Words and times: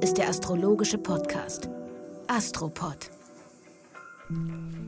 Ist 0.00 0.16
der 0.16 0.28
astrologische 0.28 0.96
Podcast 0.96 1.68
Astropod. 2.28 3.10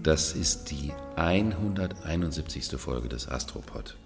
Das 0.04 0.35
ist 0.35 0.71
die 0.71 0.93
171. 1.17 2.79
Folge 2.79 3.09
des 3.09 3.29
Astropod. 3.29 3.96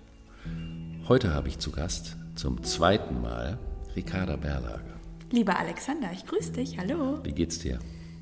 Heute 1.07 1.35
habe 1.35 1.49
ich 1.49 1.59
zu 1.59 1.73
Gast 1.73 2.17
zum 2.37 2.63
zweiten 2.65 3.21
Mal 3.21 3.59
Ricarda 3.95 4.37
Berlage. 4.37 4.95
Lieber 5.31 5.59
Alexander, 5.59 6.11
ich 6.13 6.25
grüße 6.27 6.53
dich. 6.53 6.79
Hallo. 6.79 7.19
Wie 7.23 7.33
geht's 7.33 7.59
dir? 7.59 7.79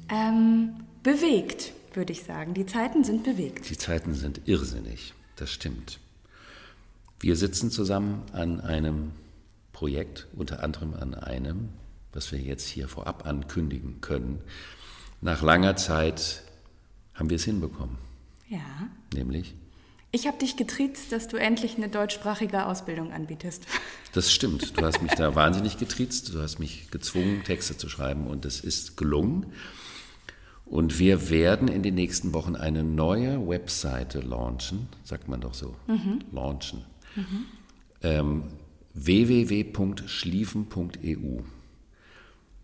Ähm, 0.08 0.74
bewegt, 1.04 1.72
würde 1.94 2.12
ich 2.12 2.24
sagen. 2.24 2.52
Die 2.52 2.66
Zeiten 2.66 3.04
sind 3.04 3.22
bewegt. 3.22 3.70
Die 3.70 3.78
Zeiten 3.78 4.14
sind 4.14 4.40
irrsinnig. 4.46 5.14
Das 5.36 5.50
stimmt. 5.50 6.00
Wir 7.20 7.36
sitzen 7.36 7.70
zusammen 7.70 8.22
an 8.32 8.60
einem 8.60 9.12
Projekt, 9.72 10.26
unter 10.34 10.64
anderem 10.64 10.94
an 10.94 11.14
einem, 11.14 11.68
was 12.12 12.32
wir 12.32 12.38
jetzt 12.38 12.68
hier 12.68 12.88
vorab 12.88 13.26
ankündigen 13.26 14.00
können. 14.00 14.40
Nach 15.20 15.42
langer 15.42 15.76
Zeit 15.76 16.42
haben 17.14 17.30
wir 17.30 17.36
es 17.36 17.44
hinbekommen. 17.44 17.98
Ja. 18.48 18.58
Nämlich? 19.14 19.54
Ich 20.14 20.26
habe 20.26 20.36
dich 20.36 20.58
getriezt, 20.58 21.10
dass 21.12 21.26
du 21.26 21.38
endlich 21.38 21.78
eine 21.78 21.88
deutschsprachige 21.88 22.66
Ausbildung 22.66 23.12
anbietest. 23.12 23.66
Das 24.14 24.30
stimmt. 24.30 24.78
Du 24.78 24.84
hast 24.84 25.00
mich 25.00 25.12
da 25.12 25.34
wahnsinnig 25.34 25.78
getriezt. 25.78 26.34
Du 26.34 26.42
hast 26.42 26.58
mich 26.58 26.90
gezwungen, 26.90 27.44
Texte 27.44 27.78
zu 27.78 27.88
schreiben 27.88 28.26
und 28.26 28.44
es 28.44 28.60
ist 28.60 28.98
gelungen. 28.98 29.46
Und 30.66 30.98
wir 30.98 31.30
werden 31.30 31.68
in 31.68 31.82
den 31.82 31.94
nächsten 31.94 32.34
Wochen 32.34 32.54
eine 32.54 32.84
neue 32.84 33.48
Webseite 33.48 34.20
launchen, 34.20 34.88
sagt 35.02 35.28
man 35.28 35.40
doch 35.40 35.54
so, 35.54 35.76
mhm. 35.86 36.18
launchen. 36.30 36.84
Mhm. 37.16 37.46
Ähm, 38.02 38.42
www.schliefen.eu. 38.92 41.40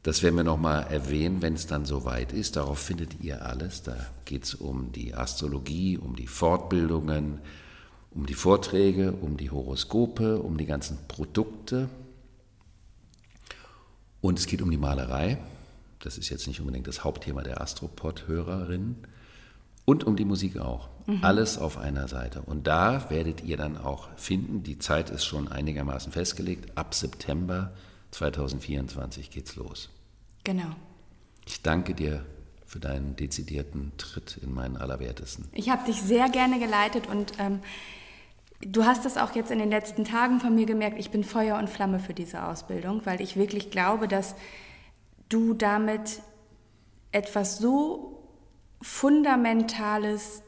Das 0.08 0.22
werden 0.22 0.36
wir 0.36 0.42
nochmal 0.42 0.86
erwähnen, 0.90 1.42
wenn 1.42 1.52
es 1.52 1.66
dann 1.66 1.84
soweit 1.84 2.32
ist. 2.32 2.56
Darauf 2.56 2.78
findet 2.78 3.20
ihr 3.20 3.45
alles. 3.45 3.82
Da 3.82 3.95
geht 4.24 4.45
es 4.45 4.54
um 4.54 4.90
die 4.90 5.15
Astrologie, 5.15 5.98
um 5.98 6.16
die 6.16 6.26
Fortbildungen, 6.26 7.40
um 8.12 8.24
die 8.24 8.32
Vorträge, 8.32 9.12
um 9.12 9.37
die 9.37 9.50
Horoskope, 9.50 10.40
um 10.40 10.56
die 10.56 10.65
ganzen 10.65 10.96
Produkte. 11.09 11.90
Und 14.23 14.38
es 14.38 14.46
geht 14.46 14.62
um 14.62 14.70
die 14.70 14.78
Malerei. 14.78 15.37
Das 15.98 16.16
ist 16.16 16.30
jetzt 16.30 16.46
nicht 16.46 16.60
unbedingt 16.60 16.87
das 16.87 17.04
Hauptthema 17.04 17.43
der 17.43 17.60
Astropod-Hörerinnen. 17.60 18.96
Und 19.84 20.04
um 20.04 20.16
die 20.16 20.24
Musik 20.24 20.56
auch. 20.56 20.88
Mhm. 21.06 21.22
Alles 21.22 21.59
auf 21.59 21.76
einer 21.76 22.09
Seite. 22.09 22.40
Und 22.40 22.66
da 22.66 23.10
werdet 23.10 23.45
ihr 23.45 23.59
dann 23.59 23.76
auch 23.76 24.09
finden, 24.16 24.62
die 24.62 24.78
Zeit 24.78 25.10
ist 25.10 25.26
schon 25.26 25.48
einigermaßen 25.48 26.12
festgelegt, 26.12 26.78
ab 26.78 26.95
September 26.95 27.74
2024 28.12 29.30
geht's 29.30 29.54
los. 29.56 29.90
Genau. 30.49 30.71
Ich 31.45 31.60
danke 31.60 31.93
dir 31.93 32.24
für 32.65 32.80
deinen 32.80 33.16
dezidierten 33.16 33.93
Tritt 33.99 34.38
in 34.43 34.55
meinen 34.55 34.79
Allerwertesten. 34.79 35.46
Ich 35.52 35.68
habe 35.68 35.85
dich 35.85 36.01
sehr 36.01 36.30
gerne 36.30 36.59
geleitet 36.59 37.07
und 37.07 37.35
ähm, 37.38 37.60
du 38.63 38.87
hast 38.87 39.05
das 39.05 39.18
auch 39.18 39.35
jetzt 39.35 39.51
in 39.51 39.59
den 39.59 39.68
letzten 39.68 40.07
Tagen 40.07 40.40
von 40.40 40.55
mir 40.55 40.65
gemerkt. 40.65 40.99
Ich 40.99 41.10
bin 41.10 41.23
Feuer 41.23 41.59
und 41.59 41.68
Flamme 41.68 42.01
für 42.01 42.15
diese 42.15 42.45
Ausbildung, 42.45 43.02
weil 43.05 43.21
ich 43.21 43.37
wirklich 43.37 43.71
glaube, 43.71 44.09
dass 44.09 44.37
du 45.29 45.52
damit 45.52 46.23
etwas 47.12 47.59
so 47.59 48.27
fundamentales, 48.80 50.40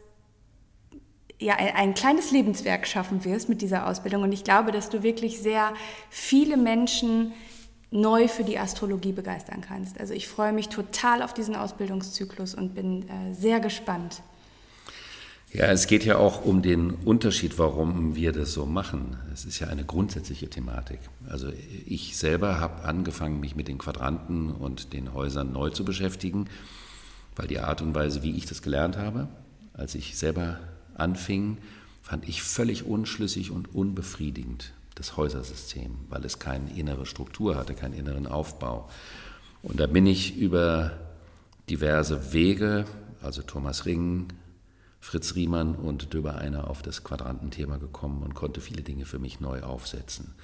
ja, 1.39 1.57
ein, 1.57 1.75
ein, 1.75 1.92
kleines 1.92 2.31
Lebenswerk 2.31 2.87
schaffen 2.87 3.27
wirst 3.27 3.51
mit 3.51 3.61
dieser 3.61 3.87
Ausbildung. 3.87 4.23
Und 4.23 4.33
ich 4.33 4.45
glaube, 4.45 4.73
dass 4.73 4.89
du 4.89 5.03
wirklich 5.03 5.42
sehr 5.42 5.75
viele 6.09 6.57
Menschen 6.57 7.35
neu 7.91 8.28
für 8.28 8.44
die 8.44 8.58
Astrologie 8.58 9.12
begeistern 9.12 9.60
kannst. 9.60 9.98
Also 9.98 10.14
ich 10.14 10.28
freue 10.28 10.52
mich 10.52 10.69
total 10.69 11.22
auf 11.22 11.34
diesen 11.34 11.56
Ausbildungszyklus 11.56 12.55
und 12.55 12.74
bin 12.74 13.08
äh, 13.08 13.34
sehr 13.34 13.60
gespannt. 13.60 14.22
Ja, 15.52 15.67
es 15.67 15.89
geht 15.89 16.05
ja 16.05 16.17
auch 16.17 16.45
um 16.45 16.62
den 16.62 16.90
Unterschied, 16.90 17.58
warum 17.58 18.14
wir 18.14 18.30
das 18.30 18.52
so 18.52 18.67
machen. 18.67 19.17
Es 19.33 19.45
ist 19.45 19.58
ja 19.58 19.67
eine 19.67 19.84
grundsätzliche 19.84 20.48
Thematik. 20.48 21.00
Also 21.29 21.48
ich 21.86 22.17
selber 22.17 22.61
habe 22.61 22.84
angefangen, 22.84 23.40
mich 23.40 23.56
mit 23.56 23.67
den 23.67 23.79
Quadranten 23.79 24.52
und 24.52 24.92
den 24.92 25.12
Häusern 25.12 25.52
neu 25.52 25.70
zu 25.70 25.84
beschäftigen 25.84 26.46
weil 27.40 27.46
die 27.46 27.61
Art 27.61 27.80
und 27.80 27.95
Weise, 27.95 28.23
wie 28.23 28.36
ich 28.36 28.45
das 28.45 28.61
gelernt 28.61 28.98
habe, 28.98 29.29
als 29.73 29.95
ich 29.95 30.18
selber 30.18 30.58
anfing, 30.95 31.56
fand 32.02 32.29
ich 32.29 32.42
völlig 32.42 32.84
unschlüssig 32.84 33.50
und 33.50 33.74
unbefriedigend, 33.74 34.74
das 35.00 35.16
Häusersystem, 35.16 35.96
weil 36.11 36.24
es 36.27 36.38
keine 36.38 36.70
innere 36.77 37.06
Struktur 37.06 37.56
hatte, 37.56 37.74
keinen 37.74 37.94
inneren 37.94 38.27
Aufbau. 38.27 38.88
Und 39.62 39.80
da 39.80 39.86
bin 39.86 40.06
ich 40.06 40.36
über 40.36 40.92
diverse 41.70 42.34
Wege, 42.34 42.84
also 43.22 43.40
Thomas 43.40 43.86
Ring, 43.86 44.28
Fritz 45.00 45.34
Riemann 45.34 45.74
und 45.74 46.12
Döber 46.12 46.36
Einer 46.36 46.68
auf 46.68 46.83
das 46.83 47.02
Quadrantenthema 47.02 47.78
gekommen 47.78 48.22
und 48.22 48.34
konnte 48.34 48.61
viele 48.61 48.83
Dinge 48.83 49.06
für 49.06 49.18
mich 49.18 49.40
neu 49.40 49.62
aufsetzen. 49.62 50.34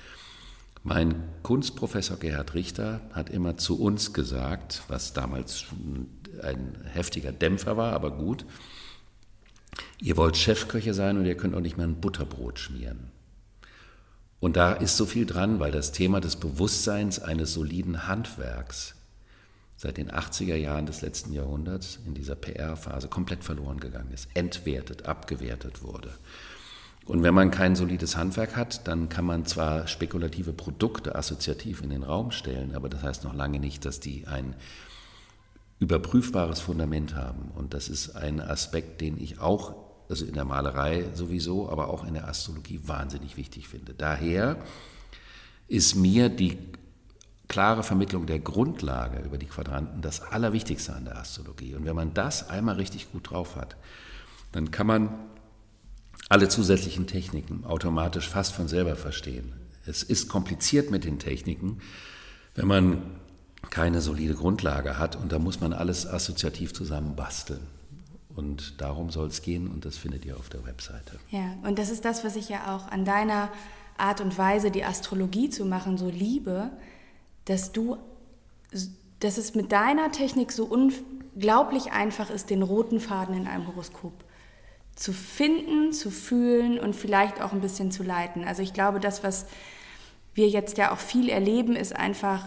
Mein 0.83 1.23
Kunstprofessor 1.43 2.17
Gerhard 2.17 2.55
Richter 2.55 3.03
hat 3.13 3.29
immer 3.29 3.59
zu 3.59 3.79
uns 3.79 4.15
gesagt, 4.15 4.85
was 4.89 5.13
damals 5.13 5.67
ein 6.43 6.79
heftiger 6.95 7.33
Dämpfer 7.33 7.77
war, 7.77 7.93
aber 7.93 8.11
gut, 8.11 8.47
ihr 10.01 10.17
wollt 10.17 10.39
Chefköche 10.39 10.95
sein 10.95 11.19
und 11.19 11.27
ihr 11.27 11.37
könnt 11.37 11.55
auch 11.55 11.61
nicht 11.61 11.77
mehr 11.77 11.87
ein 11.87 12.01
Butterbrot 12.01 12.59
schmieren. 12.59 13.11
Und 14.47 14.55
da 14.55 14.75
ist 14.75 14.97
so 14.97 15.07
viel 15.07 15.27
dran, 15.27 15.59
weil 15.59 15.73
das 15.73 15.91
Thema 15.91 16.21
des 16.21 16.37
Bewusstseins 16.37 17.19
eines 17.19 17.53
soliden 17.53 18.07
Handwerks 18.07 18.95
seit 19.77 19.97
den 19.97 20.09
80er 20.09 20.55
Jahren 20.55 20.87
des 20.87 21.03
letzten 21.03 21.33
Jahrhunderts 21.33 21.99
in 22.07 22.15
dieser 22.15 22.37
PR-Phase 22.37 23.09
komplett 23.09 23.43
verloren 23.43 23.81
gegangen 23.81 24.13
ist, 24.13 24.29
entwertet, 24.35 25.07
abgewertet 25.07 25.83
wurde. 25.83 26.11
Und 27.07 27.25
wenn 27.25 27.35
man 27.35 27.51
kein 27.51 27.75
solides 27.75 28.17
Handwerk 28.17 28.55
hat, 28.55 28.87
dann 28.87 29.09
kann 29.09 29.25
man 29.25 29.47
zwar 29.47 29.89
spekulative 29.89 30.53
Produkte 30.53 31.17
assoziativ 31.17 31.83
in 31.83 31.91
den 31.91 32.05
Raum 32.05 32.31
stellen, 32.31 32.77
aber 32.77 32.89
das 32.89 33.03
heißt 33.03 33.25
noch 33.25 33.35
lange 33.35 33.59
nicht, 33.59 33.85
dass 33.85 33.99
die 33.99 34.29
ein 34.29 34.55
überprüfbares 35.81 36.61
Fundament 36.61 37.17
haben. 37.17 37.51
Und 37.57 37.75
das 37.75 37.89
ist 37.89 38.15
ein 38.15 38.41
Aspekt, 38.41 39.01
den 39.01 39.21
ich 39.21 39.41
auch, 39.41 39.86
also 40.09 40.25
in 40.25 40.35
der 40.35 40.45
Malerei 40.45 41.07
sowieso, 41.15 41.71
aber 41.71 41.89
auch 41.89 42.05
in 42.05 42.15
der 42.15 42.29
Astrologie 42.29 42.81
wahnsinnig 42.85 43.37
wichtig 43.37 43.69
finde. 43.69 43.95
Daher 43.95 44.59
ist 45.69 45.95
mir 45.95 46.29
die 46.29 46.59
klare 47.49 47.83
Vermittlung 47.83 48.27
der 48.27 48.39
Grundlage 48.39 49.21
über 49.21 49.39
die 49.39 49.47
Quadranten 49.47 50.03
das 50.03 50.21
Allerwichtigste 50.21 50.95
an 50.95 51.05
der 51.05 51.19
Astrologie. 51.19 51.75
Und 51.75 51.85
wenn 51.85 51.97
man 51.97 52.15
das 52.15 52.49
einmal 52.49 52.77
richtig 52.77 53.13
gut 53.13 53.31
drauf 53.31 53.57
hat, 53.57 53.77
dann 54.53 54.71
kann 54.71 54.87
man 54.87 55.15
alle 56.29 56.49
zusätzlichen 56.49 57.07
Techniken 57.07 57.65
automatisch 57.65 58.29
fast 58.29 58.53
von 58.53 58.69
selber 58.69 58.97
verstehen. 58.97 59.53
Es 59.87 60.03
ist 60.03 60.29
kompliziert 60.29 60.91
mit 60.91 61.05
den 61.05 61.19
Techniken, 61.19 61.79
wenn 62.55 62.67
man 62.67 63.03
keine 63.71 64.01
solide 64.01 64.35
Grundlage 64.35 64.99
hat 64.99 65.17
und 65.17 65.31
da 65.31 65.39
muss 65.39 65.61
man 65.61 65.73
alles 65.73 66.07
assoziativ 66.07 66.73
zusammen 66.73 67.15
basteln. 67.17 67.67
Und 68.37 68.81
darum 68.81 69.11
soll 69.11 69.29
es 69.29 69.43
gehen 69.43 69.69
und 69.69 69.85
das 69.85 69.97
findet 69.97 70.25
ihr 70.27 70.37
auf 70.37 70.51
der 70.51 70.65
Webseite. 70.67 71.19
Ja, 71.31 71.55
und 71.63 71.79
das 71.79 71.91
ist 71.91 72.05
das, 72.05 72.23
was 72.23 72.37
ich 72.37 72.49
ja 72.51 72.77
auch 72.77 72.87
an 72.93 73.05
deiner 73.05 73.51
Art 73.97 74.21
und 74.21 74.37
Weise, 74.37 74.71
die 74.71 74.85
Astrologie 74.85 75.49
zu 75.49 75.65
machen, 75.65 75.97
so 75.97 76.09
liebe, 76.09 76.71
dass 77.47 77.73
du, 77.73 77.97
dass 79.21 79.39
es 79.39 79.55
mit 79.55 79.73
deiner 79.73 80.13
Technik 80.13 80.53
so 80.53 80.67
unglaublich 80.67 81.93
einfach 81.93 82.29
ist, 82.29 82.51
den 82.51 82.63
roten 82.63 83.01
Faden 83.01 83.35
in 83.35 83.47
einem 83.47 83.67
Horoskop 83.67 84.13
zu 84.97 85.13
finden, 85.13 85.93
zu 85.93 86.11
fühlen 86.11 86.79
und 86.79 86.95
vielleicht 86.95 87.41
auch 87.41 87.53
ein 87.53 87.61
bisschen 87.61 87.91
zu 87.91 88.03
leiten. 88.03 88.45
Also 88.45 88.63
ich 88.63 88.73
glaube, 88.73 89.01
das, 89.01 89.23
was 89.23 89.47
wir 90.35 90.49
jetzt 90.49 90.79
ja 90.79 90.93
auch 90.93 90.99
viel 90.99 91.29
erleben, 91.29 91.77
ist 91.77 91.95
einfach 91.95 92.45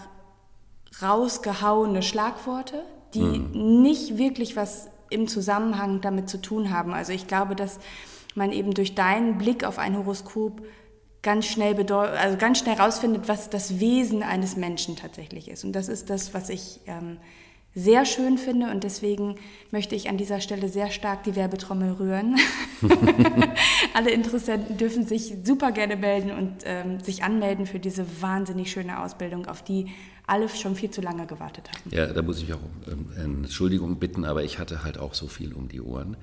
rausgehauene 1.01 2.01
Schlagworte, 2.01 2.83
die 3.13 3.21
mhm. 3.21 3.81
nicht 3.81 4.17
wirklich 4.17 4.55
was 4.55 4.89
im 5.09 5.27
Zusammenhang 5.27 6.01
damit 6.01 6.29
zu 6.29 6.41
tun 6.41 6.71
haben. 6.71 6.93
Also 6.93 7.11
ich 7.11 7.27
glaube, 7.27 7.55
dass 7.55 7.79
man 8.35 8.51
eben 8.51 8.73
durch 8.73 8.95
deinen 8.95 9.37
Blick 9.37 9.63
auf 9.63 9.79
ein 9.79 9.97
Horoskop 9.97 10.61
ganz 11.21 11.45
schnell 11.45 11.75
also 11.91 12.37
ganz 12.37 12.59
schnell 12.59 12.75
rausfindet, 12.75 13.27
was 13.27 13.49
das 13.49 13.79
Wesen 13.79 14.23
eines 14.23 14.55
Menschen 14.55 14.95
tatsächlich 14.95 15.49
ist. 15.49 15.63
Und 15.63 15.73
das 15.73 15.89
ist 15.89 16.09
das, 16.09 16.33
was 16.33 16.49
ich 16.49 16.79
ähm, 16.87 17.17
sehr 17.75 18.05
schön 18.05 18.37
finde 18.37 18.71
und 18.71 18.83
deswegen 18.83 19.35
möchte 19.71 19.95
ich 19.95 20.09
an 20.09 20.17
dieser 20.17 20.41
Stelle 20.41 20.69
sehr 20.69 20.89
stark 20.89 21.23
die 21.23 21.35
Werbetrommel 21.35 21.93
rühren. 21.93 22.37
Alle 23.93 24.11
Interessenten 24.11 24.77
dürfen 24.77 25.05
sich 25.05 25.35
super 25.43 25.71
gerne 25.71 25.95
melden 25.95 26.31
und 26.31 26.63
ähm, 26.65 26.99
sich 26.99 27.23
anmelden 27.23 27.65
für 27.65 27.79
diese 27.79 28.21
wahnsinnig 28.21 28.71
schöne 28.71 29.01
Ausbildung, 29.01 29.45
auf 29.45 29.61
die 29.61 29.87
alle 30.29 30.47
schon 30.49 30.75
viel 30.75 30.91
zu 30.91 31.01
lange 31.01 31.25
gewartet 31.25 31.69
haben. 31.69 31.89
Ja, 31.95 32.07
da 32.07 32.21
muss 32.21 32.41
ich 32.41 32.53
auch 32.53 32.59
ähm, 32.87 33.41
Entschuldigung 33.43 33.97
bitten, 33.99 34.25
aber 34.25 34.43
ich 34.43 34.59
hatte 34.59 34.83
halt 34.83 34.97
auch 34.97 35.13
so 35.13 35.27
viel 35.27 35.53
um 35.53 35.67
die 35.67 35.81
Ohren. 35.81 36.17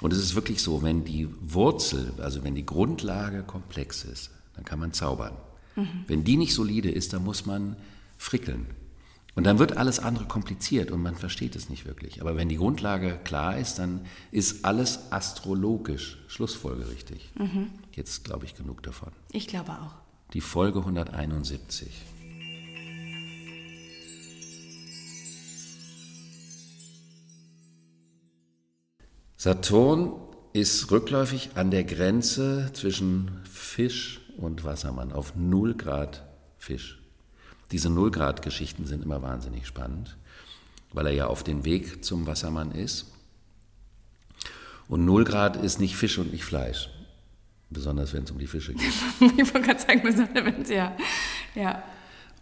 Und 0.00 0.12
es 0.12 0.18
ist 0.18 0.34
wirklich 0.34 0.62
so, 0.62 0.82
wenn 0.82 1.04
die 1.04 1.28
Wurzel, 1.40 2.12
also 2.18 2.44
wenn 2.44 2.54
die 2.54 2.66
Grundlage 2.66 3.42
komplex 3.42 4.04
ist, 4.04 4.30
dann 4.54 4.64
kann 4.64 4.78
man 4.78 4.92
zaubern. 4.92 5.34
Mhm. 5.76 6.04
Wenn 6.06 6.24
die 6.24 6.36
nicht 6.36 6.54
solide 6.54 6.90
ist, 6.90 7.12
dann 7.12 7.24
muss 7.24 7.46
man 7.46 7.76
frickeln. 8.16 8.66
Und 9.34 9.44
dann 9.44 9.60
wird 9.60 9.76
alles 9.76 10.00
andere 10.00 10.24
kompliziert 10.24 10.90
und 10.90 11.00
man 11.00 11.14
versteht 11.14 11.54
es 11.54 11.68
nicht 11.68 11.86
wirklich. 11.86 12.20
Aber 12.20 12.36
wenn 12.36 12.48
die 12.48 12.56
Grundlage 12.56 13.20
klar 13.22 13.56
ist, 13.56 13.78
dann 13.78 14.00
ist 14.32 14.64
alles 14.64 15.12
astrologisch 15.12 16.18
schlussfolgerichtig. 16.26 17.30
Mhm. 17.38 17.70
Jetzt 17.94 18.24
glaube 18.24 18.46
ich 18.46 18.56
genug 18.56 18.82
davon. 18.82 19.12
Ich 19.30 19.46
glaube 19.46 19.70
auch. 19.72 19.94
Die 20.32 20.40
Folge 20.40 20.80
171. 20.80 21.88
Saturn 29.40 30.14
ist 30.52 30.90
rückläufig 30.90 31.50
an 31.54 31.70
der 31.70 31.84
Grenze 31.84 32.70
zwischen 32.72 33.40
Fisch 33.48 34.20
und 34.36 34.64
Wassermann 34.64 35.12
auf 35.12 35.36
0 35.36 35.74
Grad 35.74 36.26
Fisch. 36.58 37.00
Diese 37.70 37.88
0 37.88 38.10
Grad 38.10 38.42
Geschichten 38.42 38.84
sind 38.84 39.04
immer 39.04 39.22
wahnsinnig 39.22 39.68
spannend, 39.68 40.16
weil 40.92 41.06
er 41.06 41.12
ja 41.12 41.26
auf 41.28 41.44
dem 41.44 41.64
Weg 41.64 42.04
zum 42.04 42.26
Wassermann 42.26 42.72
ist. 42.72 43.12
Und 44.88 45.04
0 45.04 45.22
Grad 45.22 45.54
ist 45.54 45.78
nicht 45.78 45.94
Fisch 45.94 46.18
und 46.18 46.32
nicht 46.32 46.44
Fleisch, 46.44 46.90
besonders 47.70 48.12
wenn 48.14 48.24
es 48.24 48.32
um 48.32 48.40
die 48.40 48.48
Fische 48.48 48.74
geht. 48.74 48.92
ich 49.20 49.54
wollte 49.54 49.68
gerade 49.68 49.80
sagen, 49.80 50.02
besonders 50.02 50.44
wenn 50.44 50.62
es 50.62 50.68
ja. 50.68 50.96
ja. 51.54 51.84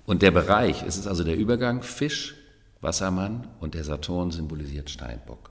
Und 0.06 0.22
der 0.22 0.30
Bereich, 0.30 0.82
es 0.82 0.96
ist 0.96 1.06
also 1.06 1.24
der 1.24 1.36
Übergang 1.36 1.82
Fisch, 1.82 2.36
Wassermann 2.80 3.48
und 3.60 3.74
der 3.74 3.84
Saturn 3.84 4.30
symbolisiert 4.30 4.88
Steinbock. 4.88 5.50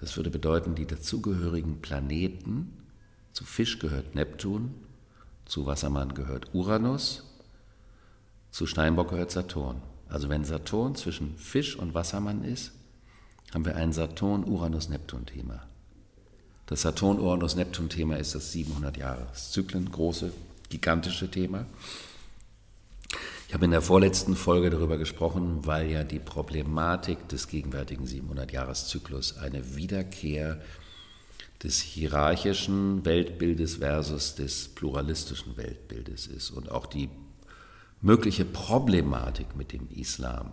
Das 0.00 0.16
würde 0.16 0.30
bedeuten, 0.30 0.74
die 0.74 0.86
dazugehörigen 0.86 1.80
Planeten, 1.80 2.76
zu 3.32 3.44
Fisch 3.44 3.78
gehört 3.78 4.14
Neptun, 4.14 4.74
zu 5.44 5.66
Wassermann 5.66 6.14
gehört 6.14 6.54
Uranus, 6.54 7.24
zu 8.50 8.66
Steinbock 8.66 9.10
gehört 9.10 9.30
Saturn. 9.30 9.82
Also 10.08 10.28
wenn 10.28 10.44
Saturn 10.44 10.94
zwischen 10.96 11.36
Fisch 11.36 11.76
und 11.76 11.94
Wassermann 11.94 12.42
ist, 12.42 12.72
haben 13.52 13.64
wir 13.64 13.76
ein 13.76 13.92
Saturn-Uranus-Neptun-Thema. 13.92 15.62
Das 16.66 16.82
Saturn-Uranus-Neptun-Thema 16.82 18.16
ist 18.16 18.34
das 18.34 18.52
700-Jahres-Zyklen, 18.54 19.90
große, 19.90 20.32
gigantische 20.68 21.30
Thema. 21.30 21.66
Ich 23.50 23.54
habe 23.54 23.64
in 23.64 23.72
der 23.72 23.82
vorletzten 23.82 24.36
Folge 24.36 24.70
darüber 24.70 24.96
gesprochen, 24.96 25.66
weil 25.66 25.90
ja 25.90 26.04
die 26.04 26.20
Problematik 26.20 27.28
des 27.28 27.48
gegenwärtigen 27.48 28.06
700-Jahres-Zyklus 28.06 29.38
eine 29.38 29.74
Wiederkehr 29.74 30.60
des 31.60 31.80
hierarchischen 31.80 33.04
Weltbildes 33.04 33.78
versus 33.78 34.36
des 34.36 34.68
pluralistischen 34.68 35.56
Weltbildes 35.56 36.28
ist 36.28 36.50
und 36.50 36.70
auch 36.70 36.86
die 36.86 37.10
mögliche 38.00 38.44
Problematik 38.44 39.56
mit 39.56 39.72
dem 39.72 39.88
Islam. 39.88 40.52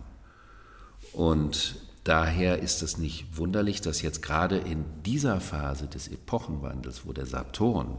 Und 1.12 1.76
daher 2.02 2.58
ist 2.58 2.82
es 2.82 2.98
nicht 2.98 3.36
wunderlich, 3.36 3.80
dass 3.80 4.02
jetzt 4.02 4.22
gerade 4.22 4.58
in 4.58 4.84
dieser 5.06 5.40
Phase 5.40 5.86
des 5.86 6.08
Epochenwandels, 6.08 7.06
wo 7.06 7.12
der 7.12 7.26
Saturn, 7.26 7.96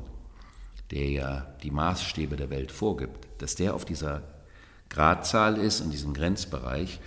der 0.92 1.10
ja 1.10 1.56
die 1.64 1.72
Maßstäbe 1.72 2.36
der 2.36 2.50
Welt 2.50 2.74
vorgibt, 2.74 3.30
dass 3.42 3.56
der 3.56 3.76
auf 3.76 3.86
dieser 3.86 4.39
Gradzahl 4.90 5.58
ist, 5.58 5.82
in 5.82 5.92
diesem 5.92 6.14
Grenzbereich, 6.14 7.00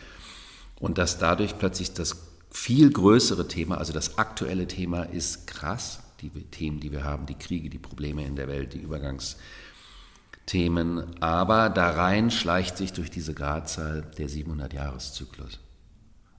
und 0.81 0.99
dass 0.99 1.19
dadurch 1.19 1.58
plötzlich 1.58 1.94
das 1.94 2.17
viel 2.50 2.90
größere 2.90 3.49
Thema, 3.49 3.79
also 3.79 3.93
das 3.93 4.19
aktuelle 4.19 4.67
Thema 4.67 5.05
ist 5.05 5.46
krass, 5.46 6.00
die 6.20 6.31
Themen, 6.31 6.81
die 6.81 6.93
wir 6.93 7.05
haben, 7.05 7.26
die 7.26 7.34
Kriege, 7.34 7.70
die 7.70 7.79
Probleme 7.79 8.25
in 8.25 8.37
der 8.37 8.49
Welt, 8.49 8.75
die 8.75 8.79
Übergangsthemen, 8.79 11.20
aber 11.20 11.70
da 11.70 11.90
rein 11.90 12.31
schleicht 12.31 12.76
sich 12.76 12.93
durch 12.93 13.11
diese 13.11 13.34
Gradzahl 13.34 14.02
der 14.19 14.29
700-Jahres-Zyklus. 14.29 15.58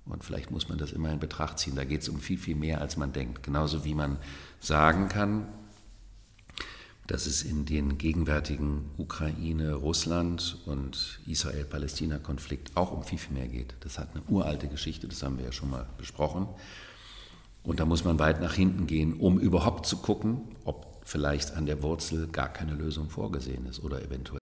Und 0.06 0.24
vielleicht 0.24 0.52
muss 0.52 0.70
man 0.70 0.78
das 0.78 0.92
immer 0.92 1.12
in 1.12 1.20
Betracht 1.20 1.58
ziehen. 1.60 1.76
Da 1.76 1.86
geht 1.86 2.02
es 2.02 2.10
um 2.10 2.20
viel, 2.20 2.38
viel 2.38 2.56
mehr, 2.56 2.82
als 2.82 2.98
man 2.98 3.14
denkt. 3.14 3.44
Genauso 3.44 3.86
wie 3.86 3.96
man 3.96 4.18
sagen 4.60 5.08
kann, 5.08 5.48
dass 7.08 7.26
es 7.26 7.44
in 7.44 7.66
den 7.66 7.98
gegenwärtigen 7.98 8.92
Ukraine, 8.98 9.74
Russland 9.74 10.58
und 10.66 11.20
Israel-Palästina-Konflikt 11.28 12.76
auch 12.76 12.92
um 12.92 13.04
viel, 13.04 13.18
viel 13.18 13.34
mehr 13.34 13.48
geht. 13.48 13.76
Das 13.82 14.00
hat 14.00 14.10
eine 14.14 14.24
uralte 14.30 14.68
Geschichte, 14.68 15.08
das 15.08 15.22
haben 15.22 15.38
wir 15.38 15.46
ja 15.46 15.52
schon 15.52 15.70
mal 15.70 15.86
besprochen. 15.98 16.48
Und 17.64 17.80
da 17.80 17.86
muss 17.86 18.04
man 18.04 18.20
weit 18.20 18.42
nach 18.42 18.54
hinten 18.54 18.88
gehen, 18.88 19.14
um 19.14 19.40
überhaupt 19.40 19.86
zu 19.86 19.98
gucken, 19.98 20.56
ob 20.66 21.02
vielleicht 21.06 21.56
an 21.56 21.66
der 21.66 21.82
Wurzel 21.82 22.28
gar 22.28 22.52
keine 22.52 22.74
Lösung 22.74 23.10
vorgesehen 23.10 23.66
ist 23.66 23.84
oder 23.84 24.02
eventuell. 24.02 24.40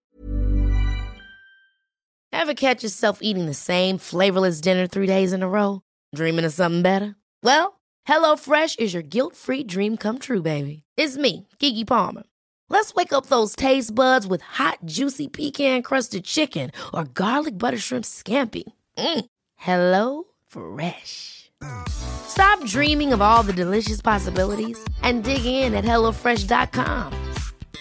Ever 2.31 2.55
catch 2.55 2.83
yourself 2.83 3.19
eating 3.21 3.45
the 3.45 3.53
same 3.53 3.99
flavorless 3.99 4.61
dinner 4.61 4.87
three 4.87 5.05
days 5.05 5.31
in 5.31 5.43
a 5.43 5.47
row? 5.47 5.81
Dreaming 6.15 6.45
of 6.45 6.53
something 6.53 6.81
better? 6.81 7.15
Well, 7.43 7.79
HelloFresh 8.07 8.79
is 8.79 8.93
your 8.93 9.03
guilt-free 9.03 9.65
dream 9.65 9.97
come 9.97 10.17
true, 10.17 10.41
baby. 10.41 10.83
It's 10.97 11.17
me, 11.17 11.47
Kiki 11.59 11.85
Palmer. 11.85 12.23
Let's 12.71 12.95
wake 12.95 13.11
up 13.11 13.25
those 13.25 13.53
taste 13.53 13.93
buds 13.93 14.25
with 14.25 14.39
hot, 14.39 14.77
juicy 14.85 15.27
pecan 15.27 15.81
crusted 15.81 16.23
chicken 16.23 16.71
or 16.93 17.03
garlic 17.03 17.57
butter 17.57 17.77
shrimp 17.77 18.05
scampi. 18.05 18.63
Mm. 18.97 19.25
Hello 19.57 20.23
Fresh. 20.47 21.51
Stop 21.89 22.65
dreaming 22.65 23.11
of 23.11 23.21
all 23.21 23.43
the 23.43 23.51
delicious 23.51 23.99
possibilities 23.99 24.79
and 25.03 25.25
dig 25.25 25.43
in 25.43 25.75
at 25.75 25.83
HelloFresh.com. 25.83 27.11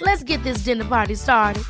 Let's 0.01 0.25
get 0.25 0.43
this 0.43 0.65
dinner 0.65 0.85
party 0.85 1.15
started. 1.15 1.63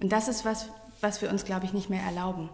Und 0.00 0.12
das 0.12 0.28
ist 0.28 0.44
was, 0.44 0.68
was 1.00 1.20
wir 1.20 1.30
uns, 1.30 1.44
glaube 1.44 1.66
ich, 1.66 1.72
nicht 1.72 1.90
mehr 1.90 2.02
erlauben. 2.02 2.48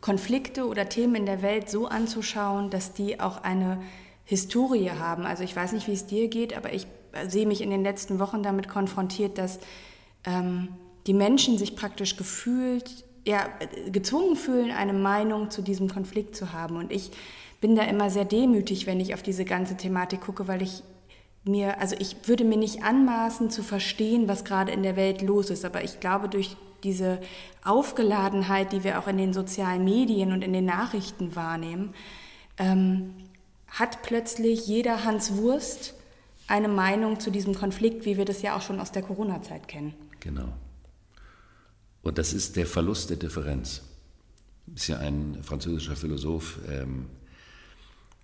Konflikte 0.00 0.66
oder 0.66 0.88
Themen 0.88 1.14
in 1.14 1.26
der 1.26 1.42
Welt 1.42 1.68
so 1.68 1.86
anzuschauen, 1.86 2.70
dass 2.70 2.92
die 2.92 3.20
auch 3.20 3.42
eine 3.42 3.80
Historie 4.24 4.90
haben. 4.90 5.26
Also 5.26 5.42
ich 5.42 5.54
weiß 5.54 5.72
nicht, 5.72 5.88
wie 5.88 5.92
es 5.92 6.06
dir 6.06 6.28
geht, 6.28 6.56
aber 6.56 6.72
ich 6.72 6.86
sehe 7.28 7.46
mich 7.46 7.60
in 7.60 7.70
den 7.70 7.82
letzten 7.82 8.18
Wochen 8.18 8.42
damit 8.42 8.68
konfrontiert, 8.68 9.38
dass 9.38 9.58
ähm, 10.24 10.68
die 11.06 11.14
Menschen 11.14 11.58
sich 11.58 11.76
praktisch 11.76 12.16
gefühlt, 12.16 13.04
ja, 13.26 13.48
gezwungen 13.90 14.36
fühlen, 14.36 14.70
eine 14.70 14.92
Meinung 14.92 15.50
zu 15.50 15.62
diesem 15.62 15.88
Konflikt 15.88 16.36
zu 16.36 16.52
haben. 16.52 16.76
Und 16.76 16.92
ich 16.92 17.10
bin 17.60 17.76
da 17.76 17.82
immer 17.82 18.08
sehr 18.10 18.24
demütig, 18.24 18.86
wenn 18.86 19.00
ich 19.00 19.14
auf 19.14 19.22
diese 19.22 19.44
ganze 19.44 19.76
Thematik 19.76 20.22
gucke, 20.22 20.48
weil 20.48 20.62
ich 20.62 20.82
mir, 21.44 21.80
also 21.80 21.96
ich 21.98 22.16
würde 22.26 22.44
mir 22.44 22.56
nicht 22.56 22.82
anmaßen 22.82 23.50
zu 23.50 23.62
verstehen, 23.62 24.28
was 24.28 24.44
gerade 24.44 24.72
in 24.72 24.82
der 24.82 24.96
Welt 24.96 25.22
los 25.22 25.50
ist, 25.50 25.64
aber 25.64 25.82
ich 25.82 26.00
glaube, 26.00 26.28
durch 26.28 26.56
diese 26.84 27.20
Aufgeladenheit, 27.64 28.72
die 28.72 28.84
wir 28.84 28.98
auch 28.98 29.08
in 29.08 29.16
den 29.16 29.32
sozialen 29.32 29.84
Medien 29.84 30.32
und 30.32 30.42
in 30.42 30.52
den 30.52 30.64
Nachrichten 30.64 31.36
wahrnehmen, 31.36 31.94
ähm, 32.58 33.14
hat 33.68 34.02
plötzlich 34.02 34.66
jeder 34.66 35.04
Hans 35.04 35.36
Wurst 35.36 35.94
eine 36.46 36.68
Meinung 36.68 37.20
zu 37.20 37.30
diesem 37.30 37.54
Konflikt, 37.54 38.04
wie 38.04 38.16
wir 38.16 38.24
das 38.24 38.42
ja 38.42 38.56
auch 38.56 38.62
schon 38.62 38.80
aus 38.80 38.92
der 38.92 39.02
Corona-Zeit 39.02 39.68
kennen. 39.68 39.94
Genau. 40.18 40.52
Und 42.02 42.18
das 42.18 42.32
ist 42.32 42.56
der 42.56 42.66
Verlust 42.66 43.10
der 43.10 43.16
Differenz. 43.16 43.82
Ist 44.74 44.88
ja 44.88 44.98
ein 44.98 45.42
französischer 45.42 45.96
Philosoph, 45.96 46.58
ähm, 46.68 47.06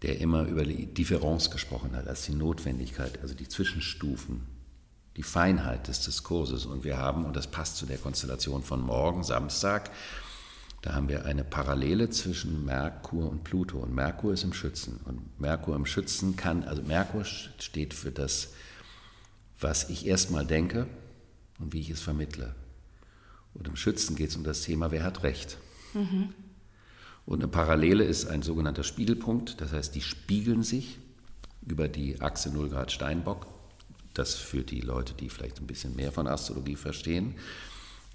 der 0.02 0.20
immer 0.20 0.44
über 0.44 0.64
die 0.64 0.86
Differenz 0.86 1.50
gesprochen 1.50 1.94
hat, 1.94 2.06
als 2.08 2.26
die 2.26 2.34
Notwendigkeit, 2.34 3.20
also 3.22 3.34
die 3.34 3.48
Zwischenstufen 3.48 4.55
die 5.16 5.22
Feinheit 5.22 5.88
des 5.88 6.00
Diskurses. 6.00 6.66
Und 6.66 6.84
wir 6.84 6.98
haben, 6.98 7.24
und 7.24 7.34
das 7.34 7.46
passt 7.46 7.76
zu 7.76 7.86
der 7.86 7.98
Konstellation 7.98 8.62
von 8.62 8.80
morgen, 8.80 9.24
Samstag, 9.24 9.90
da 10.82 10.94
haben 10.94 11.08
wir 11.08 11.24
eine 11.24 11.42
Parallele 11.42 12.10
zwischen 12.10 12.64
Merkur 12.64 13.28
und 13.28 13.42
Pluto. 13.42 13.78
Und 13.78 13.94
Merkur 13.94 14.34
ist 14.34 14.44
im 14.44 14.52
Schützen. 14.52 15.00
Und 15.04 15.40
Merkur 15.40 15.74
im 15.74 15.86
Schützen 15.86 16.36
kann, 16.36 16.64
also 16.64 16.82
Merkur 16.82 17.24
steht 17.24 17.94
für 17.94 18.12
das, 18.12 18.52
was 19.58 19.88
ich 19.88 20.06
erstmal 20.06 20.46
denke 20.46 20.86
und 21.58 21.72
wie 21.72 21.80
ich 21.80 21.90
es 21.90 22.02
vermittle. 22.02 22.54
Und 23.54 23.66
im 23.66 23.76
Schützen 23.76 24.16
geht 24.16 24.30
es 24.30 24.36
um 24.36 24.44
das 24.44 24.62
Thema, 24.62 24.90
wer 24.90 25.02
hat 25.02 25.22
Recht. 25.22 25.56
Mhm. 25.94 26.34
Und 27.24 27.42
eine 27.42 27.48
Parallele 27.48 28.04
ist 28.04 28.26
ein 28.26 28.42
sogenannter 28.42 28.84
Spiegelpunkt, 28.84 29.60
das 29.60 29.72
heißt, 29.72 29.94
die 29.94 30.02
spiegeln 30.02 30.62
sich 30.62 30.98
über 31.66 31.88
die 31.88 32.20
Achse 32.20 32.50
0 32.52 32.68
Grad 32.68 32.92
Steinbock 32.92 33.55
das 34.18 34.34
für 34.34 34.62
die 34.62 34.80
Leute, 34.80 35.14
die 35.14 35.28
vielleicht 35.28 35.60
ein 35.60 35.66
bisschen 35.66 35.96
mehr 35.96 36.12
von 36.12 36.26
Astrologie 36.26 36.76
verstehen. 36.76 37.34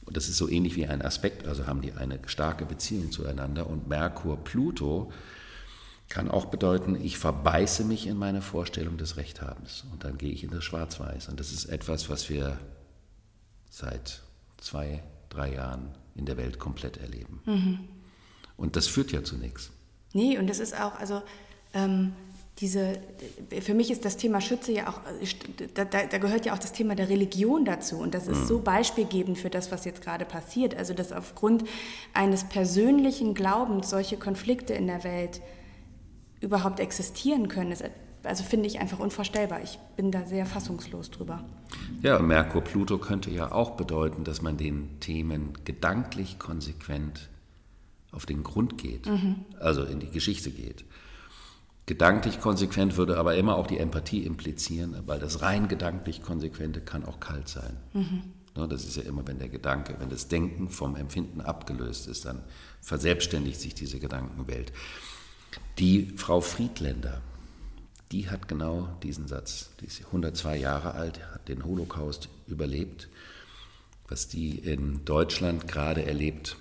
Und 0.06 0.18
das 0.18 0.28
ist 0.28 0.38
so 0.38 0.50
ähnlich 0.50 0.76
wie 0.76 0.88
ein 0.88 1.02
Aspekt, 1.02 1.48
also 1.48 1.68
haben 1.68 1.82
die 1.82 1.94
eine 1.94 2.20
starke 2.26 2.66
Beziehung 2.66 3.12
zueinander. 3.12 3.68
Und 3.68 3.88
Merkur-Pluto 3.88 5.12
kann 6.10 6.30
auch 6.30 6.46
bedeuten, 6.46 6.96
ich 7.02 7.18
verbeiße 7.18 7.86
mich 7.86 8.08
in 8.08 8.18
meine 8.18 8.42
Vorstellung 8.42 8.98
des 8.98 9.16
Rechthabens 9.18 9.86
und 9.92 10.04
dann 10.04 10.18
gehe 10.18 10.32
ich 10.32 10.44
in 10.44 10.50
das 10.52 10.64
Schwarz-Weiß. 10.64 11.30
Und 11.30 11.40
das 11.40 11.52
ist 11.52 11.66
etwas, 11.66 12.10
was 12.10 12.30
wir 12.30 12.60
seit 13.70 14.22
zwei, 14.58 15.04
drei 15.30 15.54
Jahren 15.54 15.96
in 16.16 16.26
der 16.26 16.36
Welt 16.38 16.60
komplett 16.60 16.98
erleben. 16.98 17.42
Mhm. 17.46 17.80
Und 18.58 18.76
das 18.76 18.88
führt 18.88 19.12
ja 19.12 19.24
zu 19.24 19.38
nichts. 19.38 19.72
Nee, 20.14 20.38
und 20.38 20.48
das 20.48 20.60
ist 20.60 20.78
auch, 20.78 21.00
also 21.00 21.22
ähm, 21.74 22.14
diese, 22.62 23.00
für 23.60 23.74
mich 23.74 23.90
ist 23.90 24.06
das 24.06 24.18
Thema 24.18 24.40
Schütze 24.40 24.72
ja 24.72 24.88
auch, 24.88 25.00
da, 25.74 25.84
da, 25.84 26.18
gehört 26.20 26.46
ja 26.46 26.54
auch 26.54 26.60
das 26.60 26.72
Thema 26.74 26.94
der 26.94 27.10
Religion 27.10 27.66
dazu. 27.66 27.98
Und 27.98 28.14
das 28.14 28.28
ist 28.28 28.48
so 28.48 28.60
mhm. 28.60 28.64
beispielgebend 28.64 29.40
für 29.40 29.50
das, 29.50 29.72
was 29.72 29.84
jetzt 29.84 30.04
gerade 30.04 30.26
passiert. 30.26 30.78
Also, 30.78 30.94
dass 30.94 31.12
aufgrund 31.12 31.64
eines 32.14 32.44
persönlichen 32.44 33.34
Glaubens 33.34 33.90
solche 33.90 34.16
Konflikte 34.16 34.74
in 34.74 34.86
der 34.86 35.04
Welt 35.04 35.42
überhaupt 36.40 36.80
existieren 36.80 37.48
können, 37.48 37.72
ist, 37.72 37.84
also 38.24 38.44
finde 38.44 38.68
ich 38.68 38.80
einfach 38.80 39.00
unvorstellbar. 39.00 39.62
Ich 39.64 39.80
bin 39.96 40.12
da 40.12 40.28
sehr 40.28 40.46
fassungslos 40.46 41.10
drüber. 41.10 41.44
Ja, 42.04 42.20
Merkur 42.20 42.62
Pluto 42.62 43.00
könnte 43.00 43.32
ja 43.32 43.52
auch 43.52 43.72
bedeuten, 43.72 44.24
dass 44.24 44.44
man 44.44 44.58
den 44.58 45.00
Themen 45.00 45.54
gedanklich 45.66 46.38
konsequent 46.38 47.30
auf 48.12 48.28
den 48.28 48.44
Grund 48.44 48.78
geht, 48.78 49.08
mhm. 49.08 49.46
also 49.60 49.84
in 49.84 50.00
die 50.00 50.10
Geschichte 50.10 50.52
geht. 50.52 50.84
Gedanklich 51.92 52.40
konsequent 52.40 52.96
würde 52.96 53.18
aber 53.18 53.36
immer 53.36 53.58
auch 53.58 53.68
die 53.68 53.78
Empathie 53.78 54.24
implizieren, 54.24 54.96
weil 55.08 55.20
das 55.20 55.42
rein 55.42 55.68
gedanklich 55.68 56.24
Konsequente 56.24 56.80
kann 56.80 57.04
auch 57.04 57.20
kalt 57.20 57.50
sein. 57.50 57.76
Mhm. 57.92 58.70
Das 58.70 58.86
ist 58.86 58.96
ja 58.96 59.04
immer, 59.04 59.28
wenn 59.28 59.40
der 59.40 59.50
Gedanke, 59.50 59.98
wenn 60.00 60.10
das 60.10 60.30
Denken 60.30 60.70
vom 60.70 60.96
Empfinden 60.96 61.42
abgelöst 61.42 62.08
ist, 62.08 62.24
dann 62.24 62.44
verselbstständigt 62.80 63.60
sich 63.60 63.76
diese 63.76 64.00
Gedankenwelt. 64.00 64.72
Die 65.80 66.14
Frau 66.16 66.40
Friedländer, 66.40 67.20
die 68.14 68.30
hat 68.30 68.48
genau 68.48 68.88
diesen 69.04 69.28
Satz, 69.28 69.72
die 69.82 69.88
ist 69.88 70.06
102 70.06 70.56
Jahre 70.56 70.94
alt, 70.94 71.20
hat 71.34 71.50
den 71.50 71.66
Holocaust 71.66 72.30
überlebt, 72.48 73.10
was 74.08 74.30
die 74.30 74.60
in 74.60 75.04
Deutschland 75.04 75.68
gerade 75.68 76.06
erlebt 76.06 76.56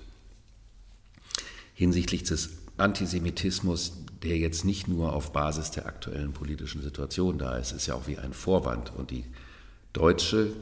hinsichtlich 1.75 2.25
des 2.25 2.51
Antisemitismus, 2.79 3.93
der 4.23 4.37
jetzt 4.37 4.65
nicht 4.65 4.89
nur 4.89 5.13
auf 5.13 5.33
Basis 5.33 5.71
der 5.71 5.87
aktuellen 5.87 6.33
politischen 6.33 6.83
Situation 6.83 7.39
da 7.39 7.57
ist, 7.57 7.73
ist 7.73 7.87
ja 7.87 7.95
auch 7.95 8.07
wie 8.07 8.19
ein 8.19 8.33
Vorwand. 8.33 8.93
Und 8.95 9.11
die 9.11 9.25
deutsche 9.93 10.53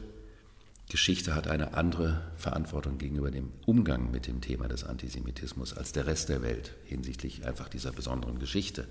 Geschichte 0.89 1.35
hat 1.35 1.49
eine 1.49 1.75
andere 1.75 2.23
Verantwortung 2.37 2.99
gegenüber 2.99 3.31
dem 3.31 3.51
Umgang 3.67 4.11
mit 4.11 4.27
dem 4.27 4.41
Thema 4.41 4.69
des 4.69 4.85
Antisemitismus 4.85 5.77
als 5.77 5.93
der 5.93 6.07
Rest 6.07 6.29
der 6.29 6.43
Welt 6.43 6.73
hinsichtlich 6.85 7.45
einfach 7.47 7.69
dieser 7.69 7.93
besonderen 7.93 8.39
Geschichte. 8.39 8.87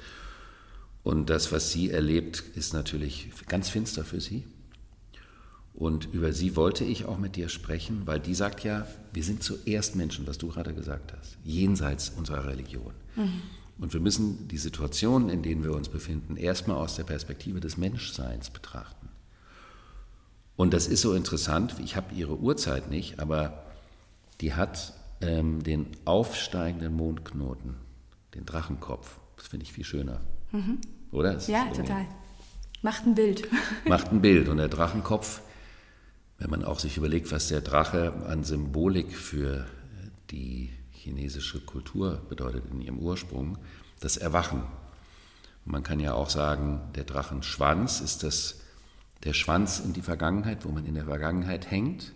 Und 1.04 1.30
das, 1.30 1.52
was 1.52 1.72
sie 1.72 1.90
erlebt, 1.90 2.44
ist 2.56 2.74
natürlich 2.74 3.30
ganz 3.48 3.70
finster 3.70 4.04
für 4.04 4.20
sie. 4.20 4.44
Und 5.74 6.12
über 6.12 6.34
sie 6.34 6.56
wollte 6.56 6.84
ich 6.84 7.06
auch 7.06 7.18
mit 7.18 7.36
dir 7.36 7.50
sprechen, 7.50 8.02
weil 8.06 8.20
die 8.20 8.34
sagt 8.36 8.64
ja, 8.64 8.88
wir 9.14 9.24
sind 9.24 9.44
zuerst 9.44 9.96
Menschen, 9.96 10.28
was 10.28 10.38
du 10.38 10.50
gerade 10.50 10.74
gesagt 10.74 11.14
hast, 11.18 11.38
jenseits 11.44 12.10
unserer 12.10 12.48
Religion. 12.48 12.94
Mhm. 13.16 13.42
Und 13.80 13.94
wir 13.94 14.00
müssen 14.00 14.48
die 14.48 14.58
Situationen, 14.58 15.30
in 15.30 15.44
denen 15.44 15.64
wir 15.64 15.74
uns 15.74 15.90
befinden, 15.90 16.36
erstmal 16.36 16.78
aus 16.78 16.96
der 16.96 17.04
Perspektive 17.04 17.60
des 17.60 17.78
Menschseins 17.78 18.50
betrachten. 18.50 19.10
Und 20.56 20.74
das 20.74 20.88
ist 20.88 21.02
so 21.02 21.14
interessant, 21.14 21.76
ich 21.84 21.96
habe 21.96 22.16
ihre 22.16 22.40
Uhrzeit 22.40 22.90
nicht, 22.90 23.20
aber 23.20 23.64
die 24.42 24.56
hat 24.56 24.94
ähm, 25.22 25.64
den 25.64 25.88
aufsteigenden 26.06 26.96
Mondknoten, 26.96 27.76
den 28.34 28.46
Drachenkopf. 28.46 29.20
Das 29.38 29.48
finde 29.48 29.66
ich 29.66 29.74
viel 29.74 29.84
schöner. 29.84 30.22
Mhm. 30.52 30.80
Oder? 31.12 31.34
Das 31.34 31.48
ja, 31.48 31.66
total. 31.68 32.06
Macht 32.82 33.06
ein 33.06 33.14
Bild. 33.14 33.48
Macht 33.86 34.12
ein 34.12 34.22
Bild. 34.22 34.50
Und 34.50 34.58
der 34.58 34.68
Drachenkopf, 34.68 35.42
wenn 36.40 36.50
man 36.50 36.64
auch 36.64 36.80
sich 36.80 36.98
überlegt, 36.98 37.32
was 37.32 37.48
der 37.48 37.62
Drache 37.62 38.14
an 38.28 38.44
Symbolik 38.44 39.16
für 39.16 39.66
die 40.32 40.72
chinesische 40.98 41.62
Kultur 41.62 42.22
bedeutet 42.30 42.66
in 42.72 42.82
ihrem 42.82 43.00
Ursprung, 43.00 43.58
das 44.00 44.18
Erwachen. 44.18 44.64
Man 45.66 45.84
kann 45.84 46.00
ja 46.00 46.14
auch 46.14 46.30
sagen, 46.30 46.82
der 46.96 47.04
Drachenschwanz 47.04 48.02
ist 48.02 48.24
das, 48.24 48.62
der 49.24 49.34
Schwanz 49.34 49.80
in 49.80 49.94
die 49.94 50.02
Vergangenheit, 50.02 50.66
wo 50.66 50.70
man 50.70 50.86
in 50.86 50.96
der 50.96 51.06
Vergangenheit 51.06 51.70
hängt 51.70 52.14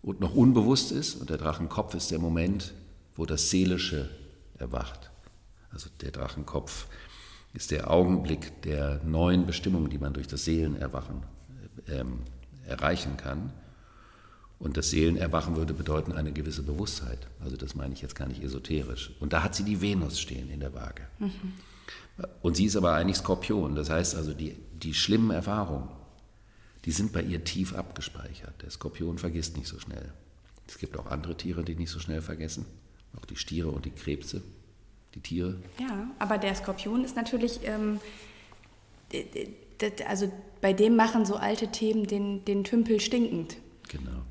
und 0.00 0.20
noch 0.20 0.34
unbewusst 0.34 0.92
ist. 0.92 1.16
Und 1.16 1.30
der 1.30 1.38
Drachenkopf 1.38 1.94
ist 1.94 2.10
der 2.10 2.18
Moment, 2.18 2.74
wo 3.14 3.26
das 3.26 3.50
Seelische 3.50 4.10
erwacht. 4.58 5.10
Also 5.70 5.88
der 6.00 6.10
Drachenkopf 6.10 6.86
ist 7.54 7.70
der 7.70 7.90
Augenblick 7.90 8.62
der 8.62 9.02
neuen 9.04 9.46
Bestimmung, 9.46 9.90
die 9.90 9.98
man 9.98 10.14
durch 10.14 10.26
das 10.26 10.44
Seelenerwachen 10.44 11.22
ähm, 11.88 12.20
erreichen 12.66 13.16
kann. 13.16 13.52
Und 14.62 14.76
das 14.76 14.90
Seelenerwachen 14.90 15.56
würde 15.56 15.74
bedeuten 15.74 16.12
eine 16.12 16.32
gewisse 16.32 16.62
Bewusstheit. 16.62 17.18
Also 17.42 17.56
das 17.56 17.74
meine 17.74 17.94
ich 17.94 18.00
jetzt 18.00 18.14
gar 18.14 18.28
nicht 18.28 18.44
esoterisch. 18.44 19.10
Und 19.18 19.32
da 19.32 19.42
hat 19.42 19.56
sie 19.56 19.64
die 19.64 19.80
Venus 19.80 20.20
stehen 20.20 20.48
in 20.50 20.60
der 20.60 20.72
Waage. 20.72 21.02
Mhm. 21.18 21.54
Und 22.42 22.56
sie 22.56 22.66
ist 22.66 22.76
aber 22.76 22.94
eigentlich 22.94 23.16
Skorpion. 23.16 23.74
Das 23.74 23.90
heißt 23.90 24.14
also, 24.14 24.32
die, 24.32 24.56
die 24.72 24.94
schlimmen 24.94 25.32
Erfahrungen, 25.32 25.88
die 26.84 26.92
sind 26.92 27.12
bei 27.12 27.22
ihr 27.22 27.42
tief 27.42 27.74
abgespeichert. 27.74 28.62
Der 28.62 28.70
Skorpion 28.70 29.18
vergisst 29.18 29.56
nicht 29.56 29.66
so 29.66 29.80
schnell. 29.80 30.12
Es 30.68 30.78
gibt 30.78 30.96
auch 30.96 31.06
andere 31.06 31.36
Tiere, 31.36 31.64
die 31.64 31.74
nicht 31.74 31.90
so 31.90 31.98
schnell 31.98 32.22
vergessen. 32.22 32.64
Auch 33.20 33.24
die 33.24 33.36
Stiere 33.36 33.68
und 33.68 33.84
die 33.84 33.90
Krebse, 33.90 34.42
die 35.16 35.20
Tiere. 35.20 35.56
Ja, 35.80 36.08
aber 36.20 36.38
der 36.38 36.54
Skorpion 36.54 37.04
ist 37.04 37.16
natürlich, 37.16 37.58
ähm, 37.64 37.98
also 40.06 40.32
bei 40.60 40.72
dem 40.72 40.94
machen 40.94 41.26
so 41.26 41.34
alte 41.34 41.66
Themen 41.72 42.06
den, 42.06 42.44
den 42.44 42.62
Tümpel 42.62 43.00
stinkend. 43.00 43.56
Genau 43.88 44.21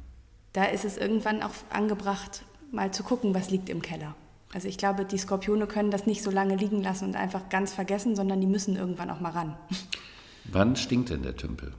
da 0.53 0.65
ist 0.65 0.86
es 0.86 0.98
irgendwann 0.98 1.41
auch 1.41 1.53
angebracht, 1.70 2.43
mal 2.72 2.91
zu 2.91 3.03
gucken, 3.03 3.34
was 3.34 3.50
liegt 3.50 3.70
im 3.70 3.81
Keller. 3.81 4.15
Also 4.53 4.67
ich 4.67 4.77
glaube, 4.77 5.05
die 5.05 5.17
Skorpione 5.17 5.65
können 5.65 5.91
das 5.91 6.05
nicht 6.05 6.24
so 6.24 6.29
lange 6.29 6.55
liegen 6.55 6.84
lassen 6.84 7.05
und 7.05 7.15
einfach 7.15 7.50
ganz 7.50 7.74
vergessen, 7.74 8.15
sondern 8.15 8.41
die 8.41 8.48
müssen 8.48 8.75
irgendwann 8.75 9.10
auch 9.10 9.22
mal 9.22 9.31
ran. 9.31 9.55
Wann 10.46 10.75
stinkt 10.75 11.10
denn 11.10 11.24
der 11.24 11.38
Tümpel? 11.38 11.74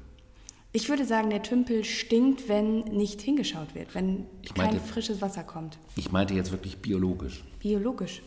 Ich 0.74 0.88
würde 0.88 1.04
sagen, 1.04 1.28
der 1.28 1.42
Tümpel 1.42 1.84
stinkt, 1.84 2.48
wenn 2.48 2.80
nicht 2.80 3.20
hingeschaut 3.20 3.74
wird, 3.74 3.94
wenn 3.94 4.26
meinte, 4.56 4.78
kein 4.78 4.80
frisches 4.80 5.20
Wasser 5.20 5.42
kommt. 5.42 5.78
Ich 5.96 6.12
meinte 6.12 6.32
jetzt 6.32 6.50
wirklich 6.50 6.78
biologisch. 6.78 7.44
Biologisch. 7.58 8.22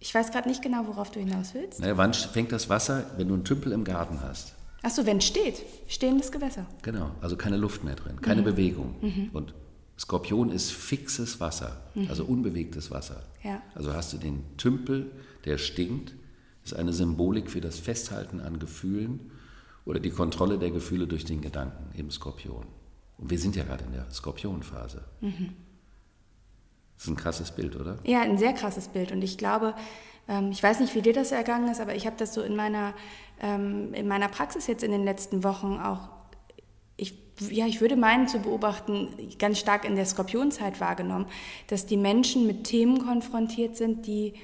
Ich 0.00 0.14
weiß 0.14 0.32
gerade 0.32 0.50
nicht 0.50 0.60
genau, 0.60 0.86
worauf 0.86 1.10
du 1.10 1.20
hinaus 1.20 1.54
willst. 1.54 1.80
Naja, 1.80 1.96
wann 1.96 2.12
fängt 2.12 2.52
das 2.52 2.68
Wasser, 2.68 3.10
wenn 3.16 3.28
du 3.28 3.34
einen 3.34 3.44
Tümpel 3.44 3.72
im 3.72 3.84
Garten 3.84 4.20
hast? 4.20 4.54
Achso, 4.84 5.06
wenn 5.06 5.16
es 5.16 5.24
steht, 5.24 5.62
stehendes 5.88 6.30
Gewässer. 6.30 6.66
Genau, 6.82 7.10
also 7.22 7.36
keine 7.36 7.56
Luft 7.56 7.84
mehr 7.84 7.96
drin, 7.96 8.20
keine 8.20 8.42
mhm. 8.42 8.44
Bewegung. 8.44 8.94
Mhm. 9.00 9.30
Und 9.32 9.54
Skorpion 9.98 10.50
ist 10.50 10.72
fixes 10.72 11.40
Wasser, 11.40 11.80
mhm. 11.94 12.08
also 12.10 12.24
unbewegtes 12.24 12.90
Wasser. 12.90 13.22
Ja. 13.42 13.62
Also 13.74 13.94
hast 13.94 14.12
du 14.12 14.18
den 14.18 14.44
Tümpel, 14.58 15.10
der 15.46 15.56
stinkt, 15.56 16.14
ist 16.64 16.74
eine 16.74 16.92
Symbolik 16.92 17.50
für 17.50 17.62
das 17.62 17.78
Festhalten 17.78 18.40
an 18.40 18.58
Gefühlen 18.58 19.30
oder 19.86 20.00
die 20.00 20.10
Kontrolle 20.10 20.58
der 20.58 20.70
Gefühle 20.70 21.06
durch 21.06 21.24
den 21.24 21.40
Gedanken 21.40 21.98
im 21.98 22.10
Skorpion. 22.10 22.66
Und 23.16 23.30
wir 23.30 23.38
sind 23.38 23.56
ja 23.56 23.64
gerade 23.64 23.84
in 23.84 23.92
der 23.92 24.10
Skorpionphase. 24.10 25.02
Mhm. 25.22 25.54
Das 26.96 27.04
ist 27.04 27.10
ein 27.10 27.16
krasses 27.16 27.52
Bild, 27.52 27.74
oder? 27.76 27.98
Ja, 28.04 28.20
ein 28.20 28.36
sehr 28.36 28.52
krasses 28.52 28.88
Bild. 28.88 29.12
Und 29.12 29.22
ich 29.22 29.38
glaube, 29.38 29.74
ich 30.50 30.62
weiß 30.62 30.80
nicht, 30.80 30.94
wie 30.94 31.02
dir 31.02 31.12
das 31.12 31.32
ergangen 31.32 31.70
ist, 31.70 31.80
aber 31.80 31.94
ich 31.94 32.06
habe 32.06 32.16
das 32.18 32.32
so 32.32 32.42
in 32.42 32.56
meiner, 32.56 32.94
ähm, 33.42 33.92
in 33.92 34.08
meiner 34.08 34.28
Praxis 34.28 34.66
jetzt 34.66 34.82
in 34.82 34.90
den 34.90 35.04
letzten 35.04 35.44
Wochen 35.44 35.78
auch, 35.78 36.08
ich, 36.96 37.14
ja, 37.50 37.66
ich 37.66 37.80
würde 37.80 37.96
meinen 37.96 38.26
zu 38.28 38.38
beobachten, 38.38 39.08
ganz 39.38 39.58
stark 39.58 39.84
in 39.84 39.96
der 39.96 40.06
Skorpionzeit 40.06 40.80
wahrgenommen, 40.80 41.26
dass 41.66 41.86
die 41.86 41.96
Menschen 41.96 42.46
mit 42.46 42.64
Themen 42.64 43.04
konfrontiert 43.04 43.76
sind, 43.76 44.06
die 44.06 44.34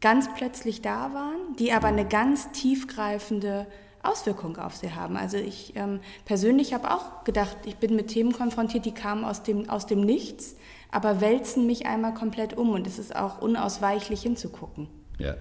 ganz 0.00 0.28
plötzlich 0.34 0.82
da 0.82 1.12
waren, 1.14 1.54
die 1.58 1.72
aber 1.72 1.88
eine 1.88 2.06
ganz 2.06 2.50
tiefgreifende 2.52 3.66
Auswirkung 4.02 4.56
auf 4.56 4.74
sie 4.76 4.94
haben. 4.94 5.16
Also 5.16 5.36
ich 5.36 5.74
ähm, 5.76 6.00
persönlich 6.24 6.72
habe 6.72 6.90
auch 6.90 7.22
gedacht, 7.24 7.56
ich 7.66 7.76
bin 7.76 7.94
mit 7.94 8.08
Themen 8.08 8.32
konfrontiert, 8.32 8.86
die 8.86 8.94
kamen 8.94 9.24
aus 9.24 9.42
dem, 9.42 9.68
aus 9.68 9.86
dem 9.86 10.00
Nichts, 10.00 10.56
aber 10.90 11.20
wälzen 11.20 11.66
mich 11.66 11.86
einmal 11.86 12.14
komplett 12.14 12.56
um 12.56 12.70
und 12.70 12.86
es 12.86 12.98
ist 12.98 13.14
auch 13.14 13.42
unausweichlich 13.42 14.22
hinzugucken. 14.22 14.88
Ja. 15.20 15.36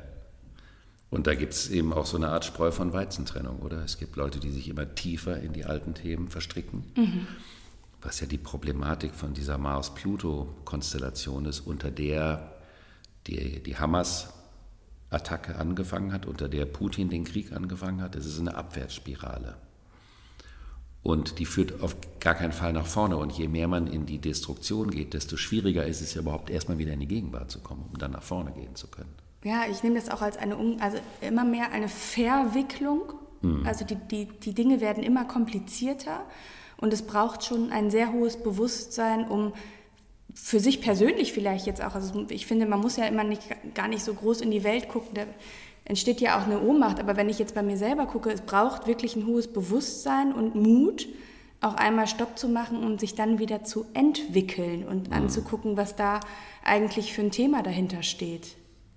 Und 1.09 1.25
da 1.25 1.33
gibt 1.33 1.53
es 1.53 1.69
eben 1.69 1.91
auch 1.91 2.05
so 2.05 2.17
eine 2.17 2.29
Art 2.29 2.45
Spreu 2.45 2.71
von 2.71 2.93
Weizentrennung, 2.93 3.59
oder? 3.59 3.83
Es 3.83 3.97
gibt 3.97 4.15
Leute, 4.15 4.39
die 4.39 4.51
sich 4.51 4.69
immer 4.69 4.93
tiefer 4.93 5.39
in 5.39 5.53
die 5.53 5.65
alten 5.65 5.95
Themen 5.95 6.27
verstricken, 6.27 6.83
mhm. 6.95 7.27
was 8.01 8.19
ja 8.19 8.27
die 8.27 8.37
Problematik 8.37 9.15
von 9.15 9.33
dieser 9.33 9.57
Mars-Pluto-Konstellation 9.57 11.45
ist, 11.45 11.61
unter 11.61 11.89
der 11.89 12.53
die, 13.25 13.61
die 13.63 13.77
Hamas-Attacke 13.77 15.55
angefangen 15.55 16.13
hat, 16.13 16.27
unter 16.27 16.47
der 16.47 16.65
Putin 16.65 17.09
den 17.09 17.23
Krieg 17.23 17.53
angefangen 17.53 18.01
hat. 18.01 18.15
Das 18.15 18.25
ist 18.25 18.39
eine 18.39 18.55
Abwärtsspirale. 18.55 19.57
Und 21.01 21.39
die 21.39 21.45
führt 21.45 21.81
auf 21.81 21.95
gar 22.19 22.35
keinen 22.35 22.51
Fall 22.51 22.73
nach 22.73 22.85
vorne. 22.85 23.17
Und 23.17 23.31
je 23.31 23.47
mehr 23.47 23.67
man 23.67 23.87
in 23.87 24.05
die 24.05 24.19
Destruktion 24.19 24.91
geht, 24.91 25.13
desto 25.13 25.37
schwieriger 25.37 25.85
ist 25.85 26.01
es 26.01 26.13
ja 26.13 26.21
überhaupt 26.21 26.49
erstmal 26.49 26.77
wieder 26.77 26.93
in 26.93 26.99
die 26.99 27.07
Gegenwart 27.07 27.49
zu 27.49 27.59
kommen, 27.59 27.85
um 27.91 27.97
dann 27.97 28.11
nach 28.11 28.21
vorne 28.21 28.51
gehen 28.51 28.75
zu 28.75 28.87
können 28.87 29.15
ja, 29.43 29.63
ich 29.69 29.83
nehme 29.83 29.95
das 29.95 30.09
auch 30.09 30.21
als 30.21 30.37
eine, 30.37 30.55
also 30.79 30.97
immer 31.21 31.45
mehr 31.45 31.71
eine 31.71 31.87
Verwicklung. 31.87 33.13
Mhm. 33.41 33.65
Also 33.65 33.85
die, 33.85 33.95
die, 33.95 34.25
die 34.25 34.53
Dinge 34.53 34.81
werden 34.81 35.03
immer 35.03 35.25
komplizierter 35.25 36.21
und 36.77 36.93
es 36.93 37.01
braucht 37.01 37.43
schon 37.43 37.71
ein 37.71 37.89
sehr 37.89 38.11
hohes 38.11 38.37
Bewusstsein, 38.37 39.27
um 39.27 39.53
für 40.33 40.59
sich 40.59 40.81
persönlich 40.81 41.33
vielleicht 41.33 41.65
jetzt 41.65 41.83
auch, 41.83 41.95
also 41.95 42.25
ich 42.29 42.45
finde, 42.45 42.65
man 42.65 42.79
muss 42.79 42.97
ja 42.97 43.05
immer 43.05 43.23
nicht, 43.23 43.43
gar 43.73 43.87
nicht 43.87 44.03
so 44.03 44.13
groß 44.13 44.41
in 44.41 44.51
die 44.51 44.63
Welt 44.63 44.87
gucken. 44.87 45.13
Der, 45.15 45.27
entsteht 45.89 46.21
ja 46.21 46.39
auch 46.39 46.45
eine 46.45 46.61
Ohnmacht. 46.61 46.99
Aber 46.99 47.17
wenn 47.17 47.27
ich 47.27 47.39
jetzt 47.39 47.55
bei 47.55 47.63
mir 47.63 47.75
selber 47.75 48.05
gucke, 48.05 48.31
es 48.31 48.41
braucht 48.41 48.87
wirklich 48.87 49.15
ein 49.15 49.25
hohes 49.25 49.51
Bewusstsein 49.51 50.31
und 50.31 50.55
Mut, 50.55 51.07
auch 51.61 51.73
einmal 51.73 52.07
Stopp 52.07 52.39
zu 52.39 52.47
machen, 52.47 52.85
um 52.85 52.97
sich 52.97 53.15
dann 53.15 53.39
wieder 53.39 53.65
zu 53.65 53.85
entwickeln 53.93 54.87
und 54.87 55.09
mhm. 55.09 55.13
anzugucken, 55.13 55.75
was 55.75 55.97
da 55.97 56.21
eigentlich 56.63 57.11
für 57.11 57.21
ein 57.21 57.31
Thema 57.31 57.63
dahinter 57.63 58.03
steht. 58.03 58.55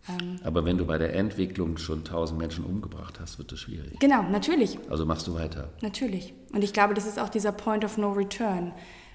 Ähm 0.08 0.38
Aber 0.42 0.64
wenn 0.64 0.78
du 0.78 0.86
bei 0.86 0.98
der 0.98 1.14
Entwicklung 1.14 1.76
schon 1.78 2.04
tausend 2.04 2.38
Menschen 2.38 2.64
umgebracht 2.64 3.20
hast, 3.20 3.38
wird 3.38 3.52
das 3.52 3.60
schwierig. 3.60 4.00
Genau, 4.00 4.22
natürlich. 4.22 4.78
Also 4.90 5.06
machst 5.06 5.26
du 5.26 5.34
weiter. 5.34 5.70
Natürlich. 5.80 6.34
Und 6.52 6.64
ich 6.64 6.72
glaube, 6.72 6.94
das 6.94 7.06
ist 7.06 7.18
auch 7.18 7.28
dieser 7.28 7.52
Point 7.52 7.84
of 7.84 7.98
No 7.98 8.12
Return. 8.12 8.72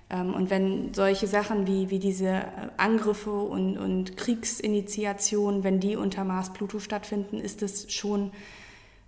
Ähm, 0.10 0.34
und 0.34 0.50
wenn 0.50 0.94
solche 0.94 1.27
Sachen 1.27 1.67
wie, 1.67 1.89
wie 1.89 2.00
diese 2.00 2.27
äh, 2.27 2.46
Angriffe 2.77 3.32
und, 3.32 3.77
und 3.77 4.15
Kriegsinitiationen, 4.15 5.63
wenn 5.63 5.79
die 5.79 5.96
unter 5.96 6.24
Mars 6.24 6.53
Pluto 6.53 6.79
stattfinden, 6.79 7.39
ist 7.39 7.62
es 7.62 7.91
schon 7.91 8.32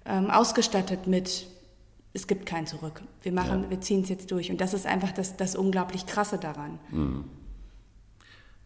ähm, 0.06 0.30
ausgestattet 0.30 1.08
mit, 1.08 1.48
es 2.14 2.28
gibt 2.28 2.46
kein 2.46 2.68
Zurück. 2.68 3.02
Wir, 3.22 3.32
machen, 3.32 3.64
ja. 3.64 3.70
wir 3.70 3.80
ziehen 3.80 4.02
es 4.02 4.10
jetzt 4.10 4.32
durch. 4.32 4.52
Und 4.52 4.60
das 4.60 4.74
ist 4.74 4.86
einfach 4.86 5.12
das, 5.12 5.38
das 5.38 5.56
unglaublich 5.56 6.06
Krasse 6.06 6.38
daran. 6.38 6.80
Mhm. 6.92 7.24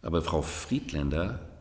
Aber 0.02 0.20
Frau 0.20 0.42
Friedländer 0.42 1.53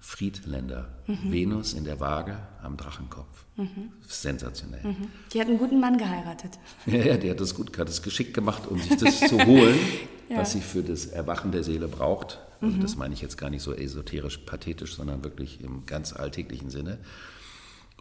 Friedländer. 0.00 0.88
Mhm. 1.06 1.32
Venus 1.32 1.74
in 1.74 1.84
der 1.84 2.00
Waage 2.00 2.38
am 2.62 2.76
Drachenkopf. 2.76 3.44
Mhm. 3.56 3.92
Sensationell. 4.06 4.82
Mhm. 4.82 5.08
Die 5.32 5.40
hat 5.40 5.48
einen 5.48 5.58
guten 5.58 5.78
Mann 5.78 5.98
geheiratet. 5.98 6.58
Ja, 6.86 7.04
ja, 7.04 7.16
die 7.16 7.30
hat 7.30 7.40
das 7.40 7.54
gut, 7.54 7.76
hat 7.78 7.88
es 7.88 8.02
geschickt 8.02 8.34
gemacht, 8.34 8.66
um 8.66 8.80
sich 8.80 8.96
das 8.96 9.20
zu 9.20 9.44
holen, 9.44 9.78
ja. 10.28 10.38
was 10.38 10.52
sie 10.52 10.62
für 10.62 10.82
das 10.82 11.06
Erwachen 11.06 11.52
der 11.52 11.62
Seele 11.62 11.86
braucht. 11.86 12.38
Also 12.60 12.76
mhm. 12.76 12.80
das 12.80 12.96
meine 12.96 13.14
ich 13.14 13.20
jetzt 13.20 13.36
gar 13.36 13.50
nicht 13.50 13.62
so 13.62 13.74
esoterisch, 13.74 14.38
pathetisch, 14.38 14.94
sondern 14.94 15.22
wirklich 15.22 15.60
im 15.60 15.86
ganz 15.86 16.12
alltäglichen 16.14 16.70
Sinne. 16.70 16.98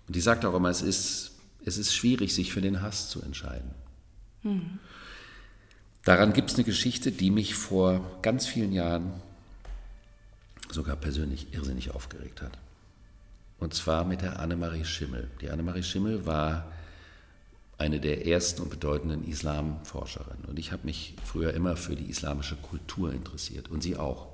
Und 0.08 0.16
die 0.16 0.22
sagt 0.22 0.46
auch 0.46 0.56
immer, 0.56 0.70
es 0.70 0.82
ist, 0.82 1.34
es 1.66 1.78
ist 1.78 1.94
schwierig, 1.94 2.34
sich 2.34 2.54
für 2.54 2.62
den 2.62 2.82
Hass 2.82 3.10
zu 3.10 3.22
entscheiden. 3.22 3.72
Mhm. 4.44 4.80
Daran 6.04 6.34
gibt 6.34 6.50
es 6.50 6.56
eine 6.56 6.64
Geschichte, 6.64 7.12
die 7.12 7.30
mich 7.30 7.56
vor 7.56 8.20
ganz 8.22 8.48
vielen 8.48 8.72
Jahren 8.72 9.22
sogar 10.72 10.96
persönlich 10.96 11.54
irrsinnig 11.54 11.92
aufgeregt 11.92 12.42
hat. 12.42 12.58
Und 13.60 13.74
zwar 13.74 14.06
mit 14.06 14.22
der 14.22 14.40
Annemarie 14.40 14.86
Schimmel. 14.86 15.30
Die 15.42 15.50
Annemarie 15.50 15.84
Schimmel 15.84 16.26
war 16.26 16.72
eine 17.78 18.00
der 18.00 18.28
ersten 18.28 18.62
und 18.62 18.70
bedeutenden 18.70 19.26
Islamforscherinnen. 19.26 20.46
Und 20.46 20.60
ich 20.60 20.72
habe 20.72 20.86
mich 20.86 21.16
früher 21.24 21.54
immer 21.54 21.76
für 21.76 21.96
die 21.96 22.10
islamische 22.10 22.56
Kultur 22.58 23.14
interessiert 23.14 23.70
und 23.70 23.82
sie 23.82 23.96
auch. 23.96 24.28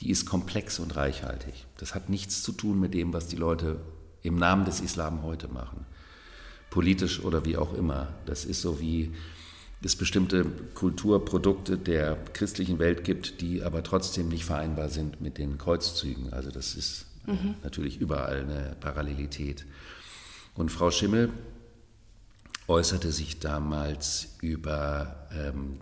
Die 0.00 0.10
ist 0.10 0.26
komplex 0.26 0.78
und 0.78 0.96
reichhaltig. 0.96 1.66
Das 1.76 1.94
hat 1.94 2.08
nichts 2.08 2.42
zu 2.42 2.52
tun 2.52 2.80
mit 2.80 2.94
dem, 2.94 3.12
was 3.12 3.26
die 3.26 3.36
Leute 3.36 3.80
im 4.22 4.36
Namen 4.36 4.64
des 4.64 4.80
Islam 4.80 5.22
heute 5.22 5.48
machen. 5.48 5.86
Politisch 6.70 7.22
oder 7.22 7.44
wie 7.44 7.56
auch 7.56 7.74
immer. 7.74 8.08
Das 8.26 8.44
ist 8.44 8.62
so 8.62 8.80
wie 8.80 9.12
es 9.82 9.96
bestimmte 9.96 10.44
Kulturprodukte 10.74 11.78
der 11.78 12.16
christlichen 12.32 12.78
Welt 12.78 13.04
gibt, 13.04 13.40
die 13.40 13.62
aber 13.62 13.82
trotzdem 13.82 14.28
nicht 14.28 14.44
vereinbar 14.44 14.88
sind 14.90 15.20
mit 15.20 15.38
den 15.38 15.56
Kreuzzügen. 15.56 16.32
Also 16.32 16.50
das 16.50 16.74
ist 16.74 17.06
äh, 17.26 17.32
mhm. 17.32 17.54
natürlich 17.62 17.98
überall 18.00 18.40
eine 18.40 18.76
Parallelität. 18.80 19.64
Und 20.54 20.70
Frau 20.70 20.90
Schimmel 20.90 21.30
äußerte 22.68 23.10
sich 23.10 23.40
damals 23.40 24.36
über 24.42 25.28
ähm, 25.32 25.78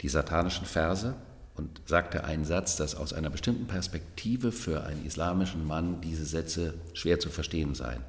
die 0.00 0.08
satanischen 0.08 0.66
Verse 0.66 1.14
und 1.56 1.82
sagte 1.86 2.24
einen 2.24 2.44
Satz, 2.44 2.76
dass 2.76 2.94
aus 2.94 3.12
einer 3.12 3.30
bestimmten 3.30 3.66
Perspektive 3.66 4.52
für 4.52 4.84
einen 4.84 5.04
islamischen 5.04 5.66
Mann 5.66 6.00
diese 6.00 6.24
Sätze 6.24 6.74
schwer 6.94 7.18
zu 7.18 7.28
verstehen 7.28 7.74
seien. 7.74 8.02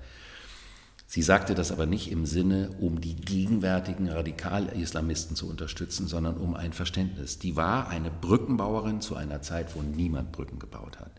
Sie 1.12 1.24
sagte 1.24 1.56
das 1.56 1.74
aber 1.74 1.88
nicht 1.88 2.10
im 2.10 2.25
Sinne, 2.25 2.70
um 2.80 3.01
die 3.01 3.18
gegenwärtigen 3.18 4.08
Radikal-Islamisten 4.08 5.36
zu 5.36 5.50
unterstützen, 5.50 6.08
sondern 6.08 6.38
um 6.38 6.56
ein 6.56 6.72
Verständnis. 6.72 7.38
Die 7.38 7.58
war 7.58 7.89
eine 7.89 8.10
Brückenbauerin 8.10 9.01
zu 9.01 9.18
einer 9.18 9.42
Zeit, 9.42 9.75
wo 9.75 9.81
niemand 9.81 10.31
Brücken 10.31 10.57
gebaut 10.57 11.01
hat. 11.01 11.12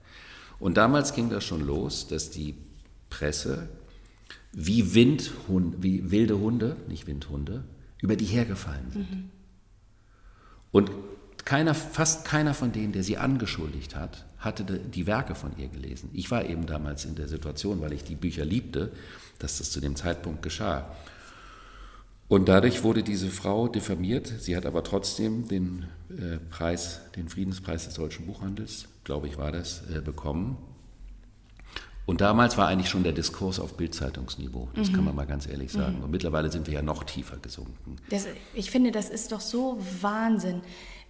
Und 0.58 0.78
damals 0.78 1.12
ging 1.12 1.28
das 1.28 1.44
schon 1.44 1.60
los, 1.60 2.08
dass 2.08 2.30
die 2.30 2.54
Presse 3.10 3.68
wie, 4.52 4.94
Windhund, 4.94 5.82
wie 5.82 6.10
wilde 6.10 6.38
Hunde, 6.38 6.78
nicht 6.88 7.06
Windhunde, 7.06 7.64
über 8.00 8.16
die 8.16 8.24
hergefallen 8.24 8.90
sind. 8.92 9.10
Mhm. 9.10 9.30
Und 10.70 10.90
keiner, 11.44 11.74
fast 11.74 12.24
keiner 12.24 12.54
von 12.54 12.72
denen, 12.72 12.94
der 12.94 13.02
sie 13.02 13.18
angeschuldigt 13.18 13.94
hat, 13.94 14.24
hatte 14.42 14.64
die 14.64 15.06
Werke 15.06 15.34
von 15.34 15.56
ihr 15.56 15.68
gelesen. 15.68 16.10
Ich 16.12 16.30
war 16.30 16.44
eben 16.44 16.66
damals 16.66 17.04
in 17.04 17.14
der 17.14 17.28
Situation, 17.28 17.80
weil 17.80 17.92
ich 17.92 18.04
die 18.04 18.16
Bücher 18.16 18.44
liebte, 18.44 18.92
dass 19.38 19.58
das 19.58 19.70
zu 19.70 19.80
dem 19.80 19.96
Zeitpunkt 19.96 20.42
geschah. 20.42 20.94
Und 22.28 22.48
dadurch 22.48 22.82
wurde 22.82 23.02
diese 23.02 23.28
Frau 23.28 23.68
diffamiert. 23.68 24.32
Sie 24.40 24.56
hat 24.56 24.66
aber 24.66 24.82
trotzdem 24.82 25.48
den 25.48 25.86
äh, 26.10 26.38
Preis, 26.50 27.00
den 27.14 27.28
Friedenspreis 27.28 27.84
des 27.84 27.94
deutschen 27.94 28.26
Buchhandels, 28.26 28.86
glaube 29.04 29.28
ich, 29.28 29.38
war 29.38 29.52
das, 29.52 29.82
äh, 29.94 30.00
bekommen. 30.00 30.56
Und 32.04 32.20
damals 32.20 32.58
war 32.58 32.66
eigentlich 32.66 32.88
schon 32.88 33.04
der 33.04 33.12
Diskurs 33.12 33.60
auf 33.60 33.76
Bildzeitungsniveau, 33.76 34.68
das 34.74 34.90
mhm. 34.90 34.94
kann 34.94 35.04
man 35.04 35.14
mal 35.14 35.26
ganz 35.26 35.46
ehrlich 35.46 35.70
sagen. 35.70 35.98
Mhm. 35.98 36.04
Und 36.04 36.10
mittlerweile 36.10 36.50
sind 36.50 36.66
wir 36.66 36.74
ja 36.74 36.82
noch 36.82 37.04
tiefer 37.04 37.36
gesunken. 37.36 37.96
Das, 38.10 38.26
ich 38.54 38.70
finde, 38.70 38.90
das 38.90 39.08
ist 39.08 39.30
doch 39.30 39.40
so 39.40 39.78
Wahnsinn. 40.00 40.62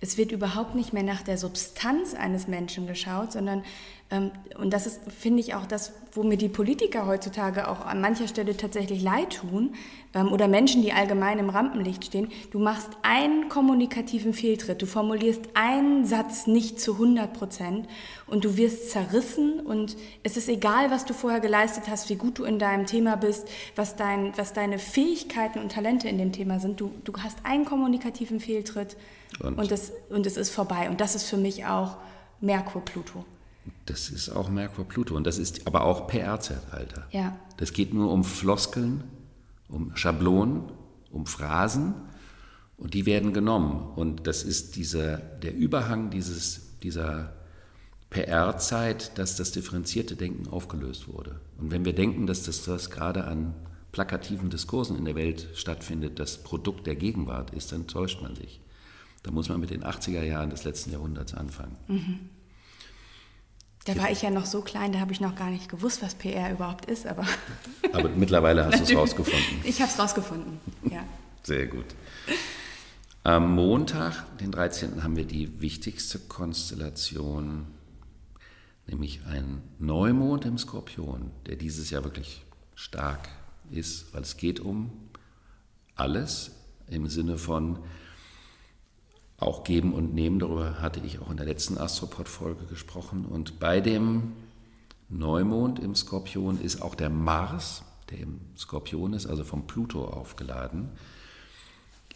Es 0.02 0.18
wird 0.18 0.32
überhaupt 0.32 0.74
nicht 0.74 0.92
mehr 0.92 1.04
nach 1.04 1.22
der 1.22 1.38
Substanz 1.38 2.14
eines 2.14 2.48
Menschen 2.48 2.88
geschaut, 2.88 3.30
sondern, 3.30 3.62
ähm, 4.10 4.32
und 4.58 4.72
das 4.72 4.86
ist, 4.86 5.00
finde 5.16 5.38
ich, 5.38 5.54
auch 5.54 5.64
das, 5.64 5.92
wo 6.10 6.24
mir 6.24 6.36
die 6.36 6.48
Politiker 6.48 7.06
heutzutage 7.06 7.68
auch 7.68 7.86
an 7.86 8.00
mancher 8.00 8.26
Stelle 8.26 8.56
tatsächlich 8.56 9.00
leid 9.00 9.36
tun, 9.36 9.76
ähm, 10.12 10.32
oder 10.32 10.48
Menschen, 10.48 10.82
die 10.82 10.92
allgemein 10.92 11.38
im 11.38 11.50
Rampenlicht 11.50 12.04
stehen. 12.04 12.32
Du 12.50 12.58
machst 12.58 12.90
einen 13.02 13.48
kommunikativen 13.48 14.34
Fehltritt, 14.34 14.82
du 14.82 14.86
formulierst 14.86 15.42
einen 15.54 16.04
Satz 16.04 16.48
nicht 16.48 16.80
zu 16.80 16.94
100 16.94 17.32
Prozent 17.32 17.86
und 18.26 18.44
du 18.44 18.56
wirst 18.56 18.90
zerrissen 18.90 19.60
und 19.60 19.96
es 20.24 20.36
ist 20.36 20.48
egal, 20.48 20.90
was 20.90 21.04
du 21.04 21.14
vorher 21.14 21.38
geleistet 21.38 21.84
hast, 21.88 22.10
wie 22.10 22.16
gut 22.16 22.40
du 22.40 22.44
in 22.44 22.58
deinem 22.58 22.86
Thema 22.86 23.16
bist, 23.16 23.48
was, 23.76 23.94
dein, 23.94 24.36
was 24.36 24.52
deine 24.52 24.80
Fähigkeiten 24.80 25.60
und 25.60 25.70
Talente 25.70 26.08
in 26.08 26.18
dem 26.18 26.32
Thema 26.32 26.58
sind. 26.58 26.80
Du, 26.80 26.90
du 27.04 27.12
hast 27.18 27.38
einen 27.44 27.64
kommunikativen 27.64 28.40
Fehltritt 28.40 28.96
und, 29.40 29.58
und, 29.58 29.70
das, 29.70 29.92
und 30.10 30.26
es 30.26 30.36
ist 30.36 30.50
vorbei. 30.50 30.90
Und 30.90 31.00
das 31.00 31.14
ist 31.14 31.24
für 31.24 31.36
mich 31.36 31.64
auch 31.64 31.96
Merkur-Pluto. 32.40 33.24
Das 33.86 34.10
ist 34.10 34.28
auch 34.28 34.48
Merkur-Pluto 34.48 35.14
und 35.14 35.24
das 35.26 35.38
ist 35.38 35.66
aber 35.66 35.84
auch 35.84 36.08
PR-Zeitalter. 36.08 37.06
Ja. 37.10 37.38
Das 37.56 37.72
geht 37.72 37.94
nur 37.94 38.10
um 38.12 38.24
Floskeln, 38.24 39.04
um 39.68 39.94
Schablonen, 39.96 40.64
um 41.10 41.26
Phrasen 41.26 41.94
und 42.76 42.94
die 42.94 43.06
werden 43.06 43.32
genommen. 43.32 43.92
Und 43.94 44.26
das 44.26 44.42
ist 44.42 44.74
dieser, 44.76 45.16
der 45.16 45.54
Überhang 45.54 46.10
dieses, 46.10 46.78
dieser 46.82 47.32
PR-Zeit, 48.10 49.16
dass 49.18 49.36
das 49.36 49.52
differenzierte 49.52 50.16
Denken 50.16 50.48
aufgelöst 50.48 51.06
wurde. 51.08 51.40
Und 51.58 51.70
wenn 51.70 51.84
wir 51.84 51.94
denken, 51.94 52.26
dass 52.26 52.42
das, 52.42 52.64
das 52.64 52.90
gerade 52.90 53.24
an 53.24 53.54
plakativen 53.92 54.50
Diskursen 54.50 54.98
in 54.98 55.04
der 55.04 55.14
Welt 55.14 55.48
stattfindet, 55.54 56.18
das 56.18 56.38
Produkt 56.38 56.86
der 56.86 56.96
Gegenwart 56.96 57.54
ist, 57.54 57.72
dann 57.72 57.86
täuscht 57.86 58.20
man 58.22 58.34
sich. 58.34 58.60
Da 59.22 59.30
muss 59.30 59.48
man 59.48 59.61
mit 59.61 59.70
den 59.70 59.85
80er 59.85 60.22
Jahren 60.22 60.50
des 60.50 60.64
letzten 60.64 60.92
Jahrhunderts 60.92 61.35
anfangen. 61.35 61.76
Mhm. 61.88 62.30
Da 63.85 63.96
war 63.96 64.11
ich 64.11 64.22
ja 64.22 64.30
noch 64.30 64.46
so 64.46 64.62
klein, 64.62 64.92
da 64.92 65.00
habe 65.00 65.12
ich 65.12 65.20
noch 65.20 65.35
gar 65.35 65.50
nicht 65.50 65.68
gewusst, 65.68 66.02
was 66.02 66.14
PR 66.14 66.52
überhaupt 66.52 66.87
ist. 66.87 67.06
Aber, 67.06 67.26
aber 67.92 68.08
mittlerweile 68.11 68.64
hast 68.64 68.78
du 68.78 68.85
es 68.85 68.96
rausgefunden. 68.96 69.61
Ich 69.64 69.80
habe 69.80 69.90
es 69.90 69.98
rausgefunden, 69.98 70.61
ja. 70.88 71.04
Sehr 71.42 71.66
gut. 71.66 71.87
Am 73.24 73.54
Montag, 73.54 74.37
den 74.38 74.52
13., 74.52 75.02
haben 75.02 75.16
wir 75.16 75.24
die 75.24 75.61
wichtigste 75.61 76.18
Konstellation, 76.18 77.66
nämlich 78.87 79.20
ein 79.26 79.62
Neumond 79.78 80.44
im 80.44 80.58
Skorpion, 80.58 81.30
der 81.46 81.56
dieses 81.56 81.90
Jahr 81.90 82.04
wirklich 82.04 82.44
stark 82.74 83.28
ist, 83.70 84.12
weil 84.14 84.22
es 84.22 84.37
geht 84.37 84.61
um 84.61 84.92
alles 85.94 86.52
im 86.88 87.08
Sinne 87.08 87.38
von, 87.38 87.78
auch 89.42 89.64
geben 89.64 89.92
und 89.92 90.14
nehmen. 90.14 90.38
Darüber 90.38 90.81
hatte 90.81 91.00
ich 91.05 91.20
auch 91.20 91.31
in 91.31 91.37
der 91.37 91.46
letzten 91.46 91.78
Astropod-Folge 91.78 92.66
gesprochen. 92.66 93.24
Und 93.24 93.59
bei 93.59 93.81
dem 93.81 94.33
Neumond 95.09 95.78
im 95.78 95.94
Skorpion 95.94 96.61
ist 96.61 96.83
auch 96.83 96.94
der 96.94 97.11
Mars, 97.11 97.83
der 98.11 98.20
im 98.20 98.40
Skorpion 98.57 99.12
ist, 99.12 99.26
also 99.26 99.44
vom 99.44 99.66
Pluto 99.66 100.05
aufgeladen, 100.05 100.90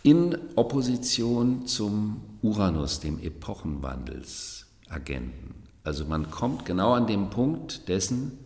in 0.03 0.37
Opposition 0.55 1.67
zum 1.67 2.21
Uranus, 2.43 3.01
dem 3.01 3.21
Epochenwandelsagenten. 3.21 5.55
Also 5.83 6.05
man 6.05 6.31
kommt 6.31 6.65
genau 6.65 6.93
an 6.93 7.07
dem 7.07 7.31
Punkt 7.31 7.89
dessen, 7.89 8.39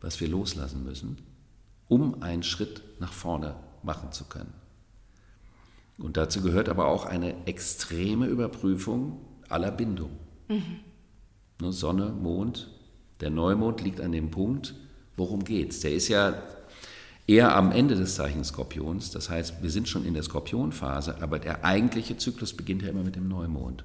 was 0.00 0.20
wir 0.20 0.28
loslassen 0.28 0.84
müssen, 0.84 1.18
um 1.88 2.22
einen 2.22 2.42
Schritt 2.42 2.82
nach 3.00 3.12
vorne 3.12 3.56
machen 3.82 4.12
zu 4.12 4.24
können. 4.24 4.59
Und 6.00 6.16
dazu 6.16 6.40
gehört 6.40 6.68
aber 6.68 6.86
auch 6.88 7.04
eine 7.04 7.46
extreme 7.46 8.26
Überprüfung 8.26 9.20
aller 9.48 9.70
Bindung. 9.70 10.10
Mhm. 10.48 10.80
Sonne, 11.72 12.06
Mond, 12.06 12.70
der 13.20 13.30
Neumond 13.30 13.82
liegt 13.82 14.00
an 14.00 14.12
dem 14.12 14.30
Punkt, 14.30 14.74
worum 15.16 15.44
geht's? 15.44 15.80
Der 15.80 15.92
ist 15.92 16.08
ja 16.08 16.42
eher 17.26 17.54
am 17.54 17.70
Ende 17.70 17.94
des 17.96 18.14
Zeichens 18.14 18.48
Skorpions. 18.48 19.10
Das 19.10 19.28
heißt, 19.28 19.62
wir 19.62 19.70
sind 19.70 19.88
schon 19.88 20.06
in 20.06 20.14
der 20.14 20.22
Skorpionphase, 20.22 21.20
aber 21.20 21.38
der 21.38 21.64
eigentliche 21.64 22.16
Zyklus 22.16 22.56
beginnt 22.56 22.82
ja 22.82 22.88
immer 22.88 23.02
mit 23.02 23.16
dem 23.16 23.28
Neumond. 23.28 23.84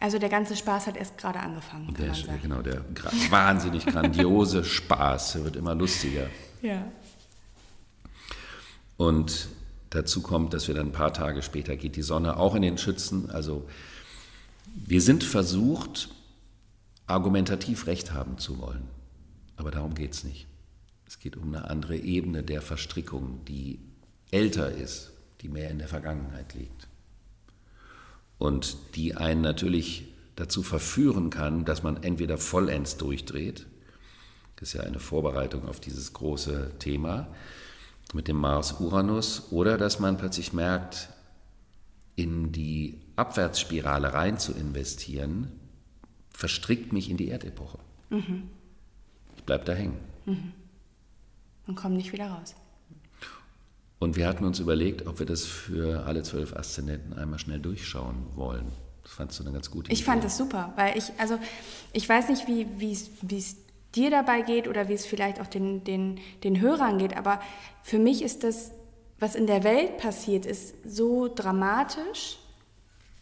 Also 0.00 0.18
der 0.18 0.28
ganze 0.28 0.56
Spaß 0.56 0.86
hat 0.86 0.96
erst 0.96 1.18
gerade 1.18 1.40
angefangen. 1.40 1.94
Der, 1.94 2.12
genau, 2.42 2.62
der 2.62 2.84
wahnsinnig 3.30 3.86
grandiose 3.86 4.64
Spaß 4.64 5.44
wird 5.44 5.56
immer 5.56 5.74
lustiger. 5.74 6.26
Ja. 6.62 6.84
Und 8.96 9.48
dazu 9.94 10.20
kommt, 10.20 10.52
dass 10.52 10.68
wir 10.68 10.74
dann 10.74 10.88
ein 10.88 10.92
paar 10.92 11.12
Tage 11.12 11.42
später 11.42 11.76
geht 11.76 11.96
die 11.96 12.02
Sonne 12.02 12.36
auch 12.36 12.54
in 12.54 12.62
den 12.62 12.78
Schützen. 12.78 13.30
Also 13.30 13.68
wir 14.74 15.00
sind 15.00 15.24
versucht, 15.24 16.08
argumentativ 17.06 17.86
recht 17.86 18.12
haben 18.12 18.38
zu 18.38 18.58
wollen. 18.58 18.88
Aber 19.56 19.70
darum 19.70 19.94
geht 19.94 20.12
es 20.12 20.24
nicht. 20.24 20.46
Es 21.06 21.18
geht 21.18 21.36
um 21.36 21.54
eine 21.54 21.70
andere 21.70 21.96
Ebene 21.96 22.42
der 22.42 22.60
Verstrickung, 22.60 23.44
die 23.46 23.78
älter 24.30 24.72
ist, 24.72 25.12
die 25.42 25.48
mehr 25.48 25.70
in 25.70 25.78
der 25.78 25.88
Vergangenheit 25.88 26.54
liegt. 26.54 26.88
Und 28.38 28.76
die 28.96 29.14
einen 29.14 29.42
natürlich 29.42 30.08
dazu 30.34 30.62
verführen 30.62 31.30
kann, 31.30 31.64
dass 31.64 31.84
man 31.84 32.02
entweder 32.02 32.36
vollends 32.36 32.96
durchdreht, 32.96 33.66
das 34.56 34.70
ist 34.70 34.74
ja 34.74 34.82
eine 34.82 34.98
Vorbereitung 34.98 35.68
auf 35.68 35.78
dieses 35.78 36.12
große 36.12 36.72
Thema 36.78 37.28
mit 38.12 38.28
dem 38.28 38.36
Mars-Uranus, 38.36 39.50
oder 39.50 39.78
dass 39.78 39.98
man 39.98 40.16
plötzlich 40.16 40.52
merkt, 40.52 41.08
in 42.16 42.52
die 42.52 43.00
Abwärtsspirale 43.16 44.12
rein 44.12 44.38
zu 44.38 44.52
investieren, 44.52 45.50
verstrickt 46.30 46.92
mich 46.92 47.10
in 47.10 47.16
die 47.16 47.28
Erdepoche. 47.28 47.78
Mhm. 48.10 48.50
Ich 49.36 49.42
bleibe 49.44 49.64
da 49.64 49.72
hängen. 49.72 49.98
Mhm. 50.26 50.52
Und 51.66 51.74
komme 51.76 51.96
nicht 51.96 52.12
wieder 52.12 52.28
raus. 52.28 52.54
Und 53.98 54.16
wir 54.16 54.28
hatten 54.28 54.44
uns 54.44 54.58
überlegt, 54.58 55.06
ob 55.06 55.18
wir 55.18 55.26
das 55.26 55.44
für 55.44 56.04
alle 56.04 56.22
zwölf 56.22 56.54
Aszendenten 56.54 57.14
einmal 57.14 57.38
schnell 57.38 57.58
durchschauen 57.58 58.26
wollen. 58.34 58.70
Das 59.02 59.12
fandst 59.12 59.38
du 59.38 59.44
eine 59.44 59.52
ganz 59.52 59.70
gute 59.70 59.86
Idee. 59.86 59.94
Ich 59.94 60.04
fand 60.04 60.22
das 60.24 60.36
super, 60.36 60.72
weil 60.76 60.96
ich, 60.98 61.10
also 61.18 61.38
ich 61.92 62.08
weiß 62.08 62.28
nicht, 62.28 62.46
wie 62.46 62.92
es 62.92 63.56
dir 63.94 64.10
dabei 64.10 64.42
geht 64.42 64.68
oder 64.68 64.88
wie 64.88 64.94
es 64.94 65.06
vielleicht 65.06 65.40
auch 65.40 65.46
den, 65.46 65.84
den, 65.84 66.20
den 66.42 66.60
Hörern 66.60 66.98
geht, 66.98 67.16
aber 67.16 67.40
für 67.82 67.98
mich 67.98 68.22
ist 68.22 68.44
das, 68.44 68.72
was 69.18 69.34
in 69.34 69.46
der 69.46 69.64
Welt 69.64 69.98
passiert, 69.98 70.46
ist 70.46 70.74
so 70.84 71.28
dramatisch 71.32 72.38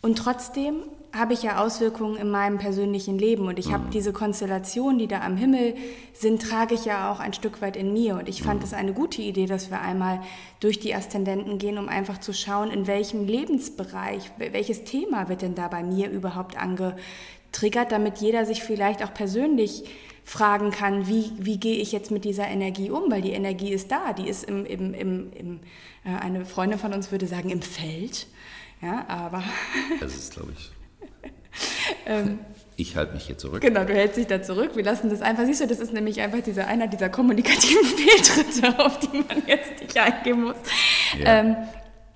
und 0.00 0.18
trotzdem 0.18 0.82
habe 1.14 1.35
ich 1.35 1.42
ja 1.42 1.62
Auswirkungen 1.62 2.16
in 2.16 2.30
meinem 2.30 2.58
persönlichen 2.58 3.18
Leben 3.18 3.46
und 3.46 3.58
ich 3.58 3.68
mhm. 3.68 3.72
habe 3.72 3.90
diese 3.92 4.12
Konstellationen, 4.12 4.98
die 4.98 5.06
da 5.06 5.20
am 5.20 5.37
Himmel 5.37 5.74
sind, 6.14 6.40
trage 6.40 6.74
ich 6.74 6.87
ja 6.87 7.12
auch 7.12 7.20
ein 7.20 7.35
Stück 7.35 7.61
weit 7.61 7.76
in 7.76 7.92
mir 7.92 8.16
und 8.16 8.28
ich 8.28 8.42
fand 8.42 8.64
es 8.64 8.72
mhm. 8.72 8.78
eine 8.78 8.92
gute 8.94 9.20
Idee, 9.20 9.46
dass 9.46 9.70
wir 9.70 9.80
einmal 9.80 10.22
durch 10.61 10.80
die 10.80 10.94
Aszendenten 10.94 11.58
gehen, 11.58 11.76
um 11.76 11.88
einfach 11.88 12.18
zu 12.18 12.32
schauen, 12.32 12.70
in 12.70 12.87
welchem 12.87 13.26
Lebensbereich, 13.26 14.30
welches 14.38 14.85
Thema 14.85 15.28
wird 15.28 15.42
denn 15.42 15.54
da 15.54 15.68
bei 15.68 15.82
mir 15.82 16.11
überhaupt 16.11 16.56
angetriggert, 17.52 17.92
damit 17.92 18.18
jeder 18.18 18.46
sich 18.46 18.62
vielleicht 18.62 19.02
auch 19.02 19.14
persönlich 19.14 19.84
fragen 20.24 20.70
kann, 20.70 21.08
wie, 21.08 21.32
wie 21.38 21.58
gehe 21.58 21.76
ich 21.76 21.92
jetzt 21.92 22.10
mit 22.10 22.24
dieser 22.24 22.46
Energie 22.46 22.90
um, 22.90 23.10
weil 23.10 23.22
die 23.22 23.32
Energie 23.32 23.72
ist 23.72 23.90
da, 23.90 24.12
die 24.12 24.28
ist 24.28 24.44
im, 24.44 24.64
im, 24.64 24.94
im, 24.94 25.32
im 25.32 25.60
äh, 26.04 26.16
eine 26.20 26.44
Freundin 26.44 26.78
von 26.78 26.92
uns 26.92 27.10
würde 27.10 27.26
sagen, 27.26 27.50
im 27.50 27.60
Feld. 27.60 28.26
Ja, 28.80 29.04
aber. 29.08 29.42
Das 30.00 30.14
ist, 30.14 30.32
glaube 30.32 30.52
ich. 30.56 30.70
ähm, 32.06 32.38
ich 32.76 32.96
halte 32.96 33.14
mich 33.14 33.26
hier 33.26 33.36
zurück. 33.36 33.60
Genau, 33.60 33.84
du 33.84 33.92
hältst 33.92 34.16
dich 34.16 34.26
da 34.26 34.42
zurück. 34.42 34.74
Wir 34.74 34.84
lassen 34.84 35.10
das 35.10 35.22
einfach. 35.22 35.44
Siehst 35.44 35.60
du, 35.60 35.66
das 35.66 35.78
ist 35.78 35.92
nämlich 35.92 36.20
einfach 36.20 36.40
dieser 36.40 36.66
einer 36.66 36.86
dieser 36.86 37.08
kommunikativen 37.08 37.84
Fehltritte, 37.84 38.78
auf 38.78 38.98
die 39.00 39.18
man 39.18 39.42
jetzt 39.46 39.80
nicht 39.80 39.98
eingehen 39.98 40.44
muss. 40.44 40.56
Ja. 41.18 41.40
Ähm, 41.40 41.56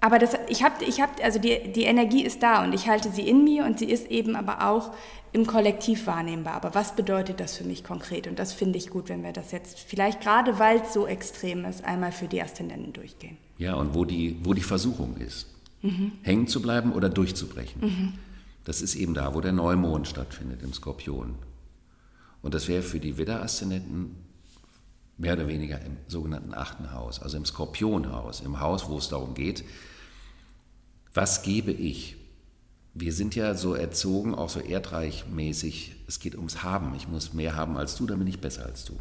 aber 0.00 0.18
das, 0.18 0.34
ich 0.48 0.62
habe, 0.62 0.84
ich 0.84 1.00
hab, 1.00 1.22
also 1.24 1.38
die, 1.38 1.72
die 1.72 1.84
Energie 1.84 2.24
ist 2.24 2.42
da 2.42 2.62
und 2.62 2.74
ich 2.74 2.88
halte 2.88 3.10
sie 3.10 3.28
in 3.28 3.44
mir 3.44 3.64
und 3.64 3.78
sie 3.78 3.86
ist 3.86 4.10
eben 4.10 4.36
aber 4.36 4.68
auch 4.68 4.92
im 5.32 5.46
Kollektiv 5.46 6.06
wahrnehmbar. 6.06 6.54
Aber 6.54 6.74
was 6.74 6.94
bedeutet 6.94 7.40
das 7.40 7.56
für 7.56 7.64
mich 7.64 7.82
konkret? 7.82 8.26
Und 8.26 8.38
das 8.38 8.52
finde 8.52 8.78
ich 8.78 8.90
gut, 8.90 9.08
wenn 9.08 9.22
wir 9.22 9.32
das 9.32 9.52
jetzt 9.52 9.78
vielleicht 9.80 10.20
gerade, 10.20 10.58
weil 10.58 10.80
es 10.80 10.92
so 10.92 11.06
extrem 11.06 11.64
ist, 11.64 11.84
einmal 11.84 12.12
für 12.12 12.28
die 12.28 12.40
Aszendenten 12.40 12.92
durchgehen. 12.92 13.36
Ja, 13.58 13.74
und 13.74 13.94
wo 13.94 14.04
die, 14.04 14.36
wo 14.42 14.54
die 14.54 14.62
Versuchung 14.62 15.16
ist 15.16 15.48
mhm. 15.86 16.12
hängen 16.22 16.46
zu 16.46 16.60
bleiben 16.60 16.92
oder 16.92 17.08
durchzubrechen. 17.08 17.80
Mhm. 17.80 18.12
Das 18.64 18.82
ist 18.82 18.96
eben 18.96 19.14
da, 19.14 19.34
wo 19.34 19.40
der 19.40 19.52
Neumond 19.52 20.08
stattfindet, 20.08 20.62
im 20.62 20.72
Skorpion. 20.72 21.36
Und 22.42 22.54
das 22.54 22.68
wäre 22.68 22.82
für 22.82 23.00
die 23.00 23.16
Widder-Aszendenten 23.16 24.16
mehr 25.18 25.34
oder 25.34 25.48
weniger 25.48 25.80
im 25.80 25.96
sogenannten 26.08 26.54
achten 26.54 26.92
Haus, 26.92 27.20
also 27.20 27.36
im 27.36 27.44
Skorpionhaus, 27.44 28.40
im 28.40 28.60
Haus, 28.60 28.88
wo 28.88 28.98
es 28.98 29.08
darum 29.08 29.34
geht, 29.34 29.64
was 31.14 31.42
gebe 31.42 31.72
ich? 31.72 32.16
Wir 32.92 33.12
sind 33.12 33.34
ja 33.34 33.54
so 33.54 33.74
erzogen, 33.74 34.34
auch 34.34 34.50
so 34.50 34.60
erdreichmäßig, 34.60 35.96
es 36.06 36.18
geht 36.18 36.34
ums 36.34 36.62
Haben. 36.62 36.94
Ich 36.94 37.08
muss 37.08 37.32
mehr 37.32 37.56
haben 37.56 37.76
als 37.76 37.96
du, 37.96 38.06
dann 38.06 38.18
bin 38.18 38.28
ich 38.28 38.40
besser 38.40 38.66
als 38.66 38.84
du. 38.84 38.98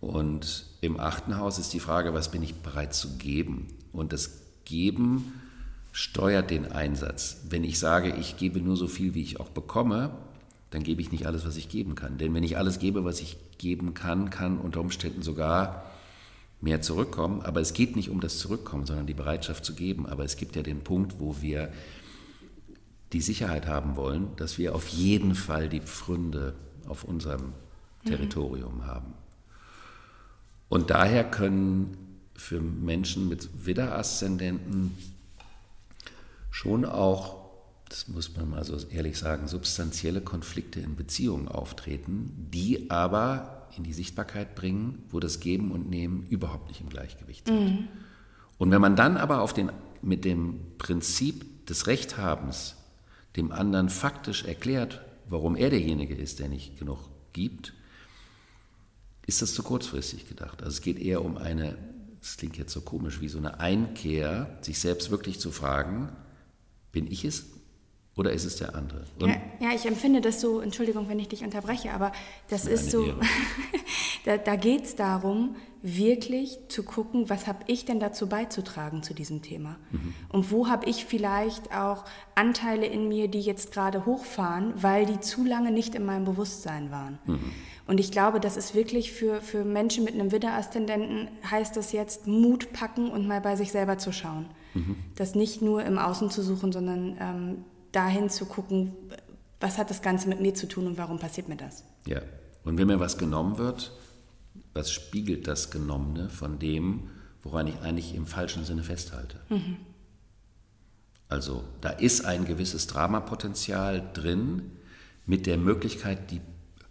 Und 0.00 0.66
im 0.80 1.00
achten 1.00 1.36
Haus 1.36 1.58
ist 1.58 1.72
die 1.72 1.80
Frage, 1.80 2.14
was 2.14 2.30
bin 2.30 2.42
ich 2.42 2.54
bereit 2.54 2.94
zu 2.94 3.16
geben? 3.16 3.68
Und 3.92 4.12
das 4.12 4.42
Geben 4.64 5.32
steuert 5.92 6.50
den 6.50 6.70
Einsatz. 6.70 7.38
Wenn 7.48 7.64
ich 7.64 7.78
sage, 7.78 8.14
ich 8.16 8.36
gebe 8.36 8.60
nur 8.60 8.76
so 8.76 8.86
viel, 8.86 9.14
wie 9.14 9.22
ich 9.22 9.40
auch 9.40 9.48
bekomme, 9.48 10.16
dann 10.70 10.82
gebe 10.82 11.00
ich 11.00 11.12
nicht 11.12 11.26
alles, 11.26 11.46
was 11.46 11.56
ich 11.56 11.68
geben 11.68 11.94
kann. 11.94 12.18
Denn 12.18 12.34
wenn 12.34 12.44
ich 12.44 12.58
alles 12.58 12.78
gebe, 12.78 13.04
was 13.04 13.20
ich 13.20 13.38
geben 13.58 13.94
kann, 13.94 14.30
kann 14.30 14.58
unter 14.58 14.80
Umständen 14.80 15.22
sogar 15.22 15.84
mehr 16.60 16.82
zurückkommen. 16.82 17.42
Aber 17.42 17.60
es 17.60 17.72
geht 17.72 17.96
nicht 17.96 18.10
um 18.10 18.20
das 18.20 18.38
Zurückkommen, 18.38 18.84
sondern 18.84 19.06
die 19.06 19.14
Bereitschaft 19.14 19.64
zu 19.64 19.74
geben. 19.74 20.06
Aber 20.06 20.24
es 20.24 20.36
gibt 20.36 20.56
ja 20.56 20.62
den 20.62 20.80
Punkt, 20.80 21.20
wo 21.20 21.40
wir 21.40 21.72
die 23.12 23.20
Sicherheit 23.20 23.66
haben 23.66 23.96
wollen, 23.96 24.36
dass 24.36 24.58
wir 24.58 24.74
auf 24.74 24.88
jeden 24.88 25.34
Fall 25.34 25.68
die 25.68 25.80
Pfründe 25.80 26.54
auf 26.86 27.04
unserem 27.04 27.52
mhm. 28.04 28.08
Territorium 28.08 28.86
haben. 28.86 29.14
Und 30.68 30.90
daher 30.90 31.24
können 31.24 31.96
für 32.34 32.60
Menschen 32.60 33.28
mit 33.28 33.66
Widder-Aszendenten 33.66 34.96
schon 36.50 36.84
auch, 36.84 37.47
das 37.88 38.08
muss 38.08 38.36
man 38.36 38.50
mal 38.50 38.64
so 38.64 38.76
ehrlich 38.88 39.18
sagen, 39.18 39.48
substanzielle 39.48 40.20
Konflikte 40.20 40.80
in 40.80 40.96
Beziehungen 40.96 41.48
auftreten, 41.48 42.48
die 42.52 42.90
aber 42.90 43.68
in 43.76 43.84
die 43.84 43.92
Sichtbarkeit 43.92 44.54
bringen, 44.54 45.04
wo 45.10 45.20
das 45.20 45.40
Geben 45.40 45.72
und 45.72 45.88
Nehmen 45.88 46.26
überhaupt 46.28 46.68
nicht 46.68 46.80
im 46.80 46.88
Gleichgewicht 46.88 47.46
sind. 47.46 47.64
Mhm. 47.64 47.88
Und 48.58 48.70
wenn 48.70 48.80
man 48.80 48.96
dann 48.96 49.16
aber 49.16 49.40
auf 49.40 49.52
den, 49.52 49.70
mit 50.02 50.24
dem 50.24 50.60
Prinzip 50.78 51.66
des 51.66 51.86
Rechthabens 51.86 52.76
dem 53.36 53.52
anderen 53.52 53.88
faktisch 53.88 54.44
erklärt, 54.44 55.00
warum 55.28 55.54
er 55.54 55.70
derjenige 55.70 56.14
ist, 56.14 56.40
der 56.40 56.48
nicht 56.48 56.78
genug 56.78 56.98
gibt, 57.32 57.74
ist 59.26 59.42
das 59.42 59.54
zu 59.54 59.62
kurzfristig 59.62 60.28
gedacht. 60.28 60.62
Also 60.62 60.74
es 60.74 60.80
geht 60.80 60.98
eher 60.98 61.24
um 61.24 61.36
eine 61.36 61.76
das 62.20 62.36
klingt 62.36 62.58
jetzt 62.58 62.72
so 62.72 62.80
komisch, 62.80 63.20
wie 63.20 63.28
so 63.28 63.38
eine 63.38 63.60
Einkehr, 63.60 64.58
sich 64.60 64.78
selbst 64.78 65.10
wirklich 65.10 65.40
zu 65.40 65.50
fragen, 65.50 66.10
bin 66.92 67.10
ich 67.10 67.24
es 67.24 67.46
oder 68.18 68.32
ist 68.32 68.44
es 68.44 68.56
der 68.56 68.74
andere? 68.74 69.04
Ja, 69.20 69.36
ja, 69.60 69.74
ich 69.74 69.86
empfinde 69.86 70.20
das 70.20 70.40
so, 70.40 70.60
Entschuldigung, 70.60 71.08
wenn 71.08 71.20
ich 71.20 71.28
dich 71.28 71.44
unterbreche, 71.44 71.92
aber 71.92 72.10
das 72.48 72.66
ist 72.66 72.90
so, 72.90 73.14
da, 74.24 74.36
da 74.36 74.56
geht 74.56 74.84
es 74.84 74.96
darum, 74.96 75.54
wirklich 75.82 76.58
zu 76.66 76.82
gucken, 76.82 77.30
was 77.30 77.46
habe 77.46 77.60
ich 77.68 77.84
denn 77.84 78.00
dazu 78.00 78.28
beizutragen 78.28 79.04
zu 79.04 79.14
diesem 79.14 79.42
Thema? 79.42 79.76
Mhm. 79.92 80.14
Und 80.30 80.50
wo 80.50 80.66
habe 80.66 80.86
ich 80.86 81.04
vielleicht 81.04 81.72
auch 81.72 82.04
Anteile 82.34 82.86
in 82.86 83.06
mir, 83.06 83.28
die 83.28 83.40
jetzt 83.40 83.70
gerade 83.70 84.04
hochfahren, 84.04 84.74
weil 84.82 85.06
die 85.06 85.20
zu 85.20 85.44
lange 85.44 85.70
nicht 85.70 85.94
in 85.94 86.04
meinem 86.04 86.24
Bewusstsein 86.24 86.90
waren? 86.90 87.20
Mhm. 87.24 87.52
Und 87.86 88.00
ich 88.00 88.10
glaube, 88.10 88.40
das 88.40 88.56
ist 88.56 88.74
wirklich 88.74 89.12
für, 89.12 89.40
für 89.40 89.64
Menschen 89.64 90.02
mit 90.02 90.14
einem 90.14 90.32
Widder-Aszendenten, 90.32 91.28
heißt 91.48 91.76
das 91.76 91.92
jetzt 91.92 92.26
Mut 92.26 92.72
packen 92.72 93.10
und 93.12 93.28
mal 93.28 93.40
bei 93.40 93.54
sich 93.54 93.70
selber 93.70 93.96
zu 93.96 94.10
schauen. 94.10 94.46
Mhm. 94.74 94.96
Das 95.14 95.36
nicht 95.36 95.62
nur 95.62 95.84
im 95.84 95.98
Außen 95.98 96.30
zu 96.30 96.42
suchen, 96.42 96.72
sondern 96.72 97.16
ähm, 97.20 97.64
dahin 97.92 98.30
zu 98.30 98.46
gucken, 98.46 98.92
was 99.60 99.78
hat 99.78 99.90
das 99.90 100.02
Ganze 100.02 100.28
mit 100.28 100.40
mir 100.40 100.54
zu 100.54 100.68
tun 100.68 100.86
und 100.86 100.98
warum 100.98 101.18
passiert 101.18 101.48
mir 101.48 101.56
das? 101.56 101.84
Ja, 102.06 102.20
und 102.64 102.78
wenn 102.78 102.86
mir 102.86 103.00
was 103.00 103.18
genommen 103.18 103.58
wird, 103.58 103.92
was 104.74 104.90
spiegelt 104.90 105.46
das 105.48 105.70
Genommene 105.70 106.28
von 106.28 106.58
dem, 106.58 107.10
woran 107.42 107.66
ich 107.66 107.80
eigentlich 107.80 108.14
im 108.14 108.26
falschen 108.26 108.64
Sinne 108.64 108.82
festhalte? 108.82 109.40
Mhm. 109.48 109.76
Also 111.28 111.64
da 111.80 111.90
ist 111.90 112.24
ein 112.24 112.44
gewisses 112.44 112.86
Dramapotenzial 112.86 114.02
drin 114.14 114.72
mit 115.26 115.46
der 115.46 115.58
Möglichkeit, 115.58 116.30
die 116.30 116.40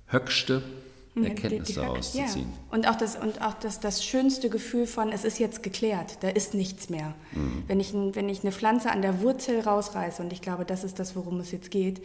höchste 0.06 0.62
Erkenntnisse 1.24 1.74
die, 1.74 1.80
die 1.80 1.86
auszuziehen. 1.86 2.50
Ja. 2.50 2.76
Und 2.76 2.88
auch, 2.88 2.96
das, 2.96 3.16
und 3.16 3.42
auch 3.42 3.54
das, 3.56 3.80
das 3.80 4.04
schönste 4.04 4.50
Gefühl 4.50 4.88
von, 4.88 5.12
es 5.12 5.24
ist 5.24 5.40
jetzt 5.40 5.64
geklärt, 5.64 6.18
da 6.22 6.30
ist 6.30 6.54
nichts 6.54 6.90
mehr. 6.90 7.16
Mhm. 7.34 7.64
Wenn, 7.68 7.80
ich, 7.80 7.94
wenn 7.94 8.30
ich 8.30 8.42
eine 8.44 8.52
Pflanze 8.52 8.92
an 8.92 9.02
der 9.02 9.22
Wurzel 9.22 9.60
rausreiße, 9.62 10.22
und 10.22 10.34
ich 10.34 10.42
glaube, 10.42 10.66
das 10.66 10.84
ist 10.84 11.00
das, 11.00 11.16
worum 11.16 11.40
es 11.40 11.52
jetzt 11.52 11.72
geht, 11.72 12.02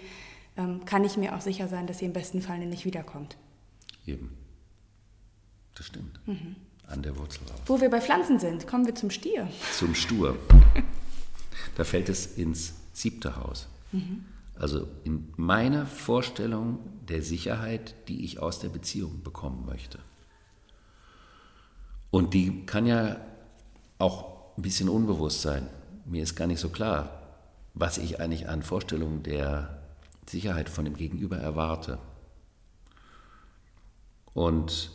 ähm, 0.57 0.85
kann 0.85 1.05
ich 1.05 1.17
mir 1.17 1.35
auch 1.35 1.41
sicher 1.41 1.69
sein, 1.69 1.87
dass 1.87 1.99
sie 1.99 2.05
im 2.05 2.13
besten 2.13 2.43
Fall 2.43 2.59
nicht 2.59 2.85
wiederkommt. 2.85 3.37
Eben. 4.07 4.37
Das 5.75 5.87
stimmt. 5.87 6.21
An 6.87 7.03
der 7.03 7.17
Wurzel 7.17 7.41
raus. 7.51 7.61
Wo 7.67 7.81
wir 7.81 7.89
bei 7.89 8.01
Pflanzen 8.01 8.39
sind, 8.39 8.67
kommen 8.67 8.87
wir 8.87 8.95
zum 8.95 9.11
Stier. 9.11 9.49
Zum 9.73 9.95
Stur. 9.95 10.37
Da 11.77 11.85
fällt 11.85 12.11
es 12.11 12.27
ins 12.27 12.75
siebte 12.93 13.37
Haus. 13.37 13.67
Also 14.55 14.87
in 15.05 15.33
meine 15.37 15.87
Vorstellung 15.87 16.79
der 17.09 17.23
Sicherheit, 17.23 17.95
die 18.09 18.25
ich 18.25 18.39
aus 18.39 18.59
der 18.59 18.69
Beziehung 18.69 19.23
bekommen 19.23 19.65
möchte. 19.67 19.99
Und 22.11 22.35
die 22.35 22.67
kann 22.67 22.87
ja 22.87 23.21
auch 23.99 24.57
ein 24.57 24.63
bisschen 24.63 24.89
unbewusst 24.89 25.43
sein. 25.43 25.69
Mir 26.05 26.23
ist 26.23 26.37
gar 26.37 26.47
nicht 26.47 26.61
so 26.61 26.69
klar, 26.69 27.23
was 27.75 27.99
ich 27.99 28.21
eigentlich 28.21 28.49
an 28.49 28.63
Vorstellungen 28.63 29.23
der 29.23 29.83
Sicherheit 30.29 30.69
von 30.69 30.85
dem 30.85 30.97
Gegenüber 30.97 31.39
erwarte. 31.39 31.99
Und 34.35 34.91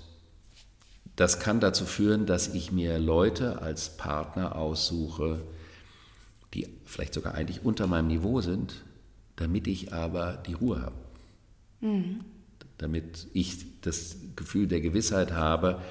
das 1.16 1.40
kann 1.40 1.60
dazu 1.60 1.86
führen, 1.86 2.26
dass 2.26 2.48
ich 2.50 2.72
mir 2.72 3.00
Leute 3.00 3.62
als 3.62 3.98
Partner 3.98 4.56
aussuche, 4.56 5.44
die 6.54 6.68
vielleicht 6.86 7.14
sogar 7.14 7.34
eigentlich 7.34 7.66
unter 7.66 7.88
meinem 7.88 8.08
Niveau 8.08 8.42
sind, 8.42 8.84
damit 9.38 9.68
ich 9.68 9.94
aber 9.94 10.34
die 10.46 10.54
Ruhe 10.54 10.82
habe. 10.82 10.96
Mhm. 11.80 12.26
Damit 12.78 13.28
ich 13.34 13.82
das 13.82 14.18
Gefühl 14.36 14.68
der 14.68 14.82
Gewissheit 14.82 15.32
habe, 15.32 15.82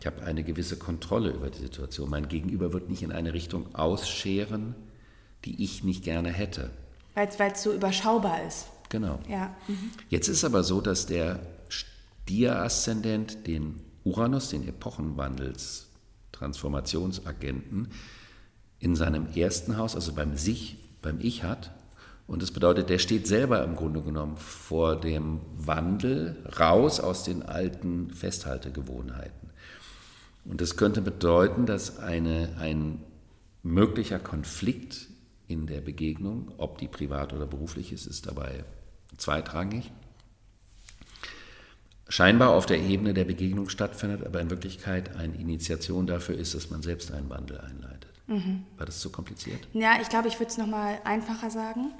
ich 0.00 0.06
habe 0.06 0.22
eine 0.22 0.44
gewisse 0.44 0.76
Kontrolle 0.76 1.30
über 1.30 1.50
die 1.50 1.58
Situation. 1.58 2.10
Mein 2.10 2.28
Gegenüber 2.28 2.72
wird 2.72 2.88
nicht 2.88 3.02
in 3.02 3.10
eine 3.10 3.32
Richtung 3.34 3.74
ausscheren, 3.74 4.74
die 5.44 5.64
ich 5.64 5.82
nicht 5.82 6.04
gerne 6.04 6.30
hätte. 6.30 6.70
Weil 7.14 7.52
es 7.52 7.62
so 7.62 7.72
überschaubar 7.72 8.46
ist. 8.46 8.66
Genau. 8.90 9.18
Ja. 9.28 9.56
Mhm. 9.66 9.90
Jetzt 10.08 10.28
ist 10.28 10.44
aber 10.44 10.62
so, 10.62 10.80
dass 10.80 11.06
der 11.06 11.40
Stier-Aszendent 11.68 13.46
den 13.46 13.80
Uranus, 14.04 14.50
den 14.50 14.66
Epochenwandels, 14.66 15.88
Transformationsagenten, 16.32 17.88
in 18.78 18.94
seinem 18.94 19.26
ersten 19.34 19.76
Haus, 19.76 19.96
also 19.96 20.12
beim 20.12 20.36
Sich, 20.36 20.76
beim 21.02 21.18
Ich 21.20 21.42
hat. 21.42 21.72
Und 22.28 22.42
das 22.42 22.50
bedeutet, 22.50 22.90
der 22.90 22.98
steht 22.98 23.26
selber 23.26 23.64
im 23.64 23.74
Grunde 23.74 24.02
genommen 24.02 24.36
vor 24.36 25.00
dem 25.00 25.40
Wandel 25.56 26.36
raus 26.60 27.00
aus 27.00 27.24
den 27.24 27.42
alten 27.42 28.10
Festhaltegewohnheiten. 28.10 29.48
Und 30.44 30.60
das 30.60 30.76
könnte 30.76 31.00
bedeuten, 31.00 31.64
dass 31.64 31.98
eine, 31.98 32.50
ein 32.60 33.02
möglicher 33.62 34.18
Konflikt 34.18 35.08
in 35.46 35.66
der 35.66 35.80
Begegnung, 35.80 36.52
ob 36.58 36.76
die 36.76 36.86
privat 36.86 37.32
oder 37.32 37.46
beruflich 37.46 37.92
ist, 37.92 38.06
ist 38.06 38.26
dabei 38.26 38.62
zweitrangig, 39.16 39.90
scheinbar 42.10 42.50
auf 42.50 42.66
der 42.66 42.78
Ebene 42.78 43.14
der 43.14 43.24
Begegnung 43.24 43.70
stattfindet, 43.70 44.26
aber 44.26 44.40
in 44.42 44.50
Wirklichkeit 44.50 45.16
eine 45.16 45.34
Initiation 45.34 46.06
dafür 46.06 46.36
ist, 46.36 46.54
dass 46.54 46.68
man 46.68 46.82
selbst 46.82 47.10
einen 47.10 47.30
Wandel 47.30 47.58
einleitet. 47.58 48.12
Mhm. 48.26 48.64
War 48.76 48.84
das 48.84 49.00
zu 49.00 49.10
kompliziert? 49.10 49.66
Ja, 49.72 49.98
ich 50.02 50.10
glaube, 50.10 50.28
ich 50.28 50.38
würde 50.38 50.50
es 50.50 50.58
nochmal 50.58 50.98
einfacher 51.04 51.50
sagen. 51.50 51.92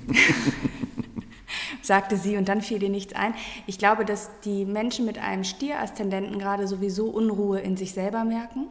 sagte 1.82 2.16
sie 2.16 2.36
und 2.36 2.48
dann 2.48 2.62
fiel 2.62 2.82
ihr 2.82 2.88
nichts 2.88 3.14
ein. 3.14 3.34
Ich 3.66 3.78
glaube, 3.78 4.04
dass 4.04 4.30
die 4.44 4.64
Menschen 4.64 5.06
mit 5.06 5.18
einem 5.18 5.44
Stieraszendenten 5.44 6.38
gerade 6.38 6.66
sowieso 6.66 7.06
Unruhe 7.06 7.60
in 7.60 7.76
sich 7.76 7.92
selber 7.92 8.24
merken. 8.24 8.66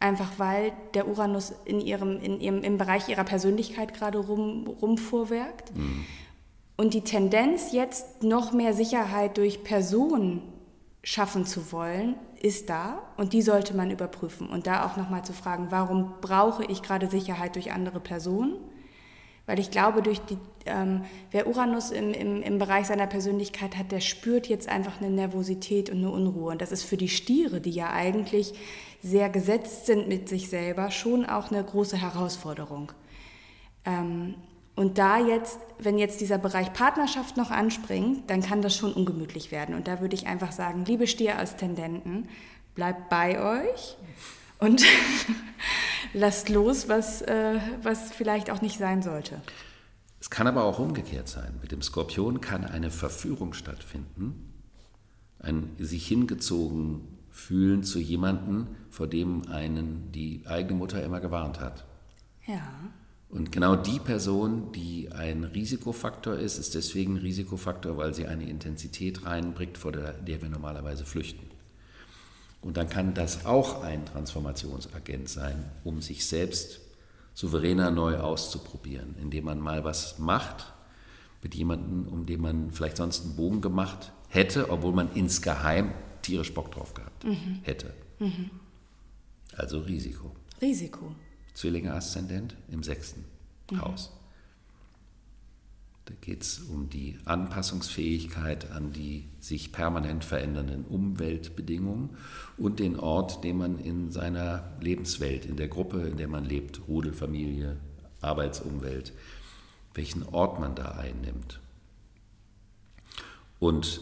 Einfach 0.00 0.32
weil 0.38 0.72
der 0.94 1.08
Uranus 1.08 1.52
in 1.64 1.80
ihrem, 1.80 2.20
in 2.20 2.40
ihrem, 2.40 2.62
im 2.62 2.78
Bereich 2.78 3.08
ihrer 3.08 3.24
Persönlichkeit 3.24 3.94
gerade 3.94 4.18
rum, 4.18 4.66
rumfuhrwerkt. 4.66 5.74
Mhm. 5.74 6.04
Und 6.76 6.94
die 6.94 7.02
Tendenz, 7.02 7.72
jetzt 7.72 8.22
noch 8.22 8.52
mehr 8.52 8.74
Sicherheit 8.74 9.36
durch 9.38 9.62
Personen 9.62 10.42
schaffen 11.02 11.46
zu 11.46 11.70
wollen, 11.70 12.16
ist 12.42 12.68
da 12.68 13.02
und 13.16 13.32
die 13.32 13.42
sollte 13.42 13.74
man 13.74 13.90
überprüfen. 13.90 14.48
Und 14.48 14.66
da 14.66 14.84
auch 14.84 14.96
nochmal 14.96 15.24
zu 15.24 15.32
fragen, 15.32 15.68
warum 15.70 16.14
brauche 16.20 16.64
ich 16.64 16.82
gerade 16.82 17.08
Sicherheit 17.08 17.54
durch 17.54 17.72
andere 17.72 18.00
Personen? 18.00 18.56
Weil 19.46 19.58
ich 19.58 19.70
glaube, 19.70 20.00
durch 20.00 20.20
die, 20.20 20.38
ähm, 20.64 21.02
wer 21.30 21.46
Uranus 21.46 21.90
im, 21.90 22.12
im, 22.14 22.42
im 22.42 22.58
Bereich 22.58 22.86
seiner 22.86 23.06
Persönlichkeit 23.06 23.76
hat, 23.76 23.92
der 23.92 24.00
spürt 24.00 24.46
jetzt 24.46 24.68
einfach 24.68 25.00
eine 25.00 25.10
Nervosität 25.10 25.90
und 25.90 25.98
eine 25.98 26.10
Unruhe. 26.10 26.52
Und 26.52 26.62
das 26.62 26.72
ist 26.72 26.84
für 26.84 26.96
die 26.96 27.10
Stiere, 27.10 27.60
die 27.60 27.70
ja 27.70 27.90
eigentlich 27.90 28.54
sehr 29.02 29.28
gesetzt 29.28 29.84
sind 29.86 30.08
mit 30.08 30.28
sich 30.28 30.48
selber, 30.48 30.90
schon 30.90 31.26
auch 31.26 31.50
eine 31.50 31.62
große 31.62 32.00
Herausforderung. 32.00 32.92
Ähm, 33.84 34.36
und 34.76 34.98
da 34.98 35.18
jetzt, 35.18 35.58
wenn 35.78 35.98
jetzt 35.98 36.20
dieser 36.20 36.38
Bereich 36.38 36.72
Partnerschaft 36.72 37.36
noch 37.36 37.50
anspringt, 37.50 38.28
dann 38.28 38.40
kann 38.42 38.60
das 38.60 38.74
schon 38.74 38.92
ungemütlich 38.92 39.52
werden. 39.52 39.74
Und 39.74 39.86
da 39.86 40.00
würde 40.00 40.16
ich 40.16 40.26
einfach 40.26 40.50
sagen, 40.52 40.84
liebe 40.84 41.06
Stieraszendenten, 41.06 42.28
bleibt 42.74 43.08
bei 43.08 43.62
euch 43.62 43.96
und 44.64 44.82
lasst 46.14 46.48
los, 46.48 46.88
was, 46.88 47.22
äh, 47.22 47.58
was 47.82 48.12
vielleicht 48.12 48.50
auch 48.50 48.62
nicht 48.62 48.78
sein 48.78 49.02
sollte. 49.02 49.40
Es 50.20 50.30
kann 50.30 50.46
aber 50.46 50.64
auch 50.64 50.78
umgekehrt 50.78 51.28
sein. 51.28 51.58
Mit 51.60 51.70
dem 51.70 51.82
Skorpion 51.82 52.40
kann 52.40 52.64
eine 52.64 52.90
Verführung 52.90 53.52
stattfinden, 53.52 54.54
ein 55.38 55.76
sich 55.78 56.06
hingezogen 56.06 57.02
fühlen 57.30 57.82
zu 57.82 57.98
jemandem, 57.98 58.68
vor 58.88 59.06
dem 59.06 59.48
einen 59.48 60.12
die 60.12 60.42
eigene 60.46 60.78
Mutter 60.78 61.02
immer 61.02 61.20
gewarnt 61.20 61.60
hat. 61.60 61.84
Ja. 62.46 62.62
Und 63.28 63.50
genau 63.50 63.74
die 63.74 63.98
Person, 63.98 64.70
die 64.72 65.10
ein 65.10 65.42
Risikofaktor 65.42 66.36
ist, 66.36 66.56
ist 66.56 66.74
deswegen 66.76 67.16
ein 67.16 67.22
Risikofaktor, 67.22 67.96
weil 67.96 68.14
sie 68.14 68.26
eine 68.26 68.48
Intensität 68.48 69.26
reinbringt, 69.26 69.76
vor 69.76 69.90
der, 69.90 70.12
der 70.12 70.40
wir 70.40 70.48
normalerweise 70.48 71.04
flüchten. 71.04 71.50
Und 72.64 72.78
dann 72.78 72.88
kann 72.88 73.12
das 73.12 73.44
auch 73.44 73.82
ein 73.82 74.06
Transformationsagent 74.06 75.28
sein, 75.28 75.70
um 75.84 76.00
sich 76.00 76.26
selbst 76.26 76.80
souveräner 77.34 77.90
neu 77.90 78.16
auszuprobieren, 78.16 79.16
indem 79.20 79.44
man 79.44 79.60
mal 79.60 79.84
was 79.84 80.18
macht 80.18 80.72
mit 81.42 81.54
jemandem, 81.54 82.08
um 82.08 82.24
den 82.24 82.40
man 82.40 82.70
vielleicht 82.70 82.96
sonst 82.96 83.22
einen 83.22 83.36
Bogen 83.36 83.60
gemacht 83.60 84.12
hätte, 84.28 84.70
obwohl 84.70 84.94
man 84.94 85.12
insgeheim 85.12 85.92
tierisch 86.22 86.54
Bock 86.54 86.72
drauf 86.72 86.94
gehabt 86.94 87.24
mhm. 87.24 87.60
hätte. 87.64 87.92
Mhm. 88.18 88.50
Also 89.54 89.80
Risiko. 89.80 90.34
Risiko. 90.62 91.14
Zwillinge 91.52 91.92
Aszendent 91.92 92.56
im 92.70 92.82
sechsten 92.82 93.26
mhm. 93.70 93.82
Haus. 93.82 94.10
Da 96.06 96.12
geht 96.20 96.42
es 96.42 96.58
um 96.58 96.90
die 96.90 97.18
Anpassungsfähigkeit 97.24 98.70
an 98.70 98.92
die 98.92 99.24
sich 99.40 99.72
permanent 99.72 100.22
verändernden 100.24 100.84
Umweltbedingungen 100.84 102.10
und 102.58 102.78
den 102.78 102.98
Ort, 102.98 103.42
den 103.42 103.56
man 103.56 103.78
in 103.78 104.10
seiner 104.10 104.76
Lebenswelt, 104.80 105.46
in 105.46 105.56
der 105.56 105.68
Gruppe, 105.68 106.02
in 106.02 106.18
der 106.18 106.28
man 106.28 106.44
lebt, 106.44 106.82
Rudel, 106.88 107.14
Familie, 107.14 107.78
Arbeitsumwelt, 108.20 109.14
welchen 109.94 110.24
Ort 110.24 110.60
man 110.60 110.74
da 110.74 110.92
einnimmt. 110.92 111.60
Und 113.58 114.00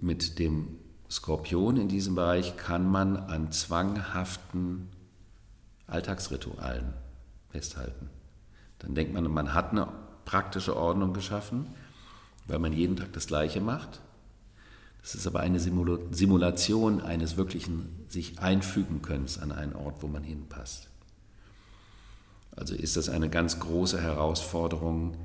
mit 0.00 0.38
dem 0.38 0.78
Skorpion 1.10 1.76
in 1.76 1.88
diesem 1.88 2.14
Bereich 2.14 2.56
kann 2.56 2.90
man 2.90 3.16
an 3.16 3.52
zwanghaften 3.52 4.88
Alltagsritualen 5.86 6.94
festhalten. 7.50 8.08
Dann 8.78 8.94
denkt 8.94 9.12
man, 9.12 9.30
man 9.30 9.52
hat 9.52 9.72
eine 9.72 9.88
praktische 10.24 10.76
Ordnung 10.76 11.12
geschaffen, 11.12 11.66
weil 12.46 12.58
man 12.58 12.72
jeden 12.72 12.96
Tag 12.96 13.12
das 13.12 13.26
Gleiche 13.26 13.60
macht. 13.60 14.00
Das 15.02 15.14
ist 15.16 15.26
aber 15.26 15.40
eine 15.40 15.58
Simulation 15.58 17.00
eines 17.00 17.36
wirklichen 17.36 18.06
sich 18.08 18.38
einfügen 18.38 19.02
Könnens 19.02 19.38
an 19.38 19.50
einen 19.50 19.74
Ort, 19.74 20.02
wo 20.02 20.06
man 20.06 20.22
hinpasst. 20.22 20.88
Also 22.54 22.74
ist 22.74 22.96
das 22.96 23.08
eine 23.08 23.28
ganz 23.28 23.58
große 23.58 24.00
Herausforderung, 24.00 25.16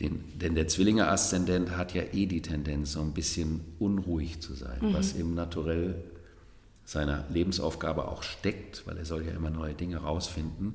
den, 0.00 0.24
denn 0.38 0.56
der 0.56 0.66
Zwillinge-Aszendent 0.66 1.76
hat 1.76 1.94
ja 1.94 2.02
eh 2.12 2.26
die 2.26 2.42
Tendenz, 2.42 2.92
so 2.92 3.00
ein 3.00 3.12
bisschen 3.12 3.60
unruhig 3.78 4.40
zu 4.40 4.54
sein, 4.54 4.78
mhm. 4.80 4.94
was 4.94 5.12
im 5.12 5.34
Naturell 5.34 5.94
seiner 6.84 7.24
Lebensaufgabe 7.30 8.08
auch 8.08 8.22
steckt, 8.22 8.86
weil 8.86 8.98
er 8.98 9.04
soll 9.04 9.24
ja 9.24 9.32
immer 9.32 9.50
neue 9.50 9.74
Dinge 9.74 9.98
rausfinden. 9.98 10.74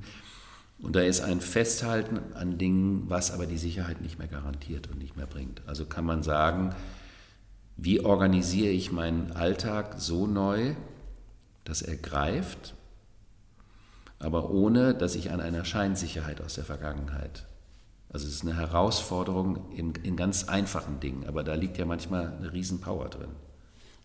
Und 0.82 0.96
da 0.96 1.02
ist 1.02 1.22
ein 1.22 1.42
Festhalten 1.42 2.20
an 2.36 2.58
Dingen, 2.58 3.04
was 3.10 3.32
aber 3.32 3.46
die 3.46 3.58
Sicherheit 3.58 4.02
nicht 4.02 4.18
mehr 4.18 4.28
garantiert 4.28 4.88
und 4.88 4.98
nicht 4.98 5.18
mehr 5.18 5.28
bringt. 5.28 5.62
Also 5.68 5.86
kann 5.86 6.06
man 6.06 6.24
sagen, 6.24 6.74
wie 7.76 8.00
organisiere 8.00 8.72
ich 8.72 8.92
meinen 8.92 9.32
Alltag 9.34 9.96
so 9.98 10.26
neu, 10.26 10.76
dass 11.66 11.82
er 11.82 11.96
greift, 11.96 12.76
aber 14.20 14.52
ohne, 14.52 14.94
dass 14.94 15.16
ich 15.16 15.32
an 15.32 15.40
einer 15.40 15.66
Scheinsicherheit 15.66 16.42
aus 16.42 16.56
der 16.56 16.66
Vergangenheit. 16.66 17.46
Also 18.12 18.28
es 18.28 18.36
ist 18.36 18.44
eine 18.44 18.58
Herausforderung 18.58 19.72
in, 19.76 19.94
in 20.04 20.16
ganz 20.16 20.46
einfachen 20.46 21.00
Dingen, 21.00 21.26
aber 21.28 21.44
da 21.44 21.54
liegt 21.54 21.78
ja 21.78 21.86
manchmal 21.86 22.34
eine 22.38 22.52
Riesenpower 22.52 23.10
drin. 23.10 23.30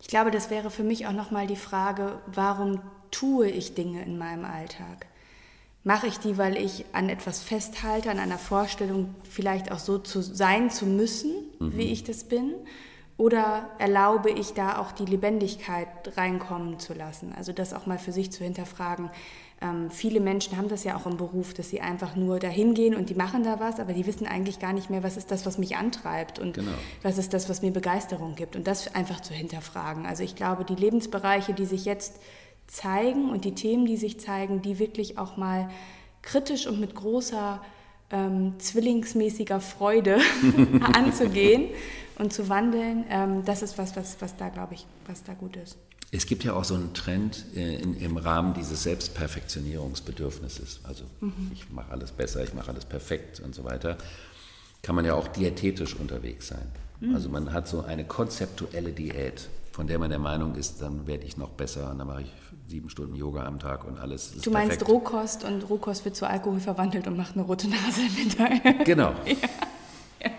Ich 0.01 0.07
glaube, 0.07 0.29
das 0.29 0.49
wäre 0.49 0.69
für 0.69 0.83
mich 0.83 1.07
auch 1.07 1.13
nochmal 1.13 1.47
die 1.47 1.55
Frage, 1.55 2.19
warum 2.27 2.81
tue 3.11 3.49
ich 3.49 3.73
Dinge 3.73 4.03
in 4.03 4.17
meinem 4.17 4.45
Alltag? 4.45 5.07
Mache 5.87 6.07
ich 6.07 6.17
die, 6.17 6.39
weil 6.39 6.57
ich 6.57 6.83
an 6.93 7.09
etwas 7.09 7.43
festhalte, 7.43 8.09
an 8.09 8.17
einer 8.17 8.39
Vorstellung, 8.39 9.13
vielleicht 9.29 9.71
auch 9.71 9.77
so 9.77 9.99
zu 9.99 10.23
sein 10.23 10.71
zu 10.71 10.87
müssen, 10.87 11.31
mhm. 11.59 11.77
wie 11.77 11.83
ich 11.83 12.03
das 12.03 12.23
bin? 12.23 12.55
Oder 13.17 13.69
erlaube 13.77 14.31
ich 14.31 14.53
da 14.53 14.79
auch 14.79 14.91
die 14.91 15.05
Lebendigkeit 15.05 15.87
reinkommen 16.17 16.79
zu 16.79 16.95
lassen? 16.95 17.35
Also 17.37 17.53
das 17.53 17.75
auch 17.75 17.85
mal 17.85 17.99
für 17.99 18.11
sich 18.11 18.31
zu 18.31 18.43
hinterfragen. 18.43 19.11
Ähm, 19.61 19.91
viele 19.91 20.19
Menschen 20.19 20.57
haben 20.57 20.69
das 20.69 20.83
ja 20.83 20.97
auch 20.97 21.05
im 21.05 21.17
Beruf, 21.17 21.53
dass 21.53 21.69
sie 21.69 21.81
einfach 21.81 22.15
nur 22.15 22.39
dahin 22.39 22.73
gehen 22.73 22.95
und 22.95 23.11
die 23.11 23.15
machen 23.15 23.43
da 23.43 23.59
was, 23.59 23.79
aber 23.79 23.93
die 23.93 24.07
wissen 24.07 24.25
eigentlich 24.25 24.57
gar 24.57 24.73
nicht 24.73 24.89
mehr, 24.89 25.03
was 25.03 25.17
ist 25.17 25.29
das, 25.29 25.45
was 25.45 25.59
mich 25.59 25.77
antreibt 25.77 26.39
und 26.39 26.55
genau. 26.55 26.71
was 27.03 27.19
ist 27.19 27.31
das, 27.31 27.47
was 27.47 27.61
mir 27.61 27.71
Begeisterung 27.71 28.33
gibt. 28.33 28.55
Und 28.55 28.65
das 28.65 28.95
einfach 28.95 29.19
zu 29.21 29.35
hinterfragen. 29.35 30.07
Also 30.07 30.23
ich 30.23 30.35
glaube, 30.35 30.65
die 30.65 30.75
Lebensbereiche, 30.75 31.53
die 31.53 31.65
sich 31.65 31.85
jetzt 31.85 32.19
zeigen 32.67 33.29
und 33.29 33.45
die 33.45 33.55
Themen, 33.55 33.85
die 33.85 33.97
sich 33.97 34.19
zeigen, 34.19 34.61
die 34.61 34.79
wirklich 34.79 35.17
auch 35.17 35.37
mal 35.37 35.69
kritisch 36.21 36.67
und 36.67 36.79
mit 36.79 36.95
großer 36.95 37.61
ähm, 38.11 38.53
zwillingsmäßiger 38.59 39.59
Freude 39.59 40.19
anzugehen 40.93 41.69
und 42.17 42.33
zu 42.33 42.49
wandeln, 42.49 43.05
ähm, 43.09 43.43
das 43.45 43.61
ist 43.61 43.77
was, 43.77 43.95
was, 43.95 44.17
was 44.19 44.35
da, 44.37 44.49
glaube 44.49 44.73
ich, 44.75 44.85
was 45.07 45.23
da 45.23 45.33
gut 45.33 45.55
ist. 45.57 45.77
Es 46.11 46.25
gibt 46.27 46.43
ja 46.43 46.53
auch 46.53 46.63
so 46.63 46.75
einen 46.75 46.93
Trend 46.93 47.45
äh, 47.55 47.75
in, 47.75 47.95
im 47.95 48.17
Rahmen 48.17 48.53
dieses 48.53 48.83
Selbstperfektionierungsbedürfnisses. 48.83 50.81
Also 50.83 51.05
mhm. 51.19 51.51
ich 51.53 51.69
mache 51.71 51.91
alles 51.91 52.11
besser, 52.11 52.43
ich 52.43 52.53
mache 52.53 52.69
alles 52.69 52.85
perfekt 52.85 53.39
und 53.39 53.55
so 53.55 53.63
weiter. 53.63 53.97
Kann 54.81 54.95
man 54.95 55.03
ja 55.03 55.15
auch 55.15 55.27
diätetisch 55.27 55.95
unterwegs 55.95 56.47
sein. 56.47 56.67
Mhm. 56.99 57.15
Also 57.15 57.29
man 57.29 57.51
hat 57.51 57.67
so 57.67 57.81
eine 57.81 58.05
konzeptuelle 58.05 58.91
Diät, 58.93 59.49
von 59.71 59.87
der 59.87 59.99
man 59.99 60.09
der 60.09 60.19
Meinung 60.19 60.55
ist, 60.55 60.81
dann 60.81 61.05
werde 61.07 61.25
ich 61.25 61.37
noch 61.37 61.49
besser 61.49 61.91
und 61.91 61.97
dann 61.97 62.07
mache 62.07 62.21
ich 62.21 62.31
sieben 62.67 62.89
Stunden 62.89 63.15
Yoga 63.15 63.45
am 63.45 63.59
Tag 63.59 63.85
und 63.85 63.99
alles. 63.99 64.35
Ist 64.35 64.45
du 64.45 64.51
meinst 64.51 64.79
perfekt. 64.79 64.89
Rohkost 64.89 65.43
und 65.43 65.69
Rohkost 65.69 66.05
wird 66.05 66.15
zu 66.15 66.27
Alkohol 66.27 66.59
verwandelt 66.59 67.07
und 67.07 67.17
macht 67.17 67.35
eine 67.35 67.43
rote 67.43 67.67
Nase 67.67 68.01
hinterher. 68.01 68.73
Genau. 68.85 69.13
ja. 69.25 69.35
ja. 70.21 70.29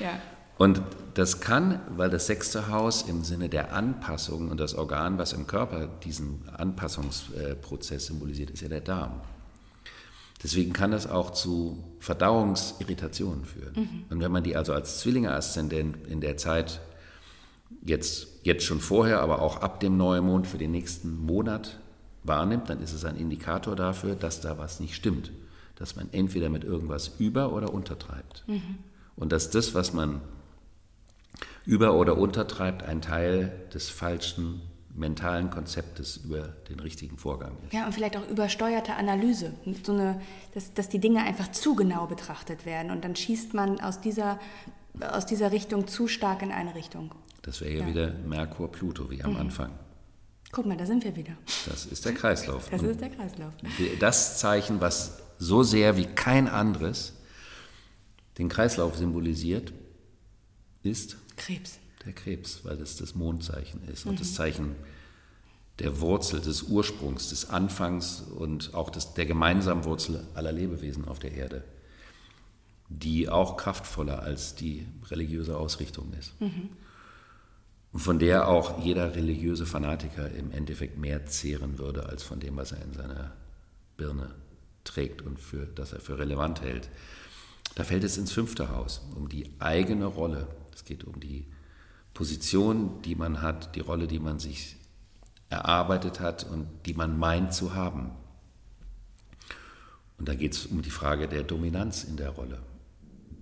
ja. 0.00 0.20
Und 0.58 0.82
das 1.14 1.40
kann, 1.40 1.80
weil 1.88 2.10
das 2.10 2.26
sechste 2.26 2.68
Haus 2.68 3.02
im 3.02 3.24
Sinne 3.24 3.48
der 3.48 3.72
Anpassung 3.72 4.50
und 4.50 4.60
das 4.60 4.74
Organ, 4.74 5.18
was 5.18 5.32
im 5.32 5.46
Körper 5.46 5.88
diesen 6.04 6.48
Anpassungsprozess 6.56 8.06
symbolisiert, 8.06 8.50
ist 8.50 8.60
ja 8.60 8.68
der 8.68 8.80
Darm. 8.80 9.20
Deswegen 10.42 10.72
kann 10.72 10.90
das 10.90 11.08
auch 11.08 11.30
zu 11.30 11.82
Verdauungsirritationen 12.00 13.44
führen. 13.44 13.72
Mhm. 13.74 14.04
Und 14.10 14.20
wenn 14.20 14.32
man 14.32 14.42
die 14.42 14.56
also 14.56 14.72
als 14.72 14.98
Zwillinge-Aszendent 15.00 16.06
in 16.08 16.20
der 16.20 16.36
Zeit, 16.36 16.80
jetzt, 17.84 18.28
jetzt 18.42 18.64
schon 18.64 18.80
vorher, 18.80 19.20
aber 19.20 19.42
auch 19.42 19.58
ab 19.58 19.80
dem 19.80 19.96
Neumond 19.96 20.46
für 20.46 20.58
den 20.58 20.70
nächsten 20.70 21.24
Monat 21.24 21.78
wahrnimmt, 22.24 22.70
dann 22.70 22.80
ist 22.80 22.92
es 22.92 23.04
ein 23.04 23.16
Indikator 23.16 23.76
dafür, 23.76 24.14
dass 24.14 24.40
da 24.40 24.58
was 24.58 24.80
nicht 24.80 24.94
stimmt. 24.94 25.32
Dass 25.76 25.96
man 25.96 26.08
entweder 26.12 26.48
mit 26.48 26.64
irgendwas 26.64 27.12
über- 27.18 27.52
oder 27.52 27.72
untertreibt. 27.72 28.44
Mhm. 28.46 28.78
Und 29.16 29.32
dass 29.32 29.50
das, 29.50 29.74
was 29.74 29.92
man 29.92 30.20
über- 31.64 31.94
oder 31.94 32.16
untertreibt, 32.16 32.82
ein 32.82 33.00
Teil 33.00 33.52
des 33.72 33.88
falschen 33.88 34.62
mentalen 34.94 35.50
Konzeptes 35.50 36.18
über 36.18 36.48
den 36.68 36.80
richtigen 36.80 37.16
Vorgang 37.16 37.52
ist. 37.64 37.72
Ja, 37.72 37.86
und 37.86 37.92
vielleicht 37.92 38.16
auch 38.16 38.28
übersteuerte 38.28 38.94
Analyse, 38.94 39.54
so 39.82 39.92
eine, 39.92 40.20
dass, 40.54 40.74
dass 40.74 40.88
die 40.88 40.98
Dinge 40.98 41.22
einfach 41.22 41.50
zu 41.50 41.74
genau 41.74 42.06
betrachtet 42.06 42.66
werden 42.66 42.90
und 42.90 43.02
dann 43.04 43.16
schießt 43.16 43.54
man 43.54 43.80
aus 43.80 44.00
dieser, 44.00 44.38
aus 45.00 45.24
dieser 45.24 45.50
Richtung 45.50 45.88
zu 45.88 46.08
stark 46.08 46.42
in 46.42 46.52
eine 46.52 46.74
Richtung. 46.74 47.10
Das 47.42 47.60
wäre 47.60 47.72
ja, 47.72 47.80
ja, 47.80 47.86
wieder 47.86 48.12
Merkur-Pluto 48.26 49.10
wie 49.10 49.22
am 49.22 49.32
mhm. 49.32 49.36
Anfang. 49.36 49.70
Guck 50.52 50.66
mal, 50.66 50.76
da 50.76 50.86
sind 50.86 51.02
wir 51.04 51.16
wieder. 51.16 51.32
Das 51.66 51.86
ist 51.86 52.04
der 52.04 52.12
Kreislauf. 52.12 52.68
Das 52.70 52.82
ist 52.82 53.00
der 53.00 53.10
Kreislauf. 53.10 53.54
Das 53.98 54.38
Zeichen, 54.38 54.80
was 54.80 55.18
so 55.38 55.62
sehr 55.62 55.96
wie 55.96 56.04
kein 56.04 56.46
anderes 56.46 57.14
den 58.38 58.48
Kreislauf 58.48 58.96
symbolisiert, 58.96 59.72
ist 60.82 61.16
Krebs. 61.36 61.78
Der 62.04 62.12
Krebs, 62.12 62.64
weil 62.64 62.80
es 62.80 62.96
das 62.96 63.14
Mondzeichen 63.14 63.82
ist 63.88 64.06
und 64.06 64.14
mhm. 64.14 64.18
das 64.18 64.34
Zeichen 64.34 64.76
der 65.78 66.00
Wurzel, 66.00 66.40
des 66.40 66.64
Ursprungs, 66.64 67.30
des 67.30 67.48
Anfangs 67.48 68.20
und 68.20 68.74
auch 68.74 68.90
des, 68.90 69.14
der 69.14 69.26
gemeinsamen 69.26 69.84
Wurzel 69.84 70.26
aller 70.34 70.52
Lebewesen 70.52 71.06
auf 71.06 71.18
der 71.18 71.32
Erde, 71.32 71.64
die 72.88 73.28
auch 73.28 73.56
kraftvoller 73.56 74.22
als 74.22 74.54
die 74.54 74.86
religiöse 75.10 75.56
Ausrichtung 75.56 76.12
ist. 76.18 76.38
Mhm. 76.40 76.68
Und 77.92 78.00
von 78.00 78.18
der 78.18 78.48
auch 78.48 78.82
jeder 78.82 79.14
religiöse 79.14 79.66
Fanatiker 79.66 80.30
im 80.30 80.50
Endeffekt 80.50 80.96
mehr 80.98 81.26
zehren 81.26 81.78
würde, 81.78 82.06
als 82.06 82.22
von 82.22 82.40
dem, 82.40 82.56
was 82.56 82.72
er 82.72 82.82
in 82.82 82.94
seiner 82.94 83.32
Birne 83.96 84.30
trägt 84.84 85.22
und 85.22 85.38
für, 85.38 85.66
das 85.66 85.92
er 85.92 86.00
für 86.00 86.18
relevant 86.18 86.62
hält. 86.62 86.88
Da 87.74 87.84
fällt 87.84 88.04
es 88.04 88.16
ins 88.16 88.32
fünfte 88.32 88.70
Haus, 88.70 89.02
um 89.14 89.28
die 89.28 89.50
eigene 89.58 90.06
Rolle, 90.06 90.48
es 90.74 90.84
geht 90.84 91.04
um 91.04 91.20
die 91.20 91.46
Position, 92.14 93.00
die 93.02 93.14
man 93.14 93.42
hat, 93.42 93.74
die 93.76 93.80
Rolle, 93.80 94.06
die 94.06 94.18
man 94.18 94.38
sich 94.38 94.76
erarbeitet 95.48 96.20
hat 96.20 96.44
und 96.44 96.66
die 96.86 96.94
man 96.94 97.18
meint 97.18 97.54
zu 97.54 97.74
haben. 97.74 98.10
Und 100.18 100.28
da 100.28 100.34
geht 100.34 100.54
es 100.54 100.66
um 100.66 100.82
die 100.82 100.90
Frage 100.90 101.28
der 101.28 101.42
Dominanz 101.42 102.04
in 102.04 102.16
der 102.16 102.30
Rolle. 102.30 102.62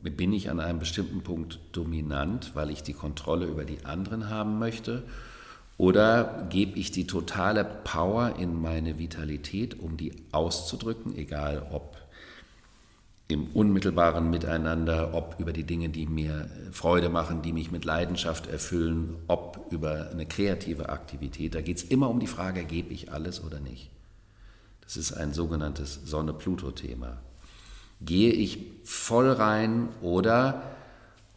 Bin 0.03 0.33
ich 0.33 0.51
an 0.51 0.61
einem 0.61 0.79
bestimmten 0.79 1.23
Punkt 1.23 1.59
dominant, 1.73 2.53
weil 2.55 2.71
ich 2.71 2.83
die 2.83 2.95
Kontrolle 2.95 3.47
über 3.47 3.65
die 3.65 3.85
anderen 3.85 4.31
haben 4.31 4.59
möchte? 4.59 5.03
Oder 5.77 6.47
gebe 6.51 6.79
ich 6.79 6.91
die 6.91 7.07
totale 7.07 7.65
Power 7.65 8.37
in 8.39 8.61
meine 8.61 8.99
Vitalität, 8.99 9.81
um 9.81 9.97
die 9.97 10.13
auszudrücken, 10.33 11.17
egal 11.17 11.67
ob 11.71 11.97
im 13.29 13.47
unmittelbaren 13.55 14.29
Miteinander, 14.29 15.15
ob 15.15 15.37
über 15.39 15.53
die 15.53 15.65
Dinge, 15.65 15.89
die 15.89 16.07
mir 16.07 16.51
Freude 16.73 17.09
machen, 17.09 17.43
die 17.43 17.53
mich 17.53 17.71
mit 17.71 17.85
Leidenschaft 17.85 18.47
erfüllen, 18.47 19.17
ob 19.29 19.69
über 19.71 20.11
eine 20.11 20.27
kreative 20.27 20.89
Aktivität. 20.89 21.55
Da 21.55 21.61
geht 21.63 21.79
es 21.79 21.85
immer 21.85 22.11
um 22.11 22.21
die 22.21 22.27
Frage, 22.27 22.65
gebe 22.65 22.93
ich 22.93 23.13
alles 23.13 23.43
oder 23.43 23.61
nicht. 23.61 23.91
Das 24.83 24.97
ist 24.97 25.13
ein 25.13 25.33
sogenanntes 25.33 26.01
Sonne-Pluto-Thema. 26.05 27.19
Gehe 28.01 28.33
ich 28.33 28.59
voll 28.85 29.31
rein 29.31 29.89
oder 30.01 30.63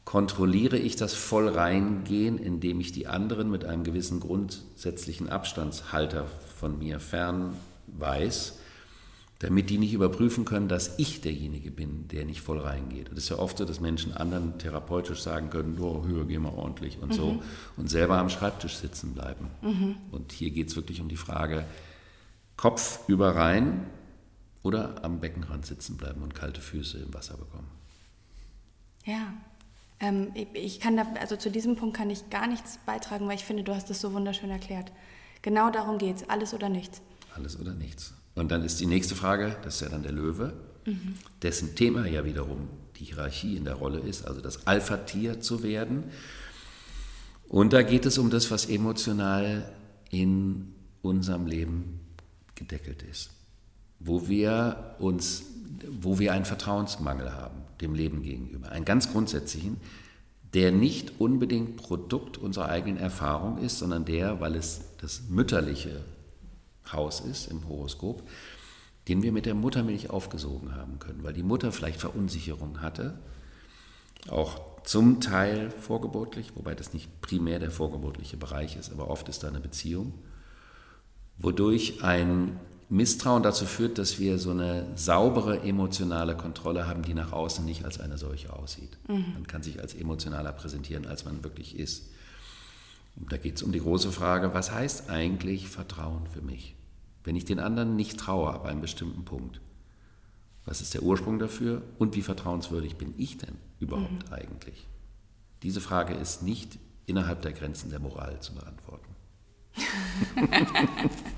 kontrolliere 0.05 0.77
ich 0.77 0.95
das 0.95 1.13
voll 1.13 1.47
reingehen, 1.47 2.37
indem 2.37 2.79
ich 2.79 2.91
die 2.91 3.07
anderen 3.07 3.49
mit 3.49 3.65
einem 3.65 3.83
gewissen 3.83 4.19
grundsätzlichen 4.19 5.29
Abstandshalter 5.29 6.25
von 6.59 6.79
mir 6.79 6.99
fern 6.99 7.55
weiß? 7.87 8.59
damit 9.43 9.69
die 9.69 9.77
nicht 9.77 9.91
überprüfen 9.91 10.45
können, 10.45 10.69
dass 10.69 10.97
ich 10.99 11.19
derjenige 11.19 11.69
bin, 11.69 12.07
der 12.07 12.23
nicht 12.23 12.39
voll 12.39 12.59
reingeht. 12.59 13.09
Und 13.09 13.17
es 13.17 13.25
ist 13.25 13.29
ja 13.29 13.39
oft 13.39 13.57
so, 13.57 13.65
dass 13.65 13.81
Menschen 13.81 14.13
anderen 14.13 14.57
therapeutisch 14.57 15.21
sagen 15.21 15.49
können, 15.49 15.77
oh, 15.81 16.05
höher, 16.05 16.23
geh 16.23 16.39
mal 16.39 16.53
ordentlich 16.53 16.97
und 17.01 17.09
mhm. 17.09 17.13
so, 17.13 17.43
und 17.75 17.89
selber 17.89 18.17
am 18.19 18.29
Schreibtisch 18.29 18.77
sitzen 18.77 19.13
bleiben. 19.13 19.49
Mhm. 19.61 19.95
Und 20.11 20.31
hier 20.31 20.49
geht 20.49 20.69
es 20.69 20.77
wirklich 20.77 21.01
um 21.01 21.09
die 21.09 21.17
Frage, 21.17 21.65
Kopf 22.55 22.99
über 23.09 23.35
rein 23.35 23.85
oder 24.63 25.03
am 25.03 25.19
Beckenrand 25.19 25.65
sitzen 25.65 25.97
bleiben 25.97 26.23
und 26.23 26.33
kalte 26.33 26.61
Füße 26.61 26.97
im 26.97 27.13
Wasser 27.13 27.37
bekommen. 27.37 27.67
Ja, 29.05 29.33
ähm, 29.99 30.31
ich 30.53 30.79
kann 30.79 30.97
da, 30.97 31.05
also 31.19 31.35
zu 31.35 31.51
diesem 31.51 31.75
Punkt 31.75 31.95
kann 31.95 32.09
ich 32.09 32.29
gar 32.29 32.47
nichts 32.47 32.79
beitragen, 32.85 33.27
weil 33.27 33.35
ich 33.35 33.43
finde, 33.43 33.63
du 33.63 33.75
hast 33.75 33.89
es 33.89 34.01
so 34.01 34.13
wunderschön 34.13 34.49
erklärt. 34.49 34.91
Genau 35.41 35.69
darum 35.69 35.97
geht 35.97 36.17
es, 36.17 36.29
alles 36.29 36.53
oder 36.53 36.69
nichts. 36.69 37.01
Alles 37.35 37.59
oder 37.59 37.73
nichts. 37.73 38.13
Und 38.35 38.51
dann 38.51 38.63
ist 38.63 38.79
die 38.79 38.85
nächste 38.85 39.15
Frage, 39.15 39.55
das 39.63 39.75
ist 39.75 39.81
ja 39.81 39.89
dann 39.89 40.03
der 40.03 40.11
Löwe, 40.11 40.53
mhm. 40.85 41.15
dessen 41.41 41.75
Thema 41.75 42.07
ja 42.07 42.25
wiederum 42.25 42.69
die 42.97 43.05
Hierarchie 43.05 43.57
in 43.57 43.65
der 43.65 43.75
Rolle 43.75 43.99
ist, 43.99 44.25
also 44.25 44.41
das 44.41 44.65
Alpha-Tier 44.67 45.41
zu 45.41 45.63
werden. 45.63 46.05
Und 47.47 47.73
da 47.73 47.83
geht 47.83 48.05
es 48.05 48.17
um 48.17 48.29
das, 48.29 48.49
was 48.49 48.65
emotional 48.65 49.71
in 50.09 50.73
unserem 51.01 51.45
Leben 51.45 51.99
gedeckelt 52.55 53.03
ist, 53.03 53.31
wo 54.03 54.27
wir 54.27 54.95
uns, 54.99 55.43
wo 55.89 56.19
wir 56.19 56.33
einen 56.33 56.45
Vertrauensmangel 56.45 57.33
haben 57.33 57.63
dem 57.81 57.95
Leben 57.95 58.23
gegenüber, 58.23 58.69
einen 58.69 58.85
ganz 58.85 59.11
grundsätzlichen, 59.11 59.77
der 60.53 60.71
nicht 60.71 61.19
unbedingt 61.19 61.77
Produkt 61.77 62.37
unserer 62.37 62.69
eigenen 62.69 62.97
Erfahrung 62.97 63.57
ist, 63.57 63.79
sondern 63.79 64.05
der, 64.05 64.39
weil 64.39 64.55
es 64.55 64.81
das 65.01 65.23
mütterliche 65.29 66.03
Haus 66.91 67.21
ist 67.21 67.47
im 67.47 67.67
Horoskop, 67.67 68.23
den 69.07 69.23
wir 69.23 69.31
mit 69.31 69.45
der 69.45 69.55
Muttermilch 69.55 70.09
aufgesogen 70.09 70.75
haben 70.75 70.99
können, 70.99 71.23
weil 71.23 71.33
die 71.33 71.43
Mutter 71.43 71.71
vielleicht 71.71 71.99
Verunsicherung 71.99 72.81
hatte, 72.81 73.19
auch 74.29 74.61
zum 74.83 75.19
Teil 75.21 75.71
vorgeburtlich, 75.71 76.55
wobei 76.55 76.75
das 76.75 76.93
nicht 76.93 77.21
primär 77.21 77.59
der 77.59 77.71
vorgeburtliche 77.71 78.37
Bereich 78.37 78.75
ist, 78.75 78.91
aber 78.91 79.09
oft 79.09 79.27
ist 79.29 79.43
da 79.43 79.47
eine 79.47 79.59
Beziehung, 79.59 80.13
wodurch 81.37 82.03
ein 82.03 82.59
Misstrauen 82.89 83.43
dazu 83.43 83.65
führt, 83.65 83.97
dass 83.97 84.19
wir 84.19 84.37
so 84.37 84.51
eine 84.51 84.87
saubere 84.95 85.61
emotionale 85.61 86.35
Kontrolle 86.35 86.87
haben, 86.87 87.03
die 87.03 87.13
nach 87.13 87.31
außen 87.31 87.63
nicht 87.65 87.85
als 87.85 87.99
eine 87.99 88.17
solche 88.17 88.53
aussieht. 88.53 88.97
Mhm. 89.07 89.33
Man 89.33 89.47
kann 89.47 89.63
sich 89.63 89.79
als 89.79 89.93
emotionaler 89.93 90.51
präsentieren, 90.51 91.05
als 91.05 91.25
man 91.25 91.43
wirklich 91.43 91.77
ist. 91.77 92.09
Und 93.15 93.31
da 93.31 93.37
geht 93.37 93.57
es 93.57 93.63
um 93.63 93.71
die 93.71 93.79
große 93.79 94.11
Frage, 94.11 94.53
was 94.53 94.71
heißt 94.71 95.09
eigentlich 95.09 95.67
Vertrauen 95.67 96.27
für 96.27 96.41
mich? 96.41 96.75
Wenn 97.23 97.35
ich 97.35 97.45
den 97.45 97.59
anderen 97.59 97.95
nicht 97.95 98.19
traue 98.19 98.51
ab 98.51 98.65
einem 98.65 98.81
bestimmten 98.81 99.23
Punkt, 99.23 99.61
was 100.65 100.81
ist 100.81 100.93
der 100.93 101.03
Ursprung 101.03 101.39
dafür 101.39 101.81
und 101.99 102.15
wie 102.15 102.21
vertrauenswürdig 102.21 102.95
bin 102.95 103.13
ich 103.17 103.37
denn 103.37 103.57
überhaupt 103.79 104.29
mhm. 104.29 104.33
eigentlich? 104.33 104.87
Diese 105.61 105.81
Frage 105.81 106.13
ist 106.13 106.43
nicht 106.43 106.79
innerhalb 107.05 107.41
der 107.41 107.53
Grenzen 107.53 107.89
der 107.89 107.99
Moral 107.99 108.39
zu 108.41 108.53
beantworten. 108.53 109.09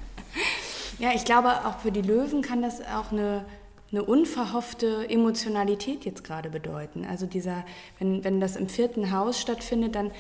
ja, 1.00 1.10
ich 1.14 1.26
glaube, 1.26 1.50
auch 1.66 1.80
für 1.80 1.92
die 1.92 2.02
Löwen 2.02 2.42
kann 2.42 2.62
das 2.62 2.82
auch 2.82 3.12
eine, 3.12 3.46
eine 3.92 4.04
unverhoffte 4.04 5.10
Emotionalität 5.10 6.06
jetzt 6.06 6.24
gerade 6.24 6.50
bedeuten. 6.50 7.06
Also 7.10 7.26
dieser, 7.26 7.64
wenn, 8.00 8.24
wenn 8.24 8.40
das 8.40 8.56
im 8.56 8.70
vierten 8.70 9.12
Haus 9.12 9.40
stattfindet, 9.40 9.96
dann 9.96 10.12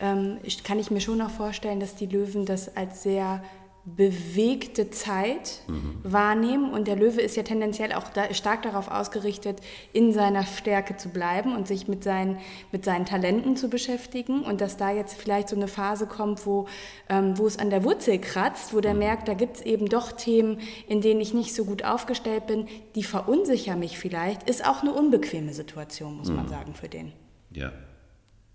ähm, 0.00 0.38
kann 0.64 0.78
ich 0.78 0.90
mir 0.90 1.00
schon 1.00 1.20
auch 1.20 1.30
vorstellen, 1.30 1.80
dass 1.80 1.94
die 1.94 2.06
Löwen 2.06 2.46
das 2.46 2.76
als 2.76 3.02
sehr 3.02 3.42
bewegte 3.84 4.90
Zeit 4.90 5.60
mhm. 5.68 5.98
wahrnehmen. 6.02 6.72
Und 6.72 6.88
der 6.88 6.96
Löwe 6.96 7.20
ist 7.20 7.36
ja 7.36 7.42
tendenziell 7.42 7.92
auch 7.92 8.08
da, 8.08 8.32
stark 8.32 8.62
darauf 8.62 8.88
ausgerichtet, 8.90 9.60
in 9.92 10.12
seiner 10.12 10.44
Stärke 10.46 10.96
zu 10.96 11.10
bleiben 11.10 11.54
und 11.54 11.68
sich 11.68 11.86
mit 11.86 12.02
seinen, 12.02 12.38
mit 12.72 12.84
seinen 12.84 13.04
Talenten 13.04 13.56
zu 13.56 13.68
beschäftigen. 13.68 14.42
Und 14.42 14.62
dass 14.62 14.78
da 14.78 14.90
jetzt 14.90 15.20
vielleicht 15.20 15.50
so 15.50 15.56
eine 15.56 15.68
Phase 15.68 16.06
kommt, 16.06 16.46
wo, 16.46 16.66
ähm, 17.10 17.36
wo 17.36 17.46
es 17.46 17.58
an 17.58 17.68
der 17.68 17.84
Wurzel 17.84 18.18
kratzt, 18.18 18.72
wo 18.72 18.80
der 18.80 18.94
mhm. 18.94 19.00
merkt, 19.00 19.28
da 19.28 19.34
gibt 19.34 19.56
es 19.56 19.62
eben 19.62 19.86
doch 19.86 20.12
Themen, 20.12 20.60
in 20.88 21.02
denen 21.02 21.20
ich 21.20 21.34
nicht 21.34 21.54
so 21.54 21.64
gut 21.66 21.84
aufgestellt 21.84 22.46
bin, 22.46 22.66
die 22.94 23.04
verunsichern 23.04 23.78
mich 23.78 23.98
vielleicht, 23.98 24.48
ist 24.48 24.66
auch 24.66 24.80
eine 24.82 24.92
unbequeme 24.92 25.52
Situation, 25.52 26.16
muss 26.16 26.30
mhm. 26.30 26.36
man 26.36 26.48
sagen, 26.48 26.74
für 26.74 26.88
den. 26.88 27.12
Ja, 27.50 27.70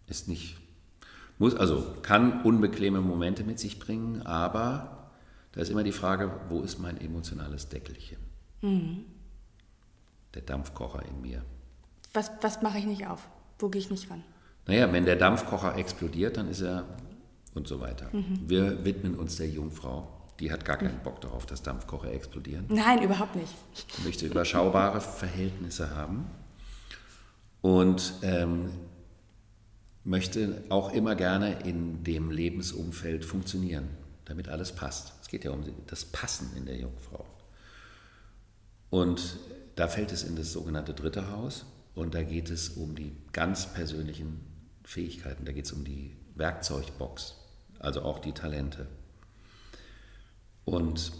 ist 0.07 0.27
nicht. 0.27 0.57
Muss, 1.37 1.55
also 1.55 1.83
kann 2.01 2.41
unbequeme 2.41 2.99
Momente 2.99 3.43
mit 3.43 3.59
sich 3.59 3.79
bringen, 3.79 4.23
aber 4.23 5.08
da 5.59 5.63
ist 5.63 5.71
immer 5.71 5.83
die 5.83 5.91
Frage, 5.91 6.31
wo 6.47 6.61
ist 6.61 6.79
mein 6.79 7.01
emotionales 7.01 7.67
Deckelchen? 7.67 8.17
Mhm. 8.61 9.03
Der 10.33 10.41
Dampfkocher 10.41 11.03
in 11.05 11.19
mir. 11.19 11.43
Was, 12.13 12.31
was 12.39 12.61
mache 12.61 12.77
ich 12.77 12.85
nicht 12.85 13.07
auf? 13.07 13.27
Wo 13.57 13.67
gehe 13.67 13.81
ich 13.81 13.91
nicht 13.91 14.09
ran? 14.09 14.23
Naja, 14.67 14.89
wenn 14.93 15.03
der 15.03 15.17
Dampfkocher 15.17 15.75
explodiert, 15.75 16.37
dann 16.37 16.47
ist 16.47 16.61
er 16.61 16.85
und 17.55 17.67
so 17.67 17.81
weiter. 17.81 18.07
Mhm. 18.13 18.39
Wir 18.47 18.85
widmen 18.85 19.15
uns 19.15 19.35
der 19.35 19.49
Jungfrau. 19.49 20.07
Die 20.39 20.49
hat 20.49 20.63
gar 20.63 20.77
keinen 20.77 21.03
Bock 21.03 21.19
darauf, 21.19 21.45
dass 21.45 21.61
Dampfkocher 21.61 22.13
explodieren. 22.13 22.63
Nein, 22.69 23.03
überhaupt 23.03 23.35
nicht. 23.35 23.53
Sie 23.73 24.03
möchte 24.03 24.27
überschaubare 24.27 25.01
Verhältnisse 25.01 25.93
haben 25.93 26.25
und 27.59 28.13
ähm, 28.21 28.69
möchte 30.05 30.63
auch 30.69 30.93
immer 30.93 31.15
gerne 31.15 31.59
in 31.65 32.05
dem 32.05 32.31
Lebensumfeld 32.31 33.25
funktionieren, 33.25 33.89
damit 34.23 34.47
alles 34.47 34.71
passt. 34.71 35.18
Es 35.29 35.31
geht 35.31 35.45
ja 35.45 35.51
um 35.51 35.63
das 35.85 36.05
Passen 36.05 36.57
in 36.57 36.65
der 36.65 36.75
Jungfrau. 36.75 37.23
Und 38.89 39.37
da 39.75 39.87
fällt 39.87 40.11
es 40.11 40.23
in 40.23 40.35
das 40.35 40.51
sogenannte 40.51 40.95
dritte 40.95 41.29
Haus 41.29 41.67
und 41.93 42.15
da 42.15 42.23
geht 42.23 42.49
es 42.49 42.69
um 42.69 42.95
die 42.95 43.15
ganz 43.31 43.71
persönlichen 43.71 44.39
Fähigkeiten, 44.83 45.45
da 45.45 45.51
geht 45.51 45.65
es 45.65 45.71
um 45.71 45.83
die 45.83 46.17
Werkzeugbox, 46.33 47.35
also 47.77 48.01
auch 48.01 48.17
die 48.17 48.31
Talente. 48.31 48.87
Und 50.65 51.11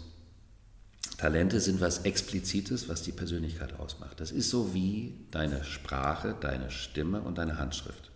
Talente 1.16 1.60
sind 1.60 1.80
was 1.80 1.98
Explizites, 1.98 2.88
was 2.88 3.02
die 3.02 3.12
Persönlichkeit 3.12 3.78
ausmacht. 3.78 4.18
Das 4.18 4.32
ist 4.32 4.50
so 4.50 4.74
wie 4.74 5.24
deine 5.30 5.62
Sprache, 5.62 6.34
deine 6.40 6.72
Stimme 6.72 7.20
und 7.20 7.38
deine 7.38 7.58
Handschrift. 7.58 8.10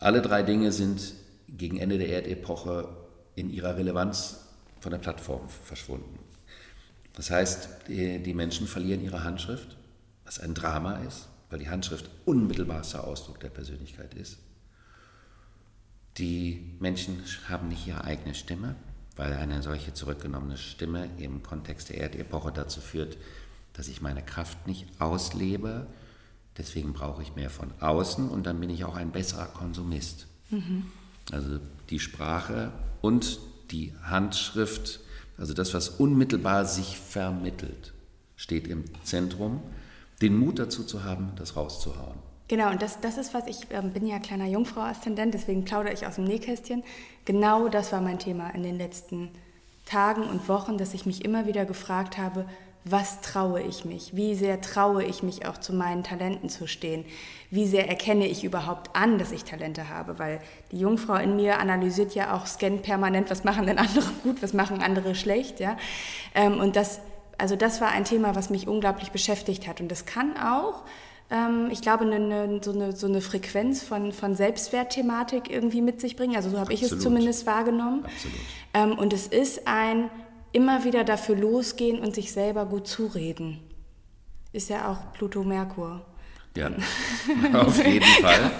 Alle 0.00 0.20
drei 0.20 0.42
Dinge 0.42 0.70
sind 0.70 1.14
gegen 1.48 1.78
Ende 1.78 1.96
der 1.96 2.10
Erdepoche 2.10 3.03
in 3.34 3.50
ihrer 3.50 3.76
Relevanz 3.76 4.44
von 4.80 4.92
der 4.92 4.98
Plattform 4.98 5.48
verschwunden. 5.48 6.18
Das 7.14 7.30
heißt, 7.30 7.68
die, 7.88 8.34
Menschen 8.34 8.66
verlieren 8.66 9.02
ihre 9.02 9.24
Handschrift, 9.24 9.76
was 10.24 10.40
ein 10.40 10.54
Drama 10.54 10.98
ist, 10.98 11.28
weil 11.48 11.60
die 11.60 11.68
Handschrift 11.68 12.10
unmittelbarster 12.24 13.04
Ausdruck 13.04 13.40
der 13.40 13.50
Persönlichkeit 13.50 14.14
ist. 14.14 14.38
Die 16.18 16.76
Menschen 16.80 17.22
haben 17.48 17.68
nicht 17.68 17.86
ihre 17.86 18.04
eigene 18.04 18.34
Stimme, 18.34 18.74
weil 19.16 19.32
eine 19.32 19.62
solche 19.62 19.94
zurückgenommene 19.94 20.56
Stimme 20.56 21.08
im 21.18 21.42
Kontext 21.42 21.88
der 21.88 21.98
Erdepoche 21.98 22.52
dazu 22.52 22.80
führt, 22.80 23.16
dass 23.72 23.88
ich 23.88 24.02
meine 24.02 24.22
Kraft 24.22 24.66
nicht 24.66 24.86
auslebe. 25.00 25.86
Deswegen 26.56 26.92
brauche 26.92 27.22
ich 27.22 27.34
mehr 27.34 27.50
von 27.50 27.72
außen 27.80 28.28
und 28.28 28.46
dann 28.46 28.60
bin 28.60 28.70
ich 28.70 28.84
auch 28.84 28.96
ein 28.96 29.12
besserer 29.12 29.46
Konsumist. 29.46 30.26
Mhm. 30.50 30.86
Also 31.32 31.58
die 31.90 32.00
Sprache 32.00 32.72
und 33.04 33.38
die 33.70 33.92
Handschrift, 34.02 35.00
also 35.36 35.52
das, 35.52 35.74
was 35.74 35.90
unmittelbar 35.90 36.64
sich 36.64 36.98
vermittelt, 36.98 37.92
steht 38.34 38.66
im 38.66 38.84
Zentrum, 39.02 39.60
den 40.22 40.38
Mut 40.38 40.58
dazu 40.58 40.84
zu 40.84 41.04
haben, 41.04 41.32
das 41.36 41.54
rauszuhauen. 41.54 42.16
Genau, 42.48 42.70
und 42.70 42.80
das, 42.80 43.00
das 43.02 43.18
ist 43.18 43.34
was, 43.34 43.46
ich 43.46 43.70
äh, 43.70 43.82
bin 43.82 44.06
ja 44.06 44.18
kleiner 44.20 44.46
Jungfrau-Aszendent, 44.46 45.34
deswegen 45.34 45.66
plaudere 45.66 45.92
ich 45.92 46.06
aus 46.06 46.14
dem 46.14 46.24
Nähkästchen. 46.24 46.82
Genau 47.26 47.68
das 47.68 47.92
war 47.92 48.00
mein 48.00 48.18
Thema 48.18 48.48
in 48.54 48.62
den 48.62 48.78
letzten 48.78 49.28
Tagen 49.84 50.22
und 50.22 50.48
Wochen, 50.48 50.78
dass 50.78 50.94
ich 50.94 51.04
mich 51.04 51.26
immer 51.26 51.46
wieder 51.46 51.66
gefragt 51.66 52.16
habe, 52.16 52.46
was 52.84 53.22
traue 53.22 53.62
ich 53.62 53.86
mich? 53.86 54.14
Wie 54.14 54.34
sehr 54.34 54.60
traue 54.60 55.02
ich 55.02 55.22
mich 55.22 55.46
auch 55.46 55.56
zu 55.56 55.72
meinen 55.72 56.04
Talenten 56.04 56.50
zu 56.50 56.66
stehen? 56.66 57.06
Wie 57.50 57.66
sehr 57.66 57.88
erkenne 57.88 58.26
ich 58.26 58.44
überhaupt 58.44 58.94
an, 58.94 59.18
dass 59.18 59.32
ich 59.32 59.44
Talente 59.44 59.88
habe? 59.88 60.18
Weil 60.18 60.40
die 60.70 60.78
Jungfrau 60.78 61.14
in 61.14 61.34
mir 61.34 61.58
analysiert 61.60 62.14
ja 62.14 62.36
auch, 62.36 62.46
scannt 62.46 62.82
permanent, 62.82 63.30
was 63.30 63.42
machen 63.42 63.66
denn 63.66 63.78
andere 63.78 64.04
gut, 64.22 64.42
was 64.42 64.52
machen 64.52 64.82
andere 64.82 65.14
schlecht, 65.14 65.60
ja? 65.60 65.78
Ähm, 66.34 66.60
und 66.60 66.76
das, 66.76 67.00
also 67.38 67.56
das 67.56 67.80
war 67.80 67.88
ein 67.88 68.04
Thema, 68.04 68.34
was 68.34 68.50
mich 68.50 68.68
unglaublich 68.68 69.12
beschäftigt 69.12 69.66
hat. 69.66 69.80
Und 69.80 69.90
das 69.90 70.04
kann 70.04 70.36
auch, 70.36 70.82
ähm, 71.30 71.68
ich 71.70 71.80
glaube, 71.80 72.04
eine, 72.04 72.60
so, 72.62 72.72
eine, 72.72 72.94
so 72.94 73.06
eine 73.06 73.22
Frequenz 73.22 73.82
von, 73.82 74.12
von 74.12 74.36
Selbstwertthematik 74.36 75.50
irgendwie 75.50 75.80
mit 75.80 76.02
sich 76.02 76.16
bringen. 76.16 76.36
Also 76.36 76.50
so 76.50 76.58
habe 76.58 76.74
ich 76.74 76.82
es 76.82 76.98
zumindest 76.98 77.46
wahrgenommen. 77.46 78.04
Absolut. 78.04 78.38
Ähm, 78.74 78.98
und 78.98 79.14
es 79.14 79.26
ist 79.26 79.66
ein 79.66 80.10
immer 80.54 80.84
wieder 80.84 81.04
dafür 81.04 81.36
losgehen 81.36 81.98
und 81.98 82.14
sich 82.14 82.32
selber 82.32 82.64
gut 82.64 82.86
zureden. 82.86 83.58
Ist 84.52 84.70
ja 84.70 84.90
auch 84.90 85.12
Pluto-Merkur. 85.12 86.00
Ja, 86.56 86.70
auf 87.54 87.84
jeden 87.84 88.04
Fall. 88.04 88.50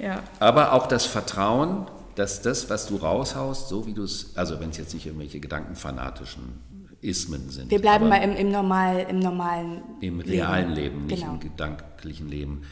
ja. 0.00 0.22
Aber 0.40 0.72
auch 0.72 0.88
das 0.88 1.06
Vertrauen, 1.06 1.86
dass 2.16 2.42
das, 2.42 2.68
was 2.68 2.86
du 2.86 2.96
raushaust, 2.96 3.68
so 3.68 3.86
wie 3.86 3.94
du 3.94 4.02
es, 4.02 4.32
also 4.36 4.58
wenn 4.58 4.70
es 4.70 4.78
jetzt 4.78 4.92
nicht 4.92 5.06
irgendwelche 5.06 5.38
gedankenfanatischen 5.38 6.60
Ismen 7.00 7.48
sind. 7.50 7.70
Wir 7.70 7.80
bleiben 7.80 8.08
mal 8.08 8.16
im, 8.16 8.34
im, 8.34 8.50
normal, 8.50 9.06
im 9.08 9.20
normalen 9.20 9.82
Im 10.00 10.18
realen 10.20 10.72
Leben, 10.72 11.06
nicht 11.06 11.20
genau. 11.20 11.34
im 11.34 11.40
gedanklichen 11.40 12.28
Leben. 12.28 12.62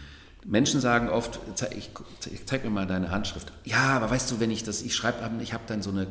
Menschen 0.49 0.81
sagen 0.81 1.11
oft, 1.11 1.39
ich, 1.77 1.91
ich 2.33 2.47
zeig 2.47 2.65
mir 2.65 2.71
mal 2.71 2.87
deine 2.87 3.11
Handschrift. 3.11 3.53
Ja, 3.65 3.97
aber 3.97 4.11
weißt 4.11 4.31
du, 4.31 4.41
wenn 4.41 4.51
ich 4.51 4.65
das, 4.65 4.81
ich 4.81 4.95
schreibe, 4.95 5.19
ich 5.43 5.53
habe 5.53 5.65
dann 5.67 5.83
so 5.83 5.91
eine, 5.91 6.07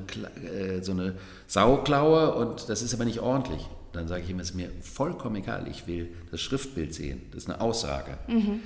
äh, 0.45 0.83
so 0.83 0.91
eine 0.91 1.15
Sauklaue 1.47 2.35
und 2.35 2.69
das 2.69 2.83
ist 2.83 2.93
aber 2.93 3.05
nicht 3.05 3.19
ordentlich. 3.19 3.65
Dann 3.93 4.07
sage 4.07 4.21
ich 4.23 4.29
ihm, 4.29 4.39
es 4.39 4.51
ist 4.51 4.55
mir 4.55 4.69
vollkommen 4.81 5.37
egal, 5.37 5.67
ich 5.67 5.87
will 5.87 6.09
das 6.29 6.39
Schriftbild 6.39 6.93
sehen. 6.93 7.23
Das 7.31 7.43
ist 7.43 7.49
eine 7.49 7.61
Aussage. 7.61 8.19
Mhm. 8.27 8.59